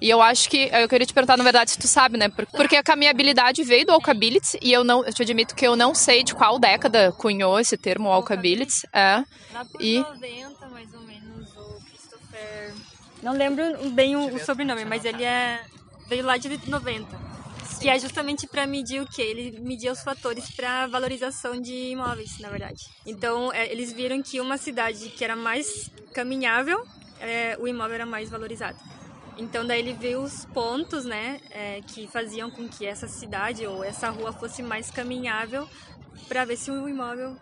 E 0.00 0.08
eu 0.10 0.20
acho 0.22 0.48
que, 0.50 0.68
eu 0.72 0.88
queria 0.88 1.06
te 1.06 1.12
perguntar, 1.14 1.36
na 1.36 1.42
verdade, 1.42 1.70
se 1.72 1.78
tu 1.78 1.88
sabe, 1.88 2.16
né? 2.18 2.28
Por- 2.28 2.46
Porque 2.46 2.76
a 2.76 2.82
caminhabilidade 2.82 3.64
veio 3.64 3.86
do 3.86 3.92
Alcability 3.92 4.58
e 4.62 4.72
eu 4.72 4.84
não, 4.84 5.04
eu 5.04 5.12
te 5.12 5.22
admito 5.22 5.54
que 5.54 5.66
eu 5.66 5.74
não 5.74 5.94
sei 5.94 6.22
de 6.22 6.34
qual 6.34 6.58
década 6.58 7.10
cunhou 7.12 7.58
esse 7.58 7.76
termo 7.76 8.08
Alcability. 8.10 8.86
É. 8.92 9.24
E 9.80 9.98
90, 9.98 10.68
mais 10.68 10.92
ou 10.94 11.00
menos. 11.00 11.05
Não 13.22 13.32
lembro 13.32 13.90
bem 13.90 14.16
o, 14.16 14.34
o 14.34 14.38
sobrenome, 14.38 14.84
mas 14.84 15.04
ele 15.04 15.24
é 15.24 15.60
veio 16.08 16.24
lá 16.24 16.36
de 16.36 16.48
90. 16.68 17.26
Que 17.80 17.90
é 17.90 17.98
justamente 17.98 18.46
para 18.46 18.66
medir 18.66 19.02
o 19.02 19.06
quê? 19.06 19.22
Ele 19.22 19.60
media 19.60 19.92
os 19.92 20.02
fatores 20.02 20.50
para 20.50 20.86
valorização 20.86 21.60
de 21.60 21.90
imóveis, 21.90 22.38
na 22.38 22.48
verdade. 22.48 22.86
Então, 23.04 23.52
é, 23.52 23.70
eles 23.70 23.92
viram 23.92 24.22
que 24.22 24.40
uma 24.40 24.56
cidade 24.56 25.10
que 25.10 25.22
era 25.22 25.36
mais 25.36 25.90
caminhável, 26.14 26.82
é, 27.20 27.56
o 27.60 27.68
imóvel 27.68 27.96
era 27.96 28.06
mais 28.06 28.30
valorizado. 28.30 28.78
Então, 29.36 29.66
daí 29.66 29.80
ele 29.80 29.92
viu 29.92 30.22
os 30.22 30.46
pontos, 30.46 31.04
né, 31.04 31.38
é, 31.50 31.82
que 31.82 32.08
faziam 32.08 32.50
com 32.50 32.66
que 32.66 32.86
essa 32.86 33.06
cidade 33.06 33.66
ou 33.66 33.84
essa 33.84 34.08
rua 34.08 34.32
fosse 34.32 34.62
mais 34.62 34.90
caminhável 34.90 35.68
para 36.26 36.46
ver 36.46 36.56
se 36.56 36.70
o 36.70 36.88
imóvel 36.88 37.36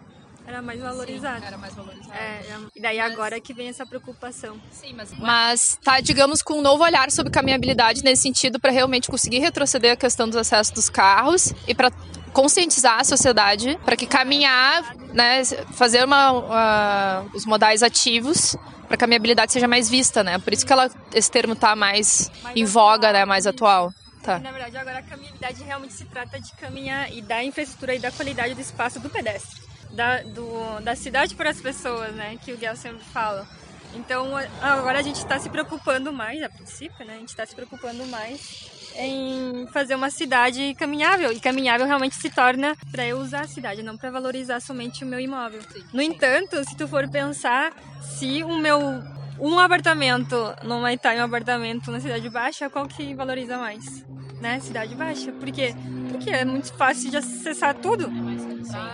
era 0.47 0.61
mais 0.63 0.81
valorizado. 0.81 1.45
era 1.45 1.57
mais 1.59 1.75
valorizado. 1.75 2.13
É, 2.15 2.41
é- 2.41 2.59
e 2.77 2.81
daí 2.83 3.01
agora 3.01 3.41
que 3.41 3.53
vem 3.55 3.69
essa 3.69 3.87
preocupação. 3.87 4.61
Sim, 4.71 4.93
mas... 4.95 5.13
Mas 5.19 5.79
tá, 5.83 6.01
digamos, 6.01 6.43
com 6.43 6.55
um 6.59 6.63
novo 6.63 6.83
olhar 6.85 7.11
sobre 7.11 7.33
caminhabilidade 7.33 8.03
nesse 8.05 8.23
sentido 8.23 8.61
para 8.61 8.71
realmente 8.71 9.09
conseguir 9.09 9.39
retroceder 9.39 9.93
a 9.93 9.97
questão 9.97 10.27
dos 10.29 10.37
acessos 10.37 10.73
dos 10.73 10.89
carros 10.91 11.53
e 11.67 11.75
para 11.75 11.91
conscientizar 12.33 13.01
a 13.01 13.05
sociedade 13.05 13.79
para 13.85 13.97
que 13.97 14.07
caminhar, 14.07 14.95
né, 15.13 15.45
fazer 15.73 16.05
uma, 16.05 16.33
uma- 16.33 17.27
os 17.35 17.47
modais 17.47 17.83
ativos 17.83 18.57
para 18.87 18.89
que 18.89 18.95
a 18.95 18.99
caminhabilidade 18.99 19.53
seja 19.53 19.67
mais 19.69 19.89
vista, 19.89 20.23
né? 20.23 20.39
Por 20.39 20.53
isso 20.53 20.67
que 20.67 20.73
ela, 20.73 20.91
esse 21.15 21.31
termo 21.31 21.57
tá 21.57 21.75
mais, 21.75 22.31
em 22.55 22.65
voga, 22.65 23.13
né, 23.13 23.25
mais 23.25 23.47
atual. 23.47 23.91
Tá. 24.23 24.39
Na 24.39 24.51
verdade, 24.53 24.77
agora 24.77 24.99
a 24.99 25.03
caminhabilidade 25.03 25.63
realmente 25.63 25.93
se 25.95 26.05
trata 26.07 26.41
de 26.41 26.51
caminhar 26.57 27.13
e 27.13 27.21
da 27.23 27.43
infraestrutura 27.45 27.95
e 27.95 27.99
da 27.99 28.11
qualidade 28.11 28.55
do 28.55 28.61
espaço 28.61 28.99
do 29.01 29.09
pedestre. 29.11 29.63
Da, 29.95 30.23
do, 30.23 30.81
da 30.81 30.97
cidade 30.97 31.35
para 31.35 31.51
as 31.51 31.61
pessoas, 31.61 32.15
né? 32.15 32.37
Que 32.45 32.53
o 32.53 32.57
Guel 32.57 32.77
sempre 32.77 33.05
fala. 33.05 33.47
Então, 33.95 34.33
agora 34.61 34.99
a 34.99 35.03
gente 35.03 35.17
está 35.17 35.39
se 35.39 35.49
preocupando 35.49 36.13
mais, 36.13 36.43
a 36.43 36.49
princípio, 36.49 37.07
né? 37.07 37.15
A 37.15 37.19
gente 37.19 37.29
está 37.29 37.47
se 37.47 37.55
preocupando 37.55 38.05
mais 38.07 38.71
em 38.97 39.67
fazer 39.73 39.95
uma 39.95 40.11
cidade 40.11 40.75
caminhável. 40.75 41.33
E 41.33 41.41
caminhável 41.41 41.87
realmente 41.87 42.17
se 42.17 42.31
torna 42.31 42.77
para 42.91 43.07
eu 43.07 43.19
usar 43.19 43.43
a 43.43 43.49
cidade, 43.49 43.83
não 43.83 43.97
para 43.97 44.11
valorizar 44.11 44.61
somente 44.61 45.05
o 45.05 45.07
meu 45.07 45.21
imóvel. 45.21 45.61
No 45.93 46.03
entanto, 46.03 46.63
se 46.69 46.77
tu 46.77 46.89
for 46.89 47.09
pensar, 47.09 47.73
se 48.03 48.43
o 48.43 48.59
meu 48.59 49.03
um 49.39 49.59
apartamento 49.59 50.37
no 50.63 50.81
Maitá 50.81 51.15
e 51.15 51.21
um 51.21 51.25
apartamento 51.25 51.91
na 51.91 52.01
Cidade 52.01 52.29
Baixa, 52.31 52.71
qual 52.71 52.87
que 52.87 53.15
valoriza 53.15 53.59
mais? 53.59 54.05
Né? 54.41 54.61
Cidade 54.61 54.95
Baixa. 54.95 55.33
Por 55.33 55.51
quê? 55.51 55.75
Porque 56.11 56.31
é 56.31 56.45
muito 56.45 56.73
fácil 56.75 57.11
de 57.11 57.17
acessar 57.17 57.75
tudo. 57.75 58.11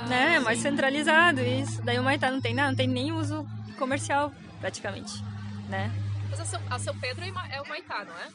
Né? 0.09 0.37
É 0.37 0.41
mais 0.41 0.61
centralizado, 0.61 1.41
isso. 1.41 1.83
Daí 1.83 1.99
o 1.99 2.03
Maitá 2.03 2.31
não 2.31 2.41
tem 2.41 2.55
nada, 2.55 2.69
não 2.69 2.77
tem 2.77 2.89
nem 2.89 3.13
uso 3.13 3.47
comercial, 3.79 4.33
praticamente. 4.61 5.23
Né? 5.69 5.91
Mas 6.31 6.41
a 6.41 6.45
São, 6.45 6.61
a 6.71 6.79
São 6.79 6.99
Pedro 6.99 7.25
é 7.25 7.57
é 7.57 7.61
o 7.61 7.69
Maitá, 7.69 8.05
não 8.05 8.15
é? 8.15 8.29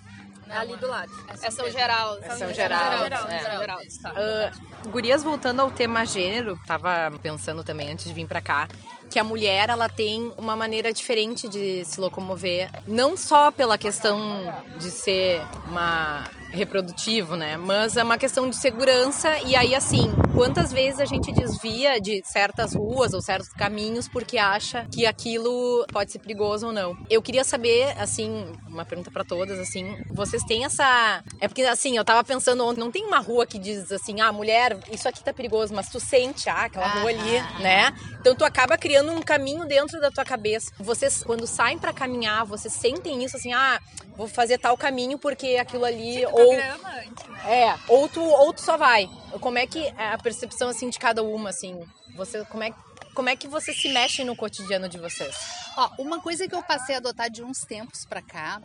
É 0.48 0.58
ali 0.58 0.76
do 0.76 0.88
lado. 0.88 1.12
É 1.42 1.50
São 1.50 1.70
Geral. 1.70 2.20
É 2.22 2.30
São 2.36 2.54
Geraldo, 2.54 3.04
Geraldo, 3.04 3.32
é. 3.32 3.40
São 3.40 3.60
Geraldo, 3.60 3.86
tá. 4.02 4.14
Ah, 4.16 4.52
gurias, 4.90 5.24
voltando 5.24 5.62
ao 5.62 5.72
tema 5.72 6.06
gênero, 6.06 6.60
tava 6.68 7.12
pensando 7.22 7.64
também 7.64 7.92
antes 7.92 8.06
de 8.06 8.14
vir 8.14 8.28
pra 8.28 8.42
cá, 8.42 8.68
que 9.10 9.18
a 9.18 9.24
mulher 9.24 9.70
ela 9.70 9.90
tem 9.90 10.32
uma 10.38 10.56
maneira 10.56 10.94
diferente 10.94 11.48
de 11.48 11.84
se 11.86 12.00
locomover, 12.00 12.70
não 12.88 13.18
só 13.18 13.52
pela 13.52 13.78
questão 13.78 14.54
de 14.78 14.92
ser 14.92 15.42
uma 15.68 16.26
reprodutivo, 16.52 17.36
né? 17.36 17.58
Mas 17.58 17.98
é 17.98 18.04
uma 18.04 18.18
questão 18.18 18.50
de 18.50 18.56
segurança 18.56 19.38
e 19.40 19.56
aí 19.56 19.74
assim, 19.74 20.14
quantas 20.36 20.72
vezes 20.72 21.00
a 21.00 21.06
gente 21.06 21.32
desvia 21.32 22.00
de 22.00 22.22
certas 22.26 22.76
ruas 22.76 23.14
ou 23.14 23.22
certos 23.22 23.50
caminhos 23.50 24.08
porque 24.10 24.38
acha 24.38 24.86
que 24.94 25.06
aquilo 25.06 25.86
pode 25.92 26.12
ser 26.12 26.20
perigoso 26.20 26.68
ou 26.68 26.74
não. 26.74 26.96
Eu 27.10 27.22
queria 27.22 27.44
saber, 27.44 27.96
assim, 27.98 28.46
uma 28.68 28.84
pergunta 28.84 29.10
pra 29.10 29.24
todas, 29.24 29.58
assim, 29.58 29.98
vocês 30.12 30.44
têm 30.44 30.66
essa, 30.66 31.24
é 31.40 31.48
porque 31.48 31.64
assim, 31.64 31.96
eu 31.96 32.04
tava 32.04 32.24
pensando 32.24 32.66
ontem, 32.66 32.82
não 32.82 32.92
tem 32.92 33.06
uma 33.06 33.20
rua 33.20 33.46
que 33.46 33.58
diz 33.58 33.90
assim, 33.92 34.20
ah, 34.20 34.32
mulher, 34.34 34.78
isso 34.92 35.08
aqui 35.08 35.24
tá 35.24 35.34
perigoso, 35.34 35.74
mas 35.74 35.90
tu 35.90 36.00
sente, 36.00 36.50
ah, 36.50 36.66
aquela 36.66 36.88
rua 36.88 37.10
ali, 37.10 37.40
né? 37.62 37.94
Então 38.20 38.36
tu 38.36 38.44
acaba 38.44 38.78
criando 38.78 39.12
um 39.14 39.22
caminho 39.22 39.66
dentro 39.66 40.02
da 40.02 40.12
tua 40.12 40.26
cabeça. 40.26 40.72
Vocês 40.80 41.24
quando 41.24 41.48
saem 41.48 41.78
pra 41.78 41.94
caminhar, 41.94 42.46
vocês 42.46 42.74
sentem 42.74 43.24
isso 43.24 43.38
assim, 43.38 43.54
ah, 43.54 43.80
vou 44.18 44.28
fazer 44.28 44.58
tal 44.58 44.76
caminho 44.78 45.18
porque 45.18 45.56
aquilo 45.56 45.86
ali 45.86 46.26
ou 46.26 46.54
antes, 46.54 47.28
né? 47.28 47.66
é, 47.68 47.76
ou 47.88 48.10
tu, 48.10 48.22
ou 48.22 48.52
tu 48.54 48.62
só 48.62 48.76
vai. 48.76 49.10
Como 49.40 49.58
é 49.58 49.68
que 49.68 49.86
é 49.86 50.14
percepção 50.30 50.70
assim 50.70 50.90
de 50.90 50.98
cada 50.98 51.22
uma 51.22 51.50
assim? 51.50 51.80
Você 52.16 52.44
como 52.46 52.64
é 52.64 52.74
como 53.14 53.30
é 53.30 53.36
que 53.36 53.48
você 53.48 53.72
se 53.74 53.88
mexe 53.94 54.24
no 54.24 54.36
cotidiano 54.36 54.90
de 54.90 54.98
vocês? 54.98 55.36
Ó, 55.78 55.90
uma 56.00 56.20
coisa 56.20 56.48
que 56.48 56.56
eu 56.56 56.64
passei 56.64 56.96
a 56.96 56.98
adotar 56.98 57.30
de 57.30 57.44
uns 57.44 57.60
tempos 57.62 58.06
pra 58.06 58.22
cá 58.24 58.60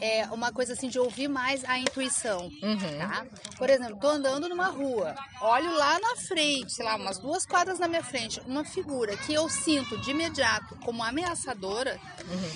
é 0.00 0.24
uma 0.30 0.50
coisa 0.52 0.72
assim 0.74 0.88
de 0.88 0.98
ouvir 0.98 1.28
mais 1.28 1.62
a 1.64 1.78
intuição, 1.78 2.50
Uhum. 2.62 2.98
tá? 2.98 3.26
Por 3.58 3.68
exemplo, 3.68 3.98
tô 4.00 4.08
andando 4.08 4.48
numa 4.48 4.68
rua, 4.68 5.14
olho 5.42 5.74
lá 5.76 5.98
na 5.98 6.16
frente, 6.16 6.72
sei 6.72 6.84
lá, 6.86 6.96
umas 6.96 7.18
duas 7.18 7.44
quadras 7.44 7.78
na 7.78 7.86
minha 7.88 8.02
frente, 8.02 8.40
uma 8.46 8.64
figura 8.64 9.14
que 9.16 9.32
eu 9.34 9.46
sinto 9.48 9.98
de 9.98 10.10
imediato 10.12 10.74
como 10.84 11.02
ameaçadora, 11.02 11.98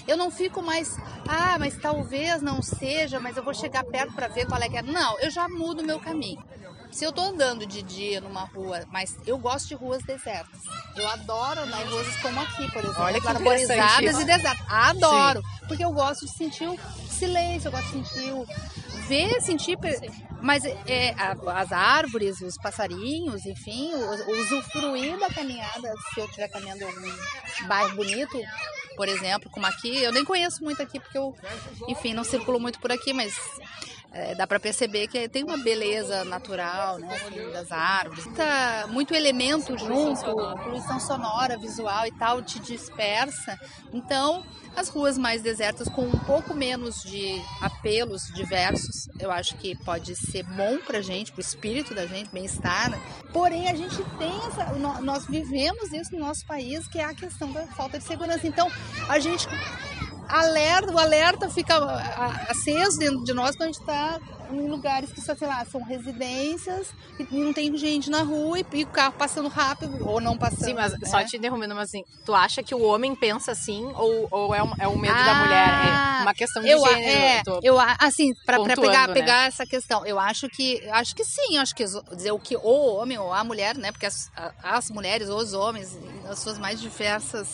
eu 0.06 0.16
não 0.16 0.30
fico 0.30 0.62
mais, 0.62 0.96
ah, 1.28 1.56
mas 1.58 1.76
talvez 1.78 2.40
não 2.40 2.62
seja, 2.62 3.18
mas 3.20 3.36
eu 3.36 3.42
vou 3.42 3.52
chegar 3.54 3.84
perto 3.84 4.12
pra 4.14 4.28
ver 4.28 4.46
qual 4.46 4.62
é 4.62 4.68
que 4.68 4.78
é. 4.78 4.82
Não, 4.82 5.18
eu 5.20 5.30
já 5.30 5.46
mudo 5.48 5.80
o 5.82 5.84
meu 5.86 5.98
caminho. 6.00 6.42
Se 6.94 7.04
eu 7.04 7.12
tô 7.12 7.22
andando 7.22 7.66
de 7.66 7.82
dia 7.82 8.20
numa 8.20 8.44
rua, 8.44 8.84
mas 8.90 9.16
eu 9.26 9.36
gosto 9.36 9.66
de 9.68 9.74
ruas 9.74 10.00
desertas. 10.04 10.60
Eu 10.96 11.08
adoro 11.08 11.60
andar 11.62 11.82
em 11.84 11.90
ruas 11.90 12.16
como 12.18 12.40
aqui, 12.40 12.70
por 12.70 12.84
exemplo, 12.84 13.02
Olha 13.02 13.20
que 13.20 13.26
arborizadas 13.26 14.20
e 14.20 14.24
desertas. 14.24 14.66
Adoro, 14.68 15.42
porque 15.66 15.84
eu 15.84 15.90
gosto 15.92 16.24
de 16.24 16.32
sentir 16.36 16.68
o 16.68 16.78
silêncio, 17.10 17.66
eu 17.66 17.72
gosto 17.72 17.86
de 17.86 18.08
sentir 18.08 18.32
o 18.32 18.46
ver, 19.08 19.40
sentir, 19.42 19.76
mas 20.40 20.64
é, 20.64 21.10
a- 21.18 21.34
as 21.60 21.72
árvores, 21.72 22.40
os 22.40 22.56
passarinhos, 22.58 23.44
enfim, 23.44 23.92
o- 23.92 24.30
o 24.30 24.40
usufruir 24.42 25.18
da 25.18 25.28
caminhada, 25.30 25.92
se 26.14 26.20
eu 26.20 26.26
estiver 26.26 26.46
caminhando 26.48 26.82
em 26.82 26.86
algum 26.86 27.66
bairro 27.66 27.96
bonito, 27.96 28.38
por 28.96 29.08
exemplo, 29.08 29.50
como 29.50 29.66
aqui, 29.66 30.00
eu 30.00 30.12
nem 30.12 30.24
conheço 30.24 30.62
muito 30.62 30.80
aqui 30.80 31.00
porque 31.00 31.18
eu, 31.18 31.34
enfim, 31.88 32.14
não 32.14 32.22
circulo 32.22 32.60
muito 32.60 32.78
por 32.78 32.92
aqui, 32.92 33.12
mas 33.12 33.34
é, 34.14 34.34
dá 34.36 34.46
para 34.46 34.60
perceber 34.60 35.08
que 35.08 35.28
tem 35.28 35.42
uma 35.42 35.58
beleza 35.58 36.24
natural, 36.24 36.98
né, 36.98 37.14
assim, 37.16 37.50
das 37.52 37.70
árvores. 37.72 38.24
Tá 38.34 38.86
muito 38.88 39.12
elemento 39.12 39.76
junto, 39.76 40.24
poluição 40.62 41.00
sonora, 41.00 41.58
visual 41.58 42.06
e 42.06 42.12
tal, 42.12 42.40
te 42.40 42.60
dispersa. 42.60 43.58
Então, 43.92 44.44
as 44.76 44.88
ruas 44.88 45.18
mais 45.18 45.42
desertas 45.42 45.88
com 45.88 46.02
um 46.02 46.18
pouco 46.20 46.54
menos 46.54 47.02
de 47.02 47.40
apelos 47.60 48.22
diversos, 48.34 49.08
eu 49.18 49.30
acho 49.30 49.56
que 49.56 49.76
pode 49.84 50.14
ser 50.16 50.42
bom 50.44 50.78
pra 50.78 51.00
gente, 51.02 51.32
pro 51.32 51.40
espírito 51.40 51.94
da 51.94 52.06
gente, 52.06 52.30
bem-estar. 52.30 52.90
né? 52.90 53.00
Porém, 53.32 53.68
a 53.68 53.74
gente 53.74 53.96
tem 54.18 54.32
essa, 54.46 54.64
nó- 54.74 55.00
nós 55.00 55.26
vivemos 55.26 55.92
isso 55.92 56.12
no 56.12 56.20
nosso 56.20 56.46
país, 56.46 56.86
que 56.88 56.98
é 56.98 57.04
a 57.04 57.14
questão 57.14 57.52
da 57.52 57.66
falta 57.68 57.98
de 57.98 58.04
segurança. 58.04 58.46
Então, 58.46 58.70
a 59.08 59.18
gente 59.18 59.46
alerta, 60.28 60.92
o 60.92 60.98
alerta 60.98 61.48
fica 61.50 61.74
aceso 62.48 62.98
dentro 62.98 63.22
de 63.24 63.32
nós 63.34 63.54
quando 63.56 63.68
a 63.68 63.72
gente 63.72 63.80
está 63.80 64.18
em 64.50 64.70
lugares 64.70 65.10
que, 65.12 65.20
só, 65.22 65.34
sei 65.34 65.48
lá, 65.48 65.64
são 65.64 65.80
residências 65.84 66.86
e 67.18 67.44
não 67.44 67.52
tem 67.52 67.74
gente 67.76 68.10
na 68.10 68.22
rua 68.22 68.58
e, 68.58 68.64
e 68.74 68.82
o 68.84 68.88
carro 68.88 69.14
passando 69.16 69.48
rápido 69.48 69.96
ou 70.06 70.20
não 70.20 70.36
passando. 70.36 70.64
Sim, 70.66 70.74
mas 70.74 70.92
né? 70.92 70.98
só 71.04 71.24
te 71.24 71.36
interrompendo, 71.36 71.74
mas 71.74 71.88
assim, 71.88 72.02
tu 72.24 72.34
acha 72.34 72.62
que 72.62 72.74
o 72.74 72.82
homem 72.82 73.14
pensa 73.16 73.52
assim 73.52 73.82
ou, 73.94 74.28
ou 74.30 74.54
é, 74.54 74.62
um- 74.62 74.72
é 74.78 74.86
o 74.88 74.98
medo 74.98 75.14
da 75.14 75.32
Ah, 75.32 75.34
mulher? 75.34 76.18
É 76.18 76.22
uma 76.22 76.34
questão 76.34 76.62
de 76.62 76.68
eu, 76.70 76.78
gênero. 76.78 77.08
É, 77.08 77.42
eu 77.62 77.74
eu, 77.74 77.80
assim, 78.00 78.32
pra, 78.44 78.60
pra 78.62 78.76
pegar, 78.76 79.08
né? 79.08 79.14
pegar 79.14 79.46
essa 79.46 79.64
questão, 79.66 80.04
eu 80.06 80.18
acho 80.18 80.48
que, 80.48 80.86
acho 80.90 81.14
que 81.14 81.24
sim, 81.24 81.58
acho 81.58 81.74
que 81.74 81.84
dizer 82.14 82.32
o 82.32 82.38
que 82.38 82.56
o 82.56 82.94
homem 82.96 83.18
ou 83.18 83.32
a 83.32 83.42
mulher, 83.42 83.76
né, 83.76 83.90
porque 83.90 84.06
as, 84.06 84.14
as 84.62 84.88
mulheres 84.90 85.28
ou 85.28 85.38
os 85.38 85.52
homens, 85.54 85.88
as 86.28 86.38
suas 86.40 86.58
mais 86.58 86.80
diversas 86.80 87.48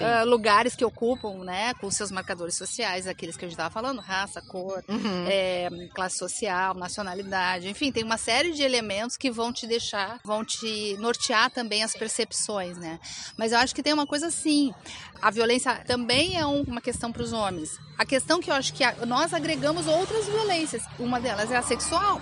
Ah, 0.00 0.22
lugares 0.24 0.74
que 0.74 0.84
ocupam, 0.84 1.44
né, 1.44 1.72
com 1.74 1.90
seus 1.90 2.10
marcadores 2.10 2.54
sociais, 2.56 3.06
aqueles 3.06 3.36
que 3.36 3.44
a 3.44 3.48
gente 3.48 3.54
estava 3.54 3.70
falando, 3.72 4.00
raça, 4.00 4.40
cor, 4.42 4.82
Uhum. 4.88 5.26
é, 5.28 5.68
classe 5.94 6.18
social, 6.18 6.74
nacionalidade, 6.74 7.68
enfim, 7.68 7.92
tem 7.92 8.02
uma 8.04 8.16
série 8.18 8.52
de 8.52 8.62
elementos 8.62 9.16
que 9.16 9.30
vão 9.30 9.52
te 9.52 9.66
deixar, 9.66 10.18
vão 10.24 10.44
te 10.44 10.96
nortear 10.98 11.50
também 11.50 11.82
as 11.82 11.94
percepções, 11.94 12.76
né? 12.76 12.98
Mas 13.36 13.52
eu 13.52 13.58
acho 13.58 13.74
que 13.74 13.82
tem 13.82 13.92
uma 13.92 14.06
coisa 14.06 14.26
assim, 14.26 14.72
a 15.22 15.30
violência 15.30 15.74
também 15.86 16.36
é 16.36 16.44
um- 16.46 16.62
uma 16.62 16.80
questão 16.80 17.12
para 17.12 17.22
os 17.22 17.32
homens. 17.32 17.70
A 17.98 18.04
questão 18.04 18.40
que 18.40 18.50
eu 18.50 18.54
acho 18.54 18.72
que 18.74 18.84
a- 18.84 19.06
nós 19.06 19.32
agregamos 19.32 19.86
outras 19.86 20.26
violências, 20.26 20.82
uma 20.98 21.20
delas 21.20 21.50
é 21.50 21.56
a 21.56 21.62
sexual. 21.62 22.20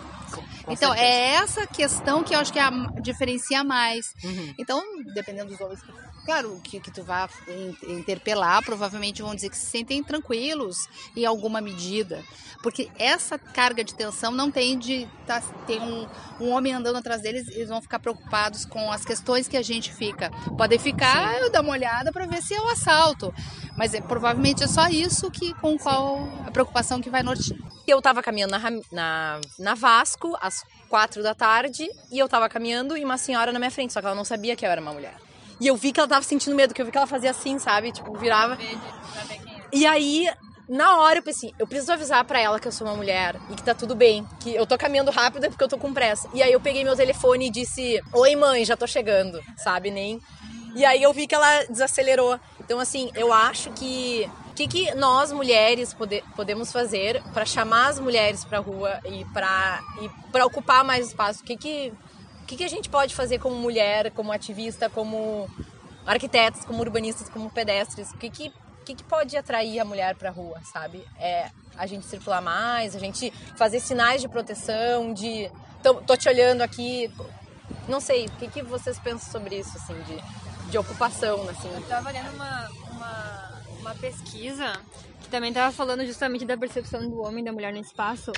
Com 0.65 0.73
Então, 0.73 0.91
certeza. 0.93 0.97
é 1.13 1.35
essa 1.35 1.67
questão 1.67 2.25
que 2.25 2.35
eu 2.35 2.39
acho 2.41 2.53
que 2.53 2.59
é 2.59 2.63
a, 2.63 2.71
diferencia 3.03 3.63
mais. 3.63 4.15
Uhum. 4.25 4.55
Então, 4.59 4.83
dependendo 5.15 5.51
dos 5.51 5.61
homens, 5.61 5.81
que- 5.83 5.93
claro, 6.25 6.61
que, 6.63 6.81
que 6.81 6.91
tu 6.91 7.03
vá 7.03 7.29
in- 7.49 7.95
interpelar, 7.95 8.65
provavelmente 8.65 9.23
vão 9.23 9.35
dizer 9.35 9.51
que 9.51 9.57
se 9.57 9.67
sentem 9.67 10.03
tranquilos 10.03 10.89
em 11.15 11.25
alguma 11.25 11.61
medida. 11.61 12.23
Porque 12.63 12.91
essa 12.99 13.39
carga 13.39 13.85
de 13.85 13.95
tensão 13.95 14.33
não 14.33 14.51
tem 14.51 14.79
de 14.79 15.07
tá, 15.27 15.41
ter 15.67 15.81
um, 15.81 16.09
um 16.41 16.51
homem 16.51 16.73
andando 16.73 16.97
atrás 16.97 17.21
deles, 17.21 17.47
eles 17.49 17.69
vão 17.69 17.83
ficar 17.83 17.99
preocupados 17.99 18.65
com 18.65 18.91
as 18.91 19.05
questões 19.05 19.47
que 19.47 19.57
a 19.57 19.63
gente 19.63 19.93
fica. 19.93 20.31
Podem 20.57 20.79
ficar, 20.79 21.41
eu 21.41 21.53
dar 21.53 21.61
uma 21.61 21.73
olhada 21.73 22.11
para 22.11 22.27
ver 22.27 22.41
se 22.43 22.55
é 22.55 22.61
o 22.61 22.69
assalto. 22.69 23.35
Mas 23.77 23.93
é, 23.93 24.01
provavelmente 24.01 24.63
é 24.65 24.67
só 24.67 24.89
isso 24.89 25.31
que 25.31 25.53
com 25.55 25.77
qual 25.77 26.27
a 26.47 26.51
preocupação 26.51 27.01
que 27.01 27.11
vai 27.11 27.23
nortear. 27.23 27.59
Eu 27.87 28.01
tava 28.01 28.23
caminhando 28.23 28.53
na, 28.53 28.71
na, 28.91 29.41
na 29.59 29.75
Vasco 29.75 30.35
às 30.41 30.65
quatro 30.89 31.23
da 31.23 31.35
tarde 31.35 31.87
e 32.11 32.19
eu 32.19 32.27
tava 32.29 32.49
caminhando 32.49 32.97
e 32.97 33.05
uma 33.05 33.19
senhora 33.19 33.53
na 33.53 33.59
minha 33.59 33.71
frente, 33.71 33.93
só 33.93 34.01
que 34.01 34.07
ela 34.07 34.17
não 34.17 34.25
sabia 34.25 34.57
que 34.57 34.65
eu 34.65 34.71
era 34.71 34.81
uma 34.81 34.93
mulher. 34.93 35.15
E 35.65 35.67
eu 35.67 35.77
vi 35.77 35.93
que 35.93 35.99
ela 35.99 36.07
tava 36.07 36.23
sentindo 36.23 36.55
medo, 36.55 36.75
que 36.75 36.83
eu 36.83 36.85
vi 36.85 36.93
que 36.93 36.99
ela 36.99 37.07
fazia 37.07 37.31
assim, 37.31 37.59
sabe? 37.59 37.91
Tipo, 37.91 38.13
virava. 38.19 38.59
E 39.73 39.87
aí, 39.87 40.31
na 40.69 40.99
hora 41.01 41.21
eu 41.21 41.23
pensei, 41.23 41.55
eu 41.59 41.67
preciso 41.67 41.91
avisar 41.91 42.23
pra 42.27 42.39
ela 42.39 42.61
que 42.61 42.69
eu 42.69 42.73
sou 42.73 42.87
uma 42.87 42.95
mulher 42.95 43.35
e 43.51 43.55
que 43.55 43.63
tá 43.65 43.75
tudo 43.75 43.97
bem, 43.97 44.27
que 44.43 44.55
eu 44.55 44.67
tô 44.67 44.77
caminhando 44.77 45.11
rápido 45.11 45.49
porque 45.49 45.65
eu 45.65 45.69
tô 45.69 45.79
com 45.79 45.95
pressa. 45.95 46.29
E 46.35 46.43
aí 46.43 46.53
eu 46.53 46.61
peguei 46.61 46.85
meu 46.85 46.95
telefone 46.95 47.47
e 47.47 47.51
disse: 47.51 47.99
"Oi, 48.13 48.37
mãe, 48.37 48.63
já 48.63 48.77
tô 48.77 48.87
chegando", 48.87 49.41
sabe? 49.57 49.91
Nem 49.91 50.21
e 50.77 50.85
aí 50.85 51.03
eu 51.03 51.13
vi 51.13 51.27
que 51.27 51.35
ela 51.35 51.65
desacelerou. 51.71 52.39
Então, 52.61 52.79
assim, 52.81 53.09
eu 53.15 53.33
acho 53.33 53.71
que. 53.73 54.29
O 54.51 54.55
que, 54.55 54.69
que 54.69 54.95
nós, 54.95 55.33
mulheres, 55.33 55.93
pode- 55.95 56.23
podemos 56.37 56.71
fazer 56.71 57.21
para 57.33 57.45
chamar 57.45 57.89
as 57.89 57.99
mulheres 57.99 58.45
pra 58.45 58.59
rua 58.61 59.01
e 59.05 59.25
pra, 59.33 59.81
e 60.01 60.43
ocupar 60.45 60.85
mais 60.85 61.09
espaço? 61.09 61.41
O 61.41 61.45
que, 61.45 61.57
que, 61.57 61.93
o 62.45 62.47
que, 62.47 62.57
que 62.57 62.65
a 62.65 62.69
gente 62.69 62.91
pode 62.91 63.15
fazer 63.15 63.39
como 63.39 63.57
mulher, 63.57 64.11
como 64.11 64.31
ativista, 64.31 64.91
como 64.91 65.49
arquitetos, 66.05 66.63
como 66.67 66.81
urbanistas, 66.81 67.31
como 67.31 67.51
pedestres? 67.51 68.11
O 68.11 68.19
que, 68.19 68.29
que, 68.29 68.53
que, 68.85 68.95
que 68.97 69.03
pode 69.03 69.35
atrair 69.35 69.81
a 69.81 69.85
mulher 69.85 70.15
pra 70.15 70.31
rua, 70.31 70.61
sabe? 70.63 71.03
É 71.19 71.51
a 71.75 71.87
gente 71.87 72.05
circular 72.05 72.43
mais, 72.43 72.95
a 72.95 72.99
gente 72.99 73.31
fazer 73.57 73.81
sinais 73.81 74.21
de 74.21 74.29
proteção, 74.29 75.15
de. 75.15 75.51
Tô, 75.83 75.95
tô 75.95 76.19
te 76.19 76.29
olhando 76.29 76.61
aqui. 76.61 77.11
Não 77.89 77.99
sei, 77.99 78.27
o 78.27 78.31
que, 78.33 78.49
que 78.49 78.63
vocês 78.63 78.99
pensam 78.99 79.33
sobre 79.33 79.59
isso, 79.59 79.79
assim, 79.79 79.95
de, 80.03 80.71
de 80.71 80.77
ocupação, 80.77 81.49
assim? 81.49 81.73
Eu 81.75 81.81
tava 81.89 82.11
lendo 82.11 82.31
uma, 82.35 82.69
uma, 82.91 83.63
uma 83.81 83.95
pesquisa 83.95 84.71
que 85.23 85.31
também 85.31 85.51
tava 85.51 85.73
falando 85.73 86.05
justamente 86.05 86.45
da 86.45 86.59
percepção 86.59 87.09
do 87.09 87.23
homem 87.23 87.41
e 87.41 87.45
da 87.47 87.53
mulher 87.53 87.73
no 87.73 87.81
espaço. 87.81 88.33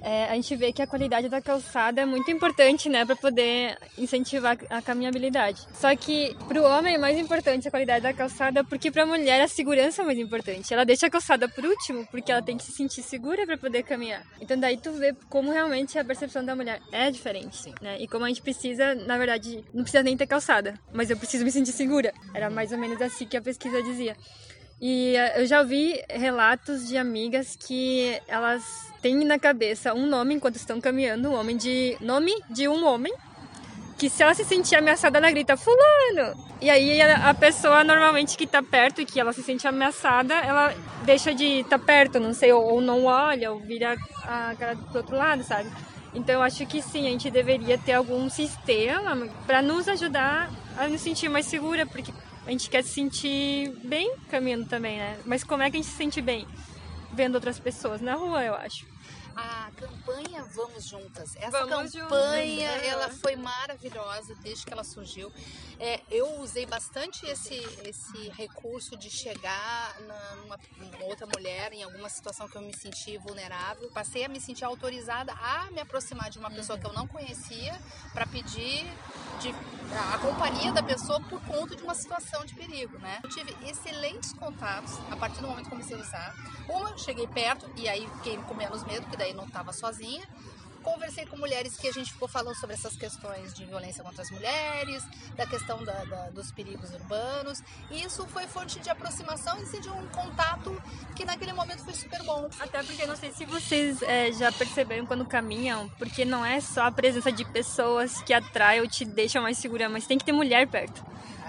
É, 0.00 0.24
a 0.26 0.34
gente 0.34 0.54
vê 0.56 0.72
que 0.72 0.82
a 0.82 0.86
qualidade 0.86 1.28
da 1.28 1.40
calçada 1.40 2.00
é 2.00 2.06
muito 2.06 2.30
importante, 2.30 2.88
né, 2.88 3.04
para 3.04 3.16
poder 3.16 3.76
incentivar 3.98 4.58
a 4.70 4.82
caminhabilidade. 4.82 5.66
Só 5.74 5.94
que 5.96 6.36
para 6.48 6.60
o 6.60 6.64
homem 6.64 6.94
é 6.94 6.98
mais 6.98 7.18
importante 7.18 7.68
a 7.68 7.70
qualidade 7.70 8.02
da 8.02 8.12
calçada, 8.12 8.64
porque 8.64 8.90
para 8.90 9.02
a 9.02 9.06
mulher 9.06 9.40
a 9.40 9.48
segurança 9.48 10.02
é 10.02 10.04
mais 10.04 10.18
importante. 10.18 10.72
Ela 10.72 10.84
deixa 10.84 11.06
a 11.06 11.10
calçada 11.10 11.48
por 11.48 11.64
último, 11.64 12.06
porque 12.10 12.30
ela 12.30 12.42
tem 12.42 12.56
que 12.56 12.64
se 12.64 12.72
sentir 12.72 13.02
segura 13.02 13.46
para 13.46 13.56
poder 13.56 13.82
caminhar. 13.82 14.22
Então 14.40 14.58
daí 14.58 14.76
tu 14.76 14.92
vê 14.92 15.14
como 15.28 15.50
realmente 15.50 15.98
a 15.98 16.04
percepção 16.04 16.44
da 16.44 16.54
mulher 16.54 16.80
é 16.92 17.10
diferente, 17.10 17.72
né? 17.80 17.96
E 18.00 18.06
como 18.06 18.24
a 18.24 18.28
gente 18.28 18.42
precisa, 18.42 18.94
na 18.94 19.18
verdade, 19.18 19.64
não 19.72 19.82
precisa 19.82 20.02
nem 20.02 20.16
ter 20.16 20.26
calçada, 20.26 20.74
mas 20.92 21.10
eu 21.10 21.16
preciso 21.16 21.44
me 21.44 21.50
sentir 21.50 21.72
segura. 21.72 22.12
Era 22.34 22.50
mais 22.50 22.72
ou 22.72 22.78
menos 22.78 23.00
assim 23.00 23.26
que 23.26 23.36
a 23.36 23.42
pesquisa 23.42 23.82
dizia. 23.82 24.16
E 24.80 25.16
eh, 25.16 25.40
eu 25.40 25.46
já 25.46 25.60
ouvi 25.60 26.02
relatos 26.10 26.86
de 26.86 26.96
amigas 26.98 27.56
que 27.56 28.20
elas 28.28 28.92
têm 29.06 29.24
na 29.24 29.38
cabeça 29.38 29.94
um 29.94 30.04
nome 30.04 30.34
enquanto 30.34 30.56
estão 30.56 30.80
caminhando, 30.80 31.30
um 31.30 31.34
homem 31.38 31.56
de 31.56 31.96
nome 32.00 32.32
de 32.50 32.66
um 32.66 32.84
homem, 32.84 33.14
que 33.96 34.10
se 34.10 34.20
ela 34.20 34.34
se 34.34 34.44
sentir 34.44 34.74
ameaçada 34.74 35.18
ela 35.18 35.30
grita 35.30 35.56
fulano. 35.56 36.36
E 36.60 36.68
aí 36.68 37.00
a 37.00 37.32
pessoa 37.32 37.84
normalmente 37.84 38.36
que 38.36 38.48
tá 38.48 38.60
perto 38.62 39.00
e 39.00 39.06
que 39.06 39.20
ela 39.20 39.32
se 39.32 39.44
sente 39.44 39.66
ameaçada, 39.68 40.34
ela 40.34 40.74
deixa 41.04 41.32
de 41.32 41.60
estar 41.60 41.78
perto, 41.78 42.18
não 42.18 42.34
sei, 42.34 42.52
ou, 42.52 42.64
ou 42.64 42.80
não 42.80 43.04
olha, 43.04 43.52
ou 43.52 43.60
vira 43.60 43.96
a 44.24 44.54
cara 44.58 44.74
pro 44.74 44.98
outro 44.98 45.16
lado, 45.16 45.44
sabe? 45.44 45.70
Então 46.12 46.34
eu 46.34 46.42
acho 46.42 46.66
que 46.66 46.82
sim, 46.82 47.06
a 47.06 47.10
gente 47.10 47.30
deveria 47.30 47.78
ter 47.78 47.92
algum 47.92 48.28
sistema 48.28 49.28
para 49.46 49.62
nos 49.62 49.86
ajudar 49.86 50.50
a 50.76 50.88
nos 50.88 51.00
sentir 51.00 51.28
mais 51.28 51.46
segura, 51.46 51.86
porque 51.86 52.12
a 52.44 52.50
gente 52.50 52.68
quer 52.68 52.82
se 52.82 52.90
sentir 52.90 53.70
bem 53.84 54.16
caminhando 54.28 54.66
também, 54.66 54.98
né? 54.98 55.16
Mas 55.24 55.44
como 55.44 55.62
é 55.62 55.70
que 55.70 55.76
a 55.76 55.80
gente 55.80 55.90
se 55.90 55.96
sente 55.96 56.20
bem? 56.20 56.44
Vendo 57.12 57.36
outras 57.36 57.60
pessoas 57.60 58.00
na 58.00 58.14
rua, 58.14 58.42
eu 58.42 58.54
acho. 58.54 58.95
A 59.36 59.70
campanha 59.76 60.44
Vamos 60.54 60.86
Juntas. 60.88 61.36
Essa 61.36 61.66
Vamos 61.66 61.92
campanha, 61.92 62.72
Juntas, 62.72 62.88
ela 62.88 63.08
foi 63.10 63.36
maravilhosa 63.36 64.34
desde 64.36 64.64
que 64.64 64.72
ela 64.72 64.82
surgiu. 64.82 65.30
É, 65.78 66.00
eu 66.10 66.40
usei 66.40 66.64
bastante 66.64 67.26
esse, 67.26 67.54
esse 67.84 68.30
recurso 68.30 68.96
de 68.96 69.10
chegar 69.10 69.94
na, 70.00 70.36
numa, 70.36 70.60
numa 70.78 71.04
outra 71.04 71.26
mulher 71.26 71.72
em 71.74 71.82
alguma 71.82 72.08
situação 72.08 72.48
que 72.48 72.56
eu 72.56 72.62
me 72.62 72.74
senti 72.74 73.18
vulnerável. 73.18 73.90
Passei 73.90 74.24
a 74.24 74.28
me 74.28 74.40
sentir 74.40 74.64
autorizada 74.64 75.32
a 75.32 75.70
me 75.70 75.80
aproximar 75.80 76.30
de 76.30 76.38
uma 76.38 76.50
pessoa 76.50 76.78
que 76.78 76.86
eu 76.86 76.92
não 76.94 77.06
conhecia 77.06 77.78
para 78.14 78.26
pedir 78.26 78.86
de, 79.40 79.54
a, 79.94 80.14
a 80.14 80.18
companhia 80.18 80.72
da 80.72 80.82
pessoa 80.82 81.20
por 81.20 81.40
conta 81.42 81.76
de 81.76 81.82
uma 81.82 81.94
situação 81.94 82.44
de 82.46 82.54
perigo, 82.54 82.98
né? 82.98 83.20
Eu 83.22 83.28
tive 83.28 83.54
excelentes 83.68 84.32
contatos 84.32 84.98
a 85.10 85.16
partir 85.16 85.40
do 85.40 85.48
momento 85.48 85.64
que 85.64 85.70
comecei 85.70 85.96
a 85.96 86.00
usar. 86.00 86.34
Uma, 86.68 86.96
cheguei 86.96 87.26
perto 87.26 87.70
e 87.76 87.88
aí 87.88 88.08
fiquei 88.16 88.36
com 88.38 88.54
menos 88.54 88.82
medo, 88.84 89.02
porque 89.02 89.16
daí 89.16 89.25
não 89.34 89.44
estava 89.46 89.72
sozinha. 89.72 90.24
Conversei 90.82 91.26
com 91.26 91.36
mulheres 91.36 91.76
que 91.76 91.88
a 91.88 91.92
gente 91.92 92.12
ficou 92.12 92.28
falando 92.28 92.54
sobre 92.54 92.74
essas 92.76 92.94
questões 92.96 93.52
de 93.52 93.64
violência 93.64 94.04
contra 94.04 94.22
as 94.22 94.30
mulheres, 94.30 95.02
da 95.34 95.44
questão 95.44 95.82
da- 95.82 96.04
da- 96.04 96.30
dos 96.30 96.52
perigos 96.52 96.90
urbanos. 96.92 97.60
E 97.90 98.04
isso 98.04 98.24
foi 98.28 98.46
fonte 98.46 98.78
de 98.78 98.88
aproximação 98.88 99.58
e 99.58 99.62
assim, 99.62 99.80
de 99.80 99.88
um 99.90 100.06
contato 100.06 100.80
que 101.16 101.24
naquele 101.24 101.52
momento 101.52 101.82
foi 101.82 101.92
super 101.92 102.22
bom. 102.22 102.48
Até 102.60 102.84
porque 102.84 103.04
não 103.04 103.16
sei 103.16 103.32
se 103.32 103.44
vocês 103.44 104.00
é, 104.02 104.30
já 104.30 104.52
perceberam 104.52 105.04
quando 105.06 105.24
caminham, 105.26 105.88
porque 105.98 106.24
não 106.24 106.46
é 106.46 106.60
só 106.60 106.82
a 106.86 106.92
presença 106.92 107.32
de 107.32 107.44
pessoas 107.46 108.22
que 108.22 108.32
atrai 108.32 108.80
ou 108.80 108.86
te 108.86 109.04
deixa 109.04 109.40
mais 109.40 109.58
segura, 109.58 109.88
mas 109.88 110.06
tem 110.06 110.16
que 110.16 110.24
ter 110.24 110.30
mulher 110.32 110.68
perto. 110.68 111.04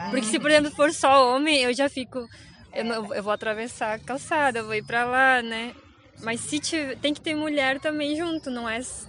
Porque 0.10 0.26
se, 0.26 0.40
por 0.40 0.50
exemplo, 0.50 0.72
for 0.72 0.92
só 0.92 1.36
homem, 1.36 1.62
eu 1.62 1.74
já 1.76 1.88
fico. 1.88 2.28
Eu, 2.74 2.84
não- 2.86 3.14
eu 3.14 3.22
vou 3.22 3.32
atravessar 3.34 3.94
a 3.94 4.00
calçada, 4.00 4.60
eu 4.60 4.66
vou 4.66 4.74
ir 4.74 4.84
pra 4.84 5.06
lá, 5.06 5.44
né? 5.44 5.76
Mas 6.22 6.42
se 6.42 6.60
tiver, 6.60 6.98
tem 6.98 7.14
que 7.14 7.22
ter 7.22 7.36
mulher 7.36 7.80
também 7.80 8.16
junto, 8.16 8.50
não 8.50 8.68
é 8.68 8.78
s- 8.78 9.08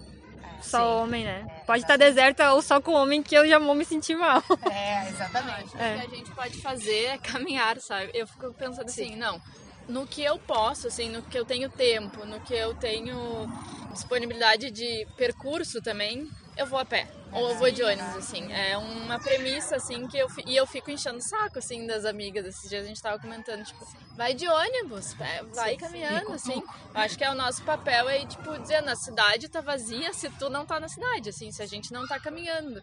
só 0.62 1.02
homem, 1.02 1.24
né? 1.24 1.46
Pode 1.66 1.82
estar 1.82 1.96
deserta 1.96 2.52
ou 2.52 2.60
só 2.62 2.80
com 2.80 2.92
homem 2.92 3.22
que 3.22 3.34
eu 3.34 3.48
já 3.48 3.58
vou 3.58 3.74
me 3.74 3.84
sentir 3.84 4.16
mal. 4.16 4.42
É, 4.70 5.08
exatamente. 5.08 5.76
É. 5.78 5.96
O 5.96 6.00
que 6.00 6.06
a 6.06 6.16
gente 6.16 6.30
pode 6.32 6.60
fazer 6.60 7.04
é 7.06 7.18
caminhar, 7.18 7.80
sabe? 7.80 8.10
Eu 8.14 8.26
fico 8.26 8.52
pensando 8.54 8.86
assim, 8.88 9.16
não, 9.16 9.40
no 9.88 10.06
que 10.06 10.22
eu 10.22 10.38
posso, 10.38 10.88
assim, 10.88 11.08
no 11.08 11.22
que 11.22 11.38
eu 11.38 11.44
tenho 11.44 11.70
tempo, 11.70 12.26
no 12.26 12.40
que 12.40 12.54
eu 12.54 12.74
tenho 12.74 13.46
disponibilidade 13.92 14.70
de 14.70 15.06
percurso 15.16 15.80
também, 15.80 16.28
eu 16.58 16.66
vou 16.66 16.78
a 16.78 16.84
pé. 16.84 17.08
Ou 17.32 17.50
eu 17.50 17.54
vou 17.56 17.70
de 17.70 17.82
ônibus, 17.82 18.16
assim. 18.16 18.52
É 18.52 18.76
uma 18.76 19.18
premissa, 19.18 19.76
assim, 19.76 20.06
que 20.08 20.18
eu... 20.18 20.26
E 20.46 20.56
eu 20.56 20.66
fico 20.66 20.90
enchendo 20.90 21.18
o 21.18 21.22
saco, 21.22 21.58
assim, 21.58 21.86
das 21.86 22.04
amigas. 22.04 22.44
Esses 22.44 22.68
dias 22.68 22.84
a 22.84 22.88
gente 22.88 23.00
tava 23.00 23.18
comentando, 23.18 23.64
tipo, 23.64 23.86
vai 24.16 24.34
de 24.34 24.48
ônibus, 24.48 25.14
é, 25.20 25.42
vai 25.44 25.76
caminhando, 25.76 26.32
assim. 26.32 26.60
Eu 26.94 27.00
acho 27.00 27.16
que 27.16 27.24
é 27.24 27.30
o 27.30 27.34
nosso 27.34 27.62
papel 27.62 28.08
aí, 28.08 28.26
tipo, 28.26 28.58
dizer, 28.58 28.82
na 28.82 28.96
cidade 28.96 29.48
tá 29.48 29.60
vazia 29.60 30.12
se 30.12 30.28
tu 30.30 30.50
não 30.50 30.66
tá 30.66 30.80
na 30.80 30.88
cidade, 30.88 31.28
assim, 31.28 31.52
se 31.52 31.62
a 31.62 31.66
gente 31.66 31.92
não 31.92 32.06
tá 32.06 32.18
caminhando. 32.18 32.82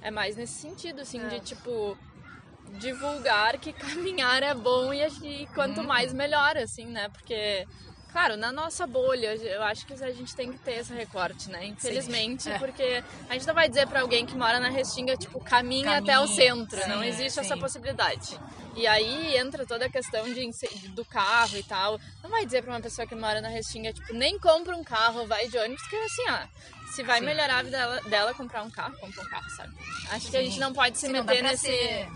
É 0.00 0.10
mais 0.10 0.36
nesse 0.36 0.60
sentido, 0.60 1.00
assim, 1.00 1.26
de, 1.26 1.40
tipo, 1.40 1.98
divulgar 2.78 3.58
que 3.58 3.72
caminhar 3.74 4.42
é 4.42 4.54
bom 4.54 4.92
e, 4.92 5.02
e 5.02 5.46
quanto 5.54 5.82
mais 5.82 6.12
melhor, 6.12 6.56
assim, 6.56 6.86
né? 6.86 7.08
Porque, 7.08 7.66
claro, 8.10 8.36
na 8.36 8.50
nossa 8.52 8.86
bolha, 8.86 9.34
eu 9.36 9.62
acho 9.62 9.86
que 9.86 9.92
a 9.92 10.10
gente 10.12 10.34
tem 10.34 10.50
que 10.52 10.58
ter 10.58 10.78
esse 10.78 10.92
recorte, 10.92 11.48
né? 11.50 11.66
Infelizmente, 11.66 12.48
É. 12.48 12.58
porque 12.58 13.02
a 13.28 13.34
gente 13.34 13.46
não 13.46 13.54
vai 13.54 13.68
dizer 13.68 13.86
pra 13.86 14.00
alguém 14.00 14.24
que 14.26 14.36
mora 14.36 14.58
na 14.60 14.68
Restinga, 14.70 15.16
tipo, 15.16 15.38
caminhe 15.40 15.84
Caminhe, 15.84 16.02
até 16.10 16.18
o 16.20 16.26
centro. 16.26 16.80
sim, 16.82 16.88
não 16.88 17.02
existe 17.04 17.38
essa 17.40 17.54
sim. 17.54 17.60
possibilidade. 17.60 18.38
E 18.74 18.86
aí 18.86 19.36
entra 19.36 19.66
toda 19.66 19.86
a 19.86 19.90
questão 19.90 20.24
de, 20.32 20.50
do 20.90 21.04
carro 21.04 21.56
e 21.56 21.62
tal. 21.62 21.98
Não 22.22 22.30
vai 22.30 22.44
dizer 22.44 22.62
pra 22.62 22.72
uma 22.72 22.80
pessoa 22.80 23.06
que 23.06 23.14
mora 23.14 23.40
na 23.40 23.48
Restinga, 23.48 23.92
tipo, 23.92 24.12
nem 24.14 24.38
compra 24.38 24.76
um 24.76 24.84
carro, 24.84 25.26
vai 25.26 25.48
de 25.48 25.58
ônibus, 25.58 25.82
porque 25.82 25.96
assim, 25.96 26.28
ah, 26.28 26.48
se 26.94 27.02
vai 27.02 27.18
Sim. 27.20 27.26
melhorar 27.26 27.58
a 27.58 27.62
vida 27.62 27.76
dela, 27.76 28.00
dela 28.02 28.34
comprar 28.34 28.62
um 28.62 28.70
carro, 28.70 28.96
compra 28.98 29.22
um 29.22 29.28
carro, 29.28 29.50
sabe? 29.50 29.74
Acho 30.10 30.30
que 30.30 30.36
a 30.36 30.42
gente 30.42 30.58
não 30.60 30.72
pode 30.72 30.96
se 30.98 31.08
meter 31.08 31.42
nesse. 31.42 31.66
ser- 31.66 32.08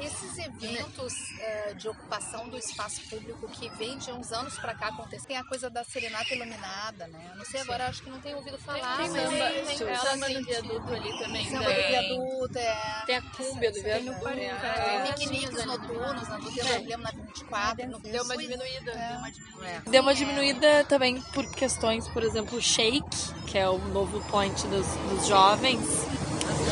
Esses 0.00 0.38
eventos 0.38 1.14
eh, 1.40 1.74
de 1.74 1.88
ocupação 1.88 2.48
do 2.48 2.56
espaço 2.58 3.00
público 3.08 3.48
que 3.48 3.68
vem 3.70 3.96
de 3.98 4.10
uns 4.12 4.32
anos 4.32 4.58
pra 4.58 4.74
cá 4.74 4.88
acontecem. 4.88 5.26
Tem 5.28 5.36
a 5.36 5.44
coisa 5.44 5.70
da 5.70 5.84
serenata 5.84 6.34
iluminada, 6.34 7.06
né? 7.08 7.28
Eu 7.32 7.36
não 7.36 7.44
sei 7.44 7.60
agora, 7.60 7.86
acho 7.86 8.02
que 8.02 8.10
não 8.10 8.20
tenho 8.20 8.36
ouvido 8.38 8.58
falar. 8.58 8.96
Tem 8.96 9.08
mas 9.10 9.22
samba, 9.22 9.30
tem, 9.50 9.64
tem 9.64 9.78
tem 9.78 9.96
samba 9.96 10.28
no 10.28 10.44
viaduto 10.44 10.94
ali 10.94 11.18
também. 11.18 11.44
Samba 11.50 11.68
né? 11.68 11.74
do 11.82 11.88
viaduto, 11.88 12.58
é. 12.58 13.02
Tem 13.06 13.16
a 13.16 13.22
cúmbia 13.22 13.70
do 13.70 13.74
Tem 13.74 13.82
viaduto. 13.84 14.28
no 14.28 14.34
né? 14.34 15.02
Tem 15.04 15.12
piqueniques 15.14 15.64
noturnos, 15.64 16.28
na 16.28 16.36
Duque 16.38 16.60
É. 16.60 16.64
eu 16.76 16.84
lembro 16.84 16.98
na 17.02 17.10
24. 17.10 17.86
no- 17.88 17.98
Deu 18.00 18.24
uma 18.24 18.36
diminuída. 18.36 18.92
Deu 18.92 19.18
uma 19.18 19.30
diminuída. 19.30 19.82
Deu 19.90 20.02
uma 20.02 20.14
diminuída 20.14 20.84
também 20.84 21.20
por 21.32 21.46
questões, 21.50 22.06
por 22.08 22.22
exemplo, 22.22 22.58
o 22.58 22.62
Shake, 22.62 23.34
que 23.46 23.56
é 23.58 23.68
o 23.68 23.78
novo 23.78 24.20
point 24.28 24.66
dos, 24.66 24.86
dos 25.08 25.26
jovens. 25.26 25.80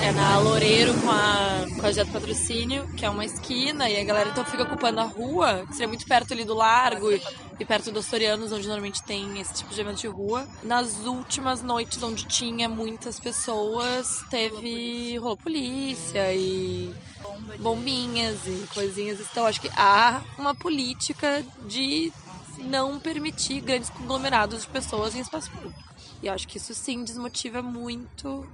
É 0.01 0.11
na 0.13 0.39
Loureiro 0.39 0.93
com 1.01 1.11
a, 1.11 1.93
Jet 1.93 2.11
Patrocínio, 2.11 2.87
que 2.97 3.05
é 3.05 3.11
uma 3.11 3.25
esquina, 3.25 3.89
e 3.89 4.01
a 4.01 4.05
galera 4.05 4.31
então 4.31 4.45
fica 4.45 4.63
ocupando 4.63 5.01
a 5.01 5.05
rua, 5.05 5.65
que 5.67 5.75
seria 5.75 5.89
muito 5.89 6.07
perto 6.07 6.33
ali 6.33 6.45
do 6.45 6.55
Largo 6.55 7.13
e, 7.13 7.23
e 7.61 7.65
perto 7.65 7.93
dos 7.93 8.07
Sorianos, 8.07 8.53
onde 8.53 8.67
normalmente 8.67 9.03
tem 9.03 9.41
esse 9.41 9.55
tipo 9.55 9.73
de 9.73 9.81
evento 9.81 10.01
de 10.01 10.09
rua. 10.09 10.47
Nas 10.63 11.05
últimas 11.07 11.63
noites 11.63 12.03
onde 12.03 12.25
tinha 12.27 12.69
muitas 12.69 13.21
pessoas, 13.21 14.25
teve. 14.31 15.17
rolou 15.19 15.37
polícia 15.37 16.35
e 16.35 16.93
bombinhas 17.61 18.39
e 18.47 18.67
coisinhas. 18.75 19.21
Então 19.21 19.47
acho 19.47 19.61
que 19.61 19.71
há 19.77 20.23
uma 20.39 20.55
política 20.55 21.45
de 21.67 22.13
não 22.59 22.99
permitir 22.99 23.61
grandes 23.61 23.91
conglomerados 23.91 24.63
de 24.63 24.69
pessoas 24.69 25.15
em 25.15 25.21
espaço 25.21 25.51
público. 25.51 25.81
E 26.23 26.29
acho 26.29 26.47
que 26.47 26.57
isso 26.57 26.75
sim 26.75 27.05
desmotiva 27.05 27.63
muito 27.63 28.47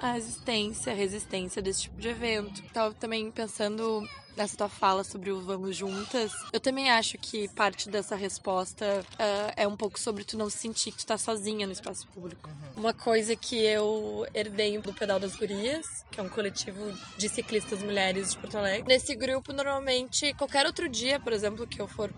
a 0.00 0.16
existência, 0.16 0.92
a 0.92 0.96
resistência 0.96 1.62
desse 1.62 1.82
tipo 1.82 2.00
de 2.00 2.08
evento. 2.08 2.62
Tava 2.72 2.94
também 2.94 3.30
pensando 3.30 4.06
nessa 4.36 4.56
tua 4.56 4.68
fala 4.68 5.04
sobre 5.04 5.30
o 5.30 5.40
Vamos 5.40 5.76
Juntas. 5.76 6.32
Eu 6.52 6.60
também 6.60 6.90
acho 6.90 7.18
que 7.18 7.48
parte 7.48 7.88
dessa 7.88 8.16
resposta 8.16 9.04
ah, 9.18 9.52
é 9.56 9.68
um 9.68 9.76
pouco 9.76 9.98
sobre 9.98 10.24
tu 10.24 10.36
não 10.38 10.48
sentir 10.48 10.92
que 10.92 10.98
tu 10.98 11.06
tá 11.06 11.18
sozinha 11.18 11.66
no 11.66 11.72
espaço 11.72 12.06
público. 12.08 12.48
Uma 12.76 12.94
coisa 12.94 13.36
que 13.36 13.56
eu 13.56 14.26
herdei 14.34 14.78
do 14.78 14.94
Pedal 14.94 15.20
das 15.20 15.36
Gurias, 15.36 16.04
que 16.10 16.20
é 16.20 16.22
um 16.22 16.28
coletivo 16.28 16.92
de 17.18 17.28
ciclistas 17.28 17.82
mulheres 17.82 18.30
de 18.30 18.38
Porto 18.38 18.56
Alegre. 18.56 18.88
Nesse 18.88 19.14
grupo, 19.14 19.52
normalmente, 19.52 20.32
qualquer 20.34 20.64
outro 20.66 20.88
dia, 20.88 21.20
por 21.20 21.32
exemplo, 21.32 21.66
que 21.66 21.80
eu 21.80 21.88
for 21.88 22.10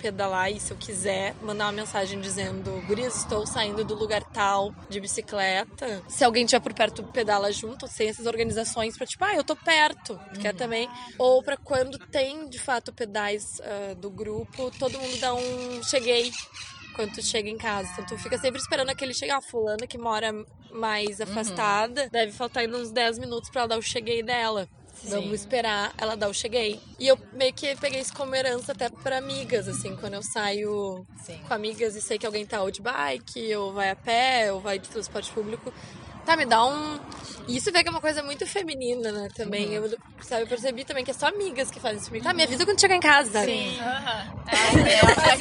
pedalar 0.00 0.50
e 0.50 0.58
se 0.58 0.72
eu 0.72 0.76
quiser 0.76 1.34
mandar 1.42 1.66
uma 1.66 1.72
mensagem 1.72 2.20
dizendo 2.20 2.70
Gurias, 2.86 3.16
estou 3.16 3.46
saindo 3.46 3.84
do 3.84 3.94
lugar 3.94 4.22
tal 4.24 4.74
de 4.88 5.00
bicicleta. 5.00 6.02
Se 6.08 6.24
alguém 6.24 6.46
tiver 6.46 6.60
por 6.60 6.72
perto, 6.72 7.02
pedala 7.04 7.52
junto, 7.52 7.86
sem 7.86 8.08
essas 8.08 8.26
organizações 8.26 8.96
pra 8.96 9.06
tipo, 9.06 9.24
ah, 9.24 9.34
eu 9.34 9.44
tô 9.44 9.54
perto, 9.54 10.18
tu 10.32 10.40
quer 10.40 10.54
também. 10.54 10.88
Ou 11.18 11.42
pra 11.42 11.56
quando 11.56 11.98
tem, 11.98 12.48
de 12.48 12.58
fato, 12.58 12.92
pedais 12.92 13.60
ah, 13.60 13.94
do 13.94 14.10
grupo, 14.10 14.70
todo 14.78 14.98
mundo 14.98 15.18
dá 15.18 15.34
um 15.34 15.82
cheguei 15.82 16.32
quando 16.94 17.14
tu 17.14 17.22
chega 17.22 17.48
em 17.48 17.58
casa. 17.58 17.88
Então 17.92 18.06
tu 18.06 18.18
fica 18.18 18.38
sempre 18.38 18.60
esperando 18.60 18.90
aquele 18.90 19.14
chegar. 19.14 19.38
Ah, 19.38 19.40
fulana 19.40 19.86
que 19.86 19.96
mora 19.96 20.32
mais 20.72 21.20
afastada, 21.20 22.08
deve 22.10 22.32
faltar 22.32 22.62
ainda 22.62 22.76
uns 22.78 22.90
10 22.90 23.18
minutos 23.18 23.50
pra 23.50 23.62
ela 23.62 23.68
dar 23.68 23.78
o 23.78 23.82
cheguei 23.82 24.22
dela. 24.22 24.68
Vamos 25.04 25.40
esperar 25.40 25.92
ela 25.96 26.16
dar 26.16 26.28
o 26.28 26.34
cheguei. 26.34 26.80
E 26.98 27.08
eu 27.08 27.18
meio 27.32 27.52
que 27.52 27.74
peguei 27.76 28.00
isso 28.00 28.12
como 28.14 28.34
herança 28.34 28.72
até 28.72 28.88
pra 28.88 29.18
amigas, 29.18 29.68
assim, 29.68 29.96
quando 29.96 30.14
eu 30.14 30.22
saio 30.22 31.06
com 31.46 31.54
amigas 31.54 31.96
e 31.96 32.00
sei 32.00 32.18
que 32.18 32.26
alguém 32.26 32.44
tá 32.44 32.62
ou 32.62 32.70
de 32.70 32.82
bike, 32.82 33.54
ou 33.56 33.72
vai 33.72 33.90
a 33.90 33.96
pé, 33.96 34.52
ou 34.52 34.60
vai 34.60 34.78
de 34.78 34.88
transporte 34.88 35.30
público. 35.32 35.72
Tá, 36.30 36.36
me 36.36 36.46
dá 36.46 36.64
um. 36.64 37.00
Isso 37.48 37.72
vê 37.72 37.82
que 37.82 37.88
é 37.88 37.90
uma 37.90 38.00
coisa 38.00 38.22
muito 38.22 38.46
feminina, 38.46 39.10
né? 39.10 39.28
Também. 39.34 39.72
Eu, 39.72 39.90
sabe, 40.22 40.42
eu 40.42 40.46
percebi 40.46 40.84
também 40.84 41.04
que 41.04 41.10
é 41.10 41.14
só 41.14 41.26
amigas 41.26 41.72
que 41.72 41.80
fazem 41.80 41.98
isso 41.98 42.06
comigo. 42.06 42.24
Tá, 42.24 42.32
me 42.32 42.44
avisa 42.44 42.64
quando 42.64 42.80
chegar 42.80 42.94
em 42.94 43.00
casa. 43.00 43.44
Sim. 43.44 43.76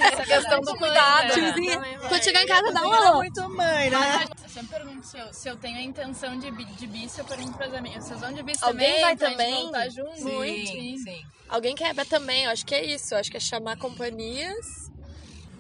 essa 0.02 0.24
questão 0.24 0.62
do 0.62 0.76
cuidado. 0.78 1.32
Tiozinha. 1.34 1.80
Quando 2.08 2.24
chegar 2.24 2.42
em 2.42 2.48
casa, 2.48 2.72
dá 2.72 2.88
um 2.88 2.92
é 2.96 2.98
alô. 3.08 3.18
muito 3.18 3.50
mãe, 3.52 3.92
né? 3.92 4.26
Eu 4.44 4.50
sempre 4.50 4.80
pergunto 4.80 5.06
se 5.06 5.20
eu, 5.20 5.32
se 5.32 5.48
eu 5.50 5.58
tenho 5.58 5.78
a 5.78 5.82
intenção 5.82 6.40
de, 6.40 6.50
bi- 6.50 6.66
de 6.66 6.88
bis, 6.88 7.16
eu 7.20 7.26
pergunto 7.26 7.54
pras 7.56 7.72
amigas. 7.76 8.06
Vocês 8.06 8.20
vão 8.20 8.34
de 8.34 8.42
bis 8.42 8.64
Alguém 8.64 9.16
também? 9.16 9.72
vai 9.72 9.88
também? 9.88 9.92
junto? 9.92 10.24
Muito. 10.24 10.72
Sim. 10.72 11.22
Alguém 11.48 11.76
quer 11.76 11.94
ver 11.94 12.06
também, 12.08 12.46
eu 12.46 12.50
acho 12.52 12.66
que 12.66 12.74
é 12.74 12.84
isso. 12.84 13.14
Eu 13.14 13.20
acho 13.20 13.30
que 13.30 13.38
é 13.38 13.40
chamar 13.40 13.78
companhias. 13.78 14.89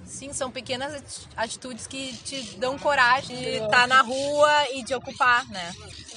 Sim, 0.09 0.33
são 0.33 0.49
pequenas 0.49 0.95
ati- 0.95 1.27
atitudes 1.37 1.85
que 1.85 2.11
te 2.17 2.57
dão 2.57 2.77
coragem 2.79 3.37
de 3.37 3.49
estar 3.63 3.87
na 3.87 4.01
rua 4.01 4.51
e 4.73 4.83
de 4.83 4.95
ocupar, 4.95 5.47
né? 5.49 5.71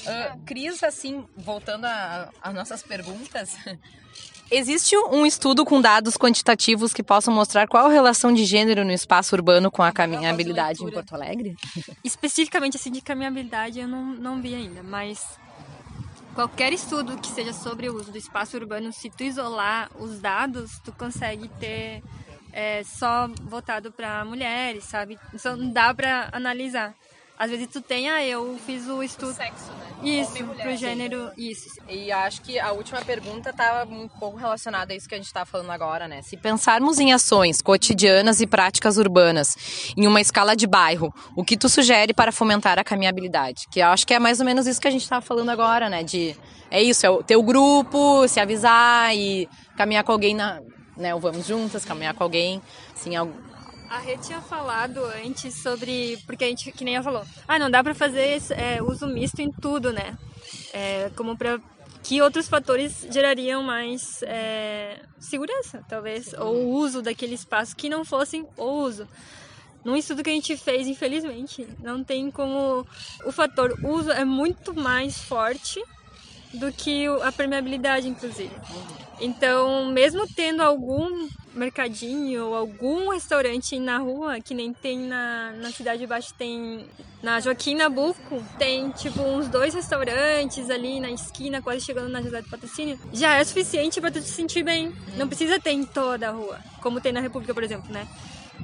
Ah, 0.07 0.37
Cris, 0.47 0.83
assim, 0.83 1.25
voltando 1.37 1.85
às 1.85 2.55
nossas 2.55 2.83
perguntas, 2.83 3.55
existe 4.51 4.97
um 4.97 5.27
estudo 5.27 5.63
com 5.65 5.79
dados 5.81 6.17
quantitativos 6.17 6.93
que 6.95 7.03
possam 7.03 7.35
mostrar 7.35 7.69
qual 7.69 7.87
a 7.87 7.93
relação 7.93 8.33
de 8.33 8.47
gênero 8.47 8.83
no 8.83 8.93
espaço 8.93 9.37
urbano 9.37 9.71
com 9.71 9.83
a 9.83 9.93
caminhabilidade 9.93 10.83
em 10.83 10.91
Porto 10.91 11.15
Alegre? 11.15 11.55
Especificamente 12.03 12.79
assim 12.79 12.91
de 12.91 13.03
caminhabilidade 13.03 13.79
eu 13.79 13.87
não, 13.87 14.07
não 14.07 14.41
vi 14.41 14.55
ainda, 14.55 14.83
mas 14.83 15.21
qualquer 16.35 16.73
estudo 16.73 17.19
que 17.19 17.29
seja 17.29 17.53
sobre 17.53 17.91
o 17.91 17.95
uso 17.95 18.11
do 18.11 18.17
espaço 18.17 18.57
urbano, 18.57 18.91
se 18.91 19.11
tu 19.11 19.23
isolar 19.23 19.91
os 19.99 20.19
dados, 20.19 20.81
tu 20.83 20.93
consegue 20.93 21.49
ter 21.61 22.03
é, 22.53 22.83
só 22.85 23.29
voltado 23.43 23.91
para 23.91 24.25
mulheres, 24.25 24.85
sabe? 24.85 25.19
Então 25.35 25.57
não 25.57 25.71
dá 25.71 25.93
para 25.95 26.29
analisar. 26.33 26.95
Às 27.39 27.51
vezes 27.51 27.67
tu 27.73 27.81
tem, 27.81 28.09
ah, 28.09 28.25
eu 28.25 28.57
fiz 28.65 28.87
o 28.87 29.03
estudo. 29.03 29.33
Sexo, 29.33 29.73
né? 29.73 29.87
Isso, 30.05 30.31
Homem 30.31 30.43
e 30.43 30.47
mulher. 30.47 30.63
pro 30.63 30.77
gênero, 30.77 31.31
isso. 31.37 31.69
E 31.89 32.13
acho 32.13 32.41
que 32.43 32.57
a 32.57 32.71
última 32.71 33.01
pergunta 33.03 33.51
estava 33.51 33.91
um 33.93 34.07
pouco 34.07 34.37
relacionada 34.37 34.93
a 34.93 34.97
isso 34.97 35.09
que 35.09 35.15
a 35.15 35.19
gente 35.19 35.27
está 35.27 35.45
falando 35.45 35.71
agora, 35.71 36.07
né? 36.07 36.23
Se 36.23 36.37
pensarmos 36.37 37.01
em 37.01 37.13
ações 37.13 37.61
cotidianas 37.61 38.41
e 38.41 38.47
práticas 38.47 38.97
urbanas 38.97 39.57
em 39.97 40.07
uma 40.07 40.21
escala 40.21 40.55
de 40.55 40.69
bairro, 40.69 41.13
o 41.35 41.43
que 41.43 41.57
tu 41.57 41.69
sugere 41.69 42.15
para 42.15 42.31
fomentar 42.31 42.79
a 42.79 42.85
caminhabilidade? 42.85 43.67
Que 43.73 43.81
eu 43.81 43.89
acho 43.89 44.07
que 44.07 44.15
é 44.15 44.21
mais 44.21 44.39
ou 44.39 44.47
menos 44.47 44.67
isso 44.69 44.81
que 44.81 44.87
a 44.87 44.93
gente 44.93 45.03
estava 45.03 45.23
falando 45.23 45.49
agora, 45.49 45.89
né? 45.89 46.05
De 46.05 46.37
é 46.71 46.81
isso, 46.81 47.05
é 47.05 47.11
o 47.11 47.25
ter 47.25 47.37
o 47.37 47.43
grupo, 47.43 48.29
se 48.29 48.39
avisar 48.39 49.17
e 49.17 49.49
caminhar 49.77 50.05
com 50.05 50.13
alguém 50.13 50.35
na, 50.35 50.61
né? 50.97 51.15
Ou 51.15 51.21
vamos 51.21 51.47
juntas, 51.47 51.85
caminhar 51.85 52.15
com 52.15 52.23
alguém, 52.23 52.63
assim, 52.95 53.17
algo 53.17 53.33
A 53.91 53.99
Rê 53.99 54.17
tinha 54.19 54.41
falado 54.41 55.05
antes 55.25 55.55
sobre. 55.63 56.19
Porque 56.27 56.45
a 56.45 56.49
gente, 56.49 56.73
que 56.73 56.85
nem 56.85 56.95
ela 56.95 57.05
falou, 57.05 57.25
ah, 57.47 57.59
não 57.59 57.71
dá 57.71 57.83
pra 57.83 57.95
fazer 57.95 58.41
é, 58.51 58.83
uso 58.83 59.07
misto 59.07 59.41
em 59.41 59.51
tudo, 59.51 59.93
né? 59.93 60.17
É, 60.73 61.11
como 61.17 61.37
pra. 61.37 61.61
Que 62.03 62.21
outros 62.21 62.49
fatores 62.49 63.07
gerariam 63.13 63.63
mais 63.63 64.25
é, 64.25 64.99
segurança, 65.21 65.85
talvez, 65.89 66.33
ou 66.33 66.57
o 66.57 66.71
uso 66.71 67.01
daquele 67.01 67.37
espaço 67.37 67.77
que 67.77 67.89
não 67.89 68.05
fossem 68.05 68.45
o 68.57 68.65
uso. 68.65 69.07
Num 69.85 69.97
estudo 69.97 70.23
que 70.23 70.31
a 70.31 70.33
gente 70.33 70.57
fez, 70.57 70.89
infelizmente, 70.89 71.67
não 71.81 72.03
tem 72.03 72.29
como. 72.31 72.85
O 73.25 73.31
fator 73.31 73.79
uso 73.85 74.11
é 74.11 74.25
muito 74.25 74.75
mais 74.75 75.19
forte 75.19 75.81
do 76.55 76.73
que 76.73 77.07
a 77.23 77.33
permeabilidade, 77.33 78.09
inclusive. 78.09 78.51
Então, 79.21 79.87
mesmo 79.87 80.27
tendo 80.27 80.63
algum 80.63 81.29
mercadinho 81.55 82.47
ou 82.47 82.55
algum 82.55 83.11
restaurante 83.11 83.79
na 83.79 83.99
rua, 83.99 84.41
que 84.41 84.55
nem 84.55 84.73
tem 84.73 84.99
na, 84.99 85.53
na 85.53 85.71
Cidade 85.71 86.01
de 86.01 86.07
Baixo, 86.07 86.35
tem 86.35 86.87
na 87.23 87.39
Joaquim 87.39 87.77
Nabuco, 87.77 88.43
tem 88.59 88.91
tipo 88.91 89.23
uns 89.23 89.49
dois 89.49 89.75
restaurantes 89.75 90.69
ali 90.71 90.99
na 90.99 91.11
esquina, 91.11 91.63
quase 91.63 91.83
chegando 91.83 92.09
na 92.09 92.21
José 92.21 92.43
do 92.43 92.49
Patrocínio, 92.49 92.99
já 93.13 93.35
é 93.37 93.45
suficiente 93.45 94.01
para 94.01 94.11
tu 94.11 94.21
te 94.21 94.29
sentir 94.29 94.65
bem. 94.65 94.93
Não 95.17 95.29
precisa 95.29 95.61
ter 95.61 95.71
em 95.71 95.85
toda 95.85 96.29
a 96.29 96.33
rua, 96.33 96.59
como 96.81 97.01
tem 97.01 97.13
na 97.13 97.21
República, 97.21 97.55
por 97.55 97.63
exemplo, 97.63 97.93
né? 97.93 98.09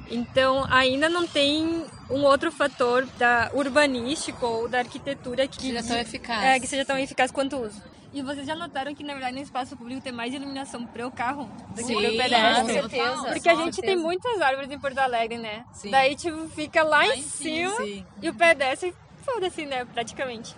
Então, 0.09 0.65
ainda 0.69 1.07
não 1.09 1.27
tem 1.27 1.85
um 2.09 2.23
outro 2.23 2.51
fator 2.51 3.05
da 3.17 3.51
urbanístico 3.53 4.45
ou 4.45 4.67
da 4.67 4.79
arquitetura 4.79 5.47
que 5.47 5.61
Seja 5.61 5.83
tão 5.83 5.97
eficaz. 5.97 6.43
É, 6.43 6.59
que 6.59 6.67
seja 6.67 6.85
tão 6.85 6.97
eficaz 6.97 7.31
quanto 7.31 7.55
o 7.57 7.65
uso. 7.65 7.81
E 8.11 8.23
vocês 8.23 8.47
já 8.47 8.55
notaram 8.55 8.95
que, 8.95 9.03
na 9.03 9.13
verdade, 9.13 9.35
no 9.35 9.41
espaço 9.43 9.77
público 9.77 10.01
tem 10.01 10.11
mais 10.11 10.33
iluminação 10.33 10.83
para 10.83 11.05
o 11.05 11.11
carro 11.11 11.43
do 11.69 11.75
que 11.75 11.83
Sim, 11.83 11.93
para 11.93 12.09
o 12.11 12.17
pedestre? 12.17 12.61
com 12.61 12.67
certeza, 12.89 13.23
Porque 13.31 13.49
a 13.49 13.55
gente 13.55 13.75
certeza. 13.75 13.81
tem 13.81 13.95
muitas 13.97 14.41
árvores 14.41 14.71
em 14.71 14.79
Porto 14.79 14.97
Alegre, 14.97 15.37
né? 15.37 15.63
Sim. 15.73 15.91
Daí, 15.91 16.15
tipo, 16.15 16.49
fica 16.49 16.81
lá, 16.81 17.05
Lá 17.05 17.15
em 17.15 17.21
cima 17.21 17.75
Sim. 17.75 18.03
e 18.19 18.29
o 18.29 18.33
pedestre, 18.33 18.95
foda-se, 19.23 19.63
né? 19.65 19.85
Praticamente. 19.85 20.55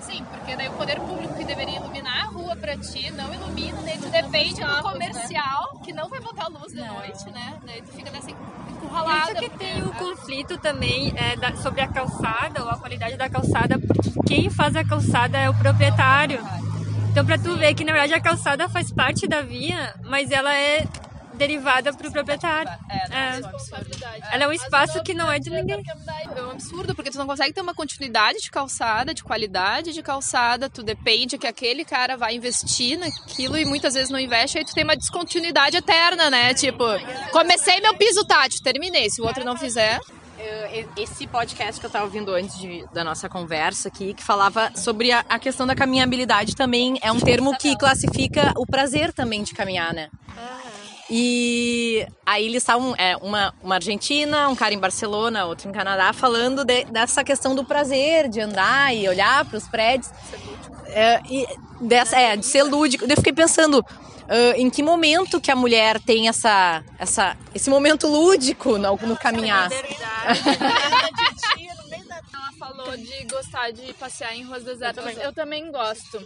Sim, 0.00 0.24
porque 0.24 0.56
daí 0.56 0.68
o 0.68 0.72
poder 0.72 0.98
público 1.00 1.34
que 1.34 1.44
deveria 1.44 1.76
iluminar 1.76 2.24
a 2.24 2.26
rua 2.28 2.56
pra 2.56 2.76
ti 2.76 3.10
não 3.12 3.32
ilumina, 3.32 3.80
daí 3.82 3.98
tu 3.98 4.08
depende 4.08 4.60
do 4.62 4.82
comercial 4.82 5.80
que 5.84 5.92
não 5.92 6.08
vai 6.08 6.20
botar 6.20 6.48
luz 6.48 6.72
de 6.72 6.80
noite, 6.80 7.30
né? 7.30 7.58
Daí 7.66 7.82
tu 7.82 7.92
fica 7.92 8.10
nessa 8.10 8.28
Por 8.28 8.70
encurralada. 8.72 9.32
isso 9.32 9.40
que 9.40 9.50
tem 9.58 9.82
o 9.82 9.92
conflito 9.92 10.56
também 10.58 11.12
é, 11.16 11.36
da- 11.36 11.54
sobre 11.56 11.80
a 11.82 11.88
calçada 11.88 12.62
ou 12.64 12.70
a 12.70 12.76
qualidade 12.78 13.16
da 13.16 13.28
calçada, 13.28 13.78
porque 13.78 14.10
quem 14.26 14.48
faz 14.50 14.74
a 14.74 14.84
calçada 14.84 15.36
é 15.38 15.48
o 15.50 15.54
proprietário. 15.54 16.40
Então, 17.10 17.26
pra 17.26 17.36
tu 17.36 17.56
ver 17.56 17.74
que, 17.74 17.84
na 17.84 17.92
verdade, 17.92 18.14
a 18.14 18.20
calçada 18.20 18.68
faz 18.68 18.92
parte 18.92 19.26
da 19.26 19.42
via, 19.42 19.94
mas 20.04 20.30
ela 20.30 20.54
é 20.54 20.86
derivada 21.40 21.90
pro 21.94 22.12
proprietário. 22.12 22.70
É. 23.10 23.40
Ela 24.34 24.44
é 24.44 24.48
um 24.48 24.52
espaço 24.52 25.02
que 25.02 25.14
não 25.14 25.32
é 25.32 25.38
de 25.38 25.48
ninguém. 25.48 25.82
É 26.36 26.42
um 26.42 26.50
absurdo, 26.50 26.94
porque 26.94 27.10
tu 27.10 27.16
não 27.16 27.26
consegue 27.26 27.54
ter 27.54 27.62
uma 27.62 27.74
continuidade 27.74 28.38
de 28.40 28.50
calçada, 28.50 29.14
de 29.14 29.24
qualidade 29.24 29.92
de 29.92 30.02
calçada, 30.02 30.68
tu 30.68 30.82
depende 30.82 31.38
que 31.38 31.46
aquele 31.46 31.82
cara 31.84 32.16
vai 32.16 32.34
investir 32.34 32.98
naquilo 32.98 33.56
e 33.56 33.64
muitas 33.64 33.94
vezes 33.94 34.10
não 34.10 34.18
investe, 34.18 34.58
aí 34.58 34.64
tu 34.64 34.74
tem 34.74 34.84
uma 34.84 34.96
descontinuidade 34.96 35.78
eterna, 35.78 36.28
né? 36.28 36.52
Tipo, 36.52 36.84
comecei 37.32 37.80
meu 37.80 37.94
piso 37.96 38.22
tátil, 38.26 38.60
terminei, 38.62 39.08
se 39.08 39.22
o 39.22 39.24
outro 39.24 39.42
não 39.42 39.56
fizer... 39.56 39.98
Esse 40.96 41.26
podcast 41.26 41.78
que 41.78 41.84
eu 41.84 41.88
estava 41.88 42.06
ouvindo 42.06 42.32
antes 42.32 42.56
de- 42.58 42.82
da 42.94 43.04
nossa 43.04 43.28
conversa 43.28 43.88
aqui, 43.88 44.14
que 44.14 44.22
falava 44.24 44.72
sobre 44.74 45.12
a, 45.12 45.22
a 45.28 45.38
questão 45.38 45.66
da 45.66 45.74
caminhabilidade 45.74 46.56
também, 46.56 46.98
é 47.02 47.12
um 47.12 47.20
termo 47.20 47.54
que 47.58 47.76
classifica 47.76 48.50
o 48.56 48.64
prazer 48.64 49.12
também 49.12 49.42
de 49.42 49.52
caminhar, 49.52 49.92
né? 49.92 50.08
E 51.10 52.06
aí 52.24 52.46
eles 52.46 52.62
estavam, 52.62 52.94
é, 52.96 53.16
uma, 53.16 53.52
uma 53.62 53.74
argentina, 53.74 54.48
um 54.48 54.54
cara 54.54 54.72
em 54.72 54.78
Barcelona, 54.78 55.44
outro 55.44 55.68
em 55.68 55.72
Canadá, 55.72 56.12
falando 56.12 56.64
de- 56.64 56.84
dessa 56.84 57.24
questão 57.24 57.54
do 57.54 57.64
prazer 57.64 58.28
de 58.28 58.40
andar 58.40 58.94
e 58.94 59.08
olhar 59.08 59.44
para 59.44 59.58
os 59.58 59.66
prédios. 59.66 60.10
É, 60.86 61.20
e 61.28 61.46
dessa, 61.80 62.18
é, 62.18 62.36
de 62.36 62.46
ser 62.46 62.62
lúdico. 62.62 63.04
Eu 63.04 63.16
fiquei 63.16 63.32
pensando, 63.32 63.84
ah, 64.28 64.54
em 64.56 64.70
que 64.70 64.80
momento 64.80 65.40
que 65.40 65.50
a 65.50 65.56
mulher 65.56 66.00
tem 66.00 66.28
essa, 66.28 66.84
essa, 66.96 67.36
esse 67.52 67.68
momento 67.68 68.06
lúdico 68.06 68.78
no, 68.78 68.96
no 68.96 69.16
caminhar? 69.16 69.68
Falou 72.60 72.94
de 72.94 73.24
gostar 73.24 73.70
de 73.70 73.94
passear 73.94 74.36
em 74.36 74.44
ruas 74.44 74.62
desertas. 74.62 75.16
Eu 75.16 75.32
também, 75.32 75.72
gosto. 75.72 76.22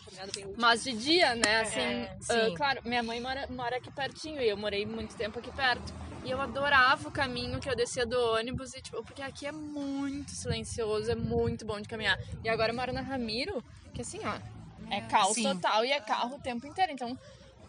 Mas 0.57 0.83
de 0.83 0.93
dia, 0.93 1.37
né? 1.37 1.61
Assim, 1.61 1.81
É, 1.81 2.17
sim. 2.21 2.55
claro, 2.57 2.81
minha 2.85 3.05
mãe 3.05 3.21
mora, 3.21 3.47
mora 3.51 3.77
aqui 3.77 3.89
pertinho 3.93 4.43
e 4.43 4.49
eu 4.49 4.57
morei 4.57 4.85
muito 4.85 5.15
tempo 5.15 5.39
aqui 5.39 5.53
perto. 5.53 5.95
E 6.25 6.31
eu 6.31 6.41
adorava 6.41 7.07
o 7.07 7.13
caminho 7.13 7.61
que 7.61 7.71
eu 7.71 7.77
descia 7.77 8.05
do 8.05 8.19
ônibus, 8.33 8.75
e, 8.75 8.83
tipo, 8.83 9.01
porque 9.05 9.23
aqui 9.23 9.47
é 9.47 9.53
muito 9.53 10.33
silencioso, 10.33 11.09
é 11.09 11.15
muito 11.15 11.65
bom 11.65 11.81
de 11.81 11.89
caminhar. 11.89 12.19
E 12.43 12.49
agora 12.49 12.73
eu 12.73 12.77
moro 12.77 12.93
na 12.93 13.03
Ramiro, 13.03 13.63
que 13.95 14.01
assim, 14.03 14.19
ó, 14.25 14.37
é 14.91 15.03
caos 15.03 15.35
Sim. 15.35 15.43
total 15.45 15.85
e 15.85 15.93
é 15.93 16.01
carro 16.01 16.35
o 16.35 16.41
tempo 16.41 16.67
inteiro. 16.67 16.91
Então 16.91 17.17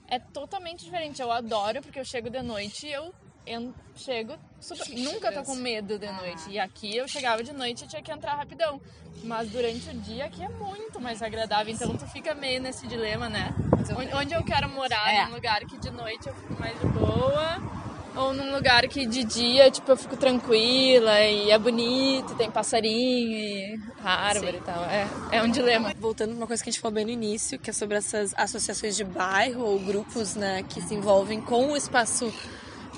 é 0.08 0.18
totalmente 0.18 0.86
diferente. 0.86 1.22
Eu 1.22 1.32
adoro 1.32 1.84
porque 1.84 2.00
eu 2.00 2.06
chego 2.06 2.32
de 2.32 2.42
noite 2.42 2.88
e 2.88 2.92
eu, 2.94 3.14
eu 3.46 3.74
chego 3.96 4.34
super- 4.60 4.90
nunca 4.98 5.32
tô 5.32 5.44
com 5.44 5.56
medo 5.56 5.98
de 6.00 6.12
noite. 6.12 6.50
E 6.50 6.60
aqui 6.60 6.96
eu 6.98 7.08
chegava 7.08 7.44
de 7.44 7.54
noite 7.54 7.86
e 7.86 7.88
tinha 7.88 8.02
que 8.02 8.12
entrar 8.12 8.36
rapidão. 8.36 8.80
Mas 9.24 9.50
durante 9.50 9.90
o 9.90 9.94
dia 9.94 10.26
aqui 10.26 10.44
é 10.44 10.50
muito 10.50 11.00
mais 11.00 11.22
agradável. 11.22 11.74
Então 11.74 11.96
tu 11.96 12.06
fica 12.08 12.34
meio 12.36 12.62
nesse 12.62 12.86
dilema, 12.88 13.30
né? 13.30 13.54
Onde, 13.98 14.14
onde 14.16 14.34
eu 14.34 14.44
quero 14.44 14.70
morar, 14.70 15.12
É. 15.14 15.26
num 15.26 15.36
lugar 15.36 15.62
que 15.66 15.78
de 15.78 15.90
noite 15.92 16.28
eu 16.28 16.34
fico 16.36 16.60
mais 16.60 16.78
de 16.80 16.86
boa. 16.88 17.86
Ou 18.18 18.34
num 18.34 18.54
lugar 18.56 18.88
que 18.88 19.06
de 19.06 19.26
dia, 19.26 19.70
tipo, 19.70 19.92
eu 19.92 19.98
fico 19.98 20.16
tranquila 20.16 21.20
e 21.22 21.52
é 21.52 21.60
bonito, 21.60 22.34
tem 22.36 22.50
passarinho 22.50 23.38
e 23.38 23.80
árvore 24.02 24.58
e 24.58 24.62
tal. 24.62 24.86
É, 24.86 25.06
é 25.34 25.44
um 25.44 25.50
dilema. 25.52 25.94
Voltando 26.00 26.30
para 26.30 26.38
uma 26.38 26.48
coisa 26.48 26.64
que 26.64 26.70
a 26.70 26.72
gente 26.72 26.80
falou 26.80 26.96
bem 26.96 27.04
no 27.04 27.12
início, 27.12 27.60
que 27.60 27.70
é 27.70 27.74
sobre 27.74 27.98
essas 27.98 28.34
associações 28.38 28.96
de 28.96 29.04
bairro 29.04 29.62
ou 29.66 29.78
grupos, 29.80 30.34
né, 30.36 30.64
que 30.64 30.82
se 30.82 30.94
envolvem 30.94 31.42
com 31.42 31.72
o 31.74 31.76
espaço 31.76 32.34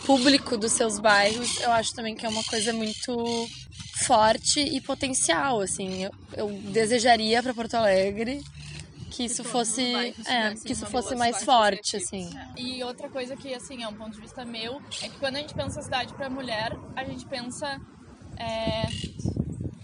público 0.07 0.57
dos 0.57 0.71
seus 0.71 0.99
bairros, 0.99 1.59
eu 1.59 1.69
acho 1.71 1.93
também 1.93 2.15
que 2.15 2.25
é 2.25 2.29
uma 2.29 2.43
coisa 2.45 2.71
muito 2.71 3.47
forte 4.05 4.61
e 4.61 4.79
potencial, 4.79 5.59
assim. 5.59 6.05
Eu, 6.05 6.11
eu 6.33 6.47
desejaria 6.71 7.43
para 7.43 7.53
Porto 7.53 7.75
Alegre 7.75 8.41
que 9.11 9.25
isso 9.25 9.43
fosse, 9.43 9.83
é, 10.25 10.55
que 10.55 10.71
isso 10.71 10.85
fosse 10.85 11.13
mais 11.13 11.43
forte, 11.43 11.97
assim. 11.97 12.29
E 12.55 12.81
outra 12.83 13.09
coisa 13.09 13.35
que, 13.35 13.53
assim, 13.53 13.83
é 13.83 13.87
um 13.87 13.93
ponto 13.95 14.13
de 14.13 14.21
vista 14.21 14.45
meu, 14.45 14.81
é 15.01 15.09
que 15.09 15.17
quando 15.17 15.35
a 15.35 15.39
gente 15.39 15.53
pensa 15.53 15.81
cidade 15.81 16.13
para 16.13 16.29
mulher, 16.29 16.71
a 16.95 17.03
gente 17.03 17.25
pensa 17.25 17.77
é, 18.37 18.83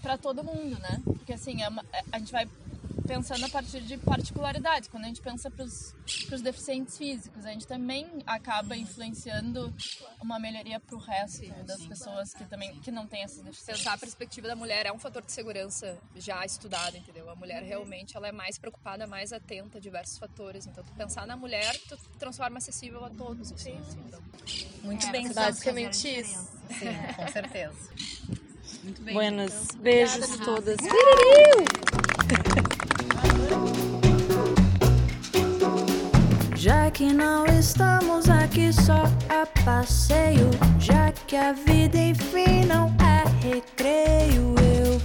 para 0.00 0.16
todo 0.16 0.42
mundo, 0.42 0.78
né? 0.78 1.02
Porque, 1.04 1.34
assim, 1.34 1.62
é 1.62 1.66
é- 1.66 2.04
a 2.12 2.18
gente 2.18 2.32
vai 2.32 2.46
pensando 3.06 3.44
a 3.44 3.48
partir 3.48 3.80
de 3.82 3.96
particularidades. 3.98 4.88
Quando 4.88 5.04
a 5.04 5.08
gente 5.08 5.20
pensa 5.20 5.50
para 5.50 5.64
os 5.64 5.94
deficientes 6.42 6.96
físicos, 6.96 7.44
a 7.44 7.50
gente 7.50 7.66
também 7.66 8.06
acaba 8.26 8.76
influenciando 8.76 9.72
uma 10.20 10.38
melhoria 10.38 10.80
para 10.80 10.96
o 10.96 10.98
resto 10.98 11.46
das 11.64 11.84
pessoas 11.84 12.32
que 12.32 12.44
também 12.44 12.74
que 12.80 12.90
não 12.90 13.06
têm 13.06 13.22
essas 13.22 13.42
deficiências. 13.42 13.78
Pensar 13.78 13.94
a 13.94 13.98
perspectiva 13.98 14.48
da 14.48 14.56
mulher 14.56 14.86
é 14.86 14.92
um 14.92 14.98
fator 14.98 15.22
de 15.22 15.32
segurança 15.32 15.98
já 16.16 16.44
estudado, 16.44 16.96
entendeu? 16.96 17.28
A 17.30 17.36
mulher 17.36 17.62
realmente 17.62 18.16
ela 18.16 18.28
é 18.28 18.32
mais 18.32 18.58
preocupada, 18.58 19.06
mais 19.06 19.32
atenta 19.32 19.78
a 19.78 19.80
diversos 19.80 20.18
fatores. 20.18 20.66
Então, 20.66 20.82
tu 20.84 20.92
pensar 20.92 21.26
na 21.26 21.36
mulher, 21.36 21.76
tu 21.88 21.96
transforma 22.18 22.58
acessível 22.58 23.04
a 23.04 23.10
todos. 23.10 23.52
Assim, 23.52 23.76
assim, 23.78 23.98
então. 24.06 24.22
Muito 24.82 25.06
É, 25.06 25.12
bem, 25.12 25.32
basicamente 25.32 26.08
isso. 26.08 26.48
Sim, 26.78 27.14
com 27.16 27.28
certeza. 27.28 27.74
Muito 28.82 29.02
bem. 29.02 29.14
Buenas, 29.14 29.68
beijos 29.76 30.16
Obrigada, 30.16 30.44
todas. 30.44 30.76
Já 36.54 36.90
que 36.90 37.12
não 37.12 37.44
estamos 37.46 38.28
aqui 38.30 38.72
só 38.72 39.04
a 39.28 39.46
passeio, 39.64 40.50
já 40.78 41.12
que 41.26 41.36
a 41.36 41.52
vida 41.52 41.98
enfim 41.98 42.64
não 42.66 42.86
é 43.00 43.24
recreio, 43.46 44.54
eu 44.58 44.98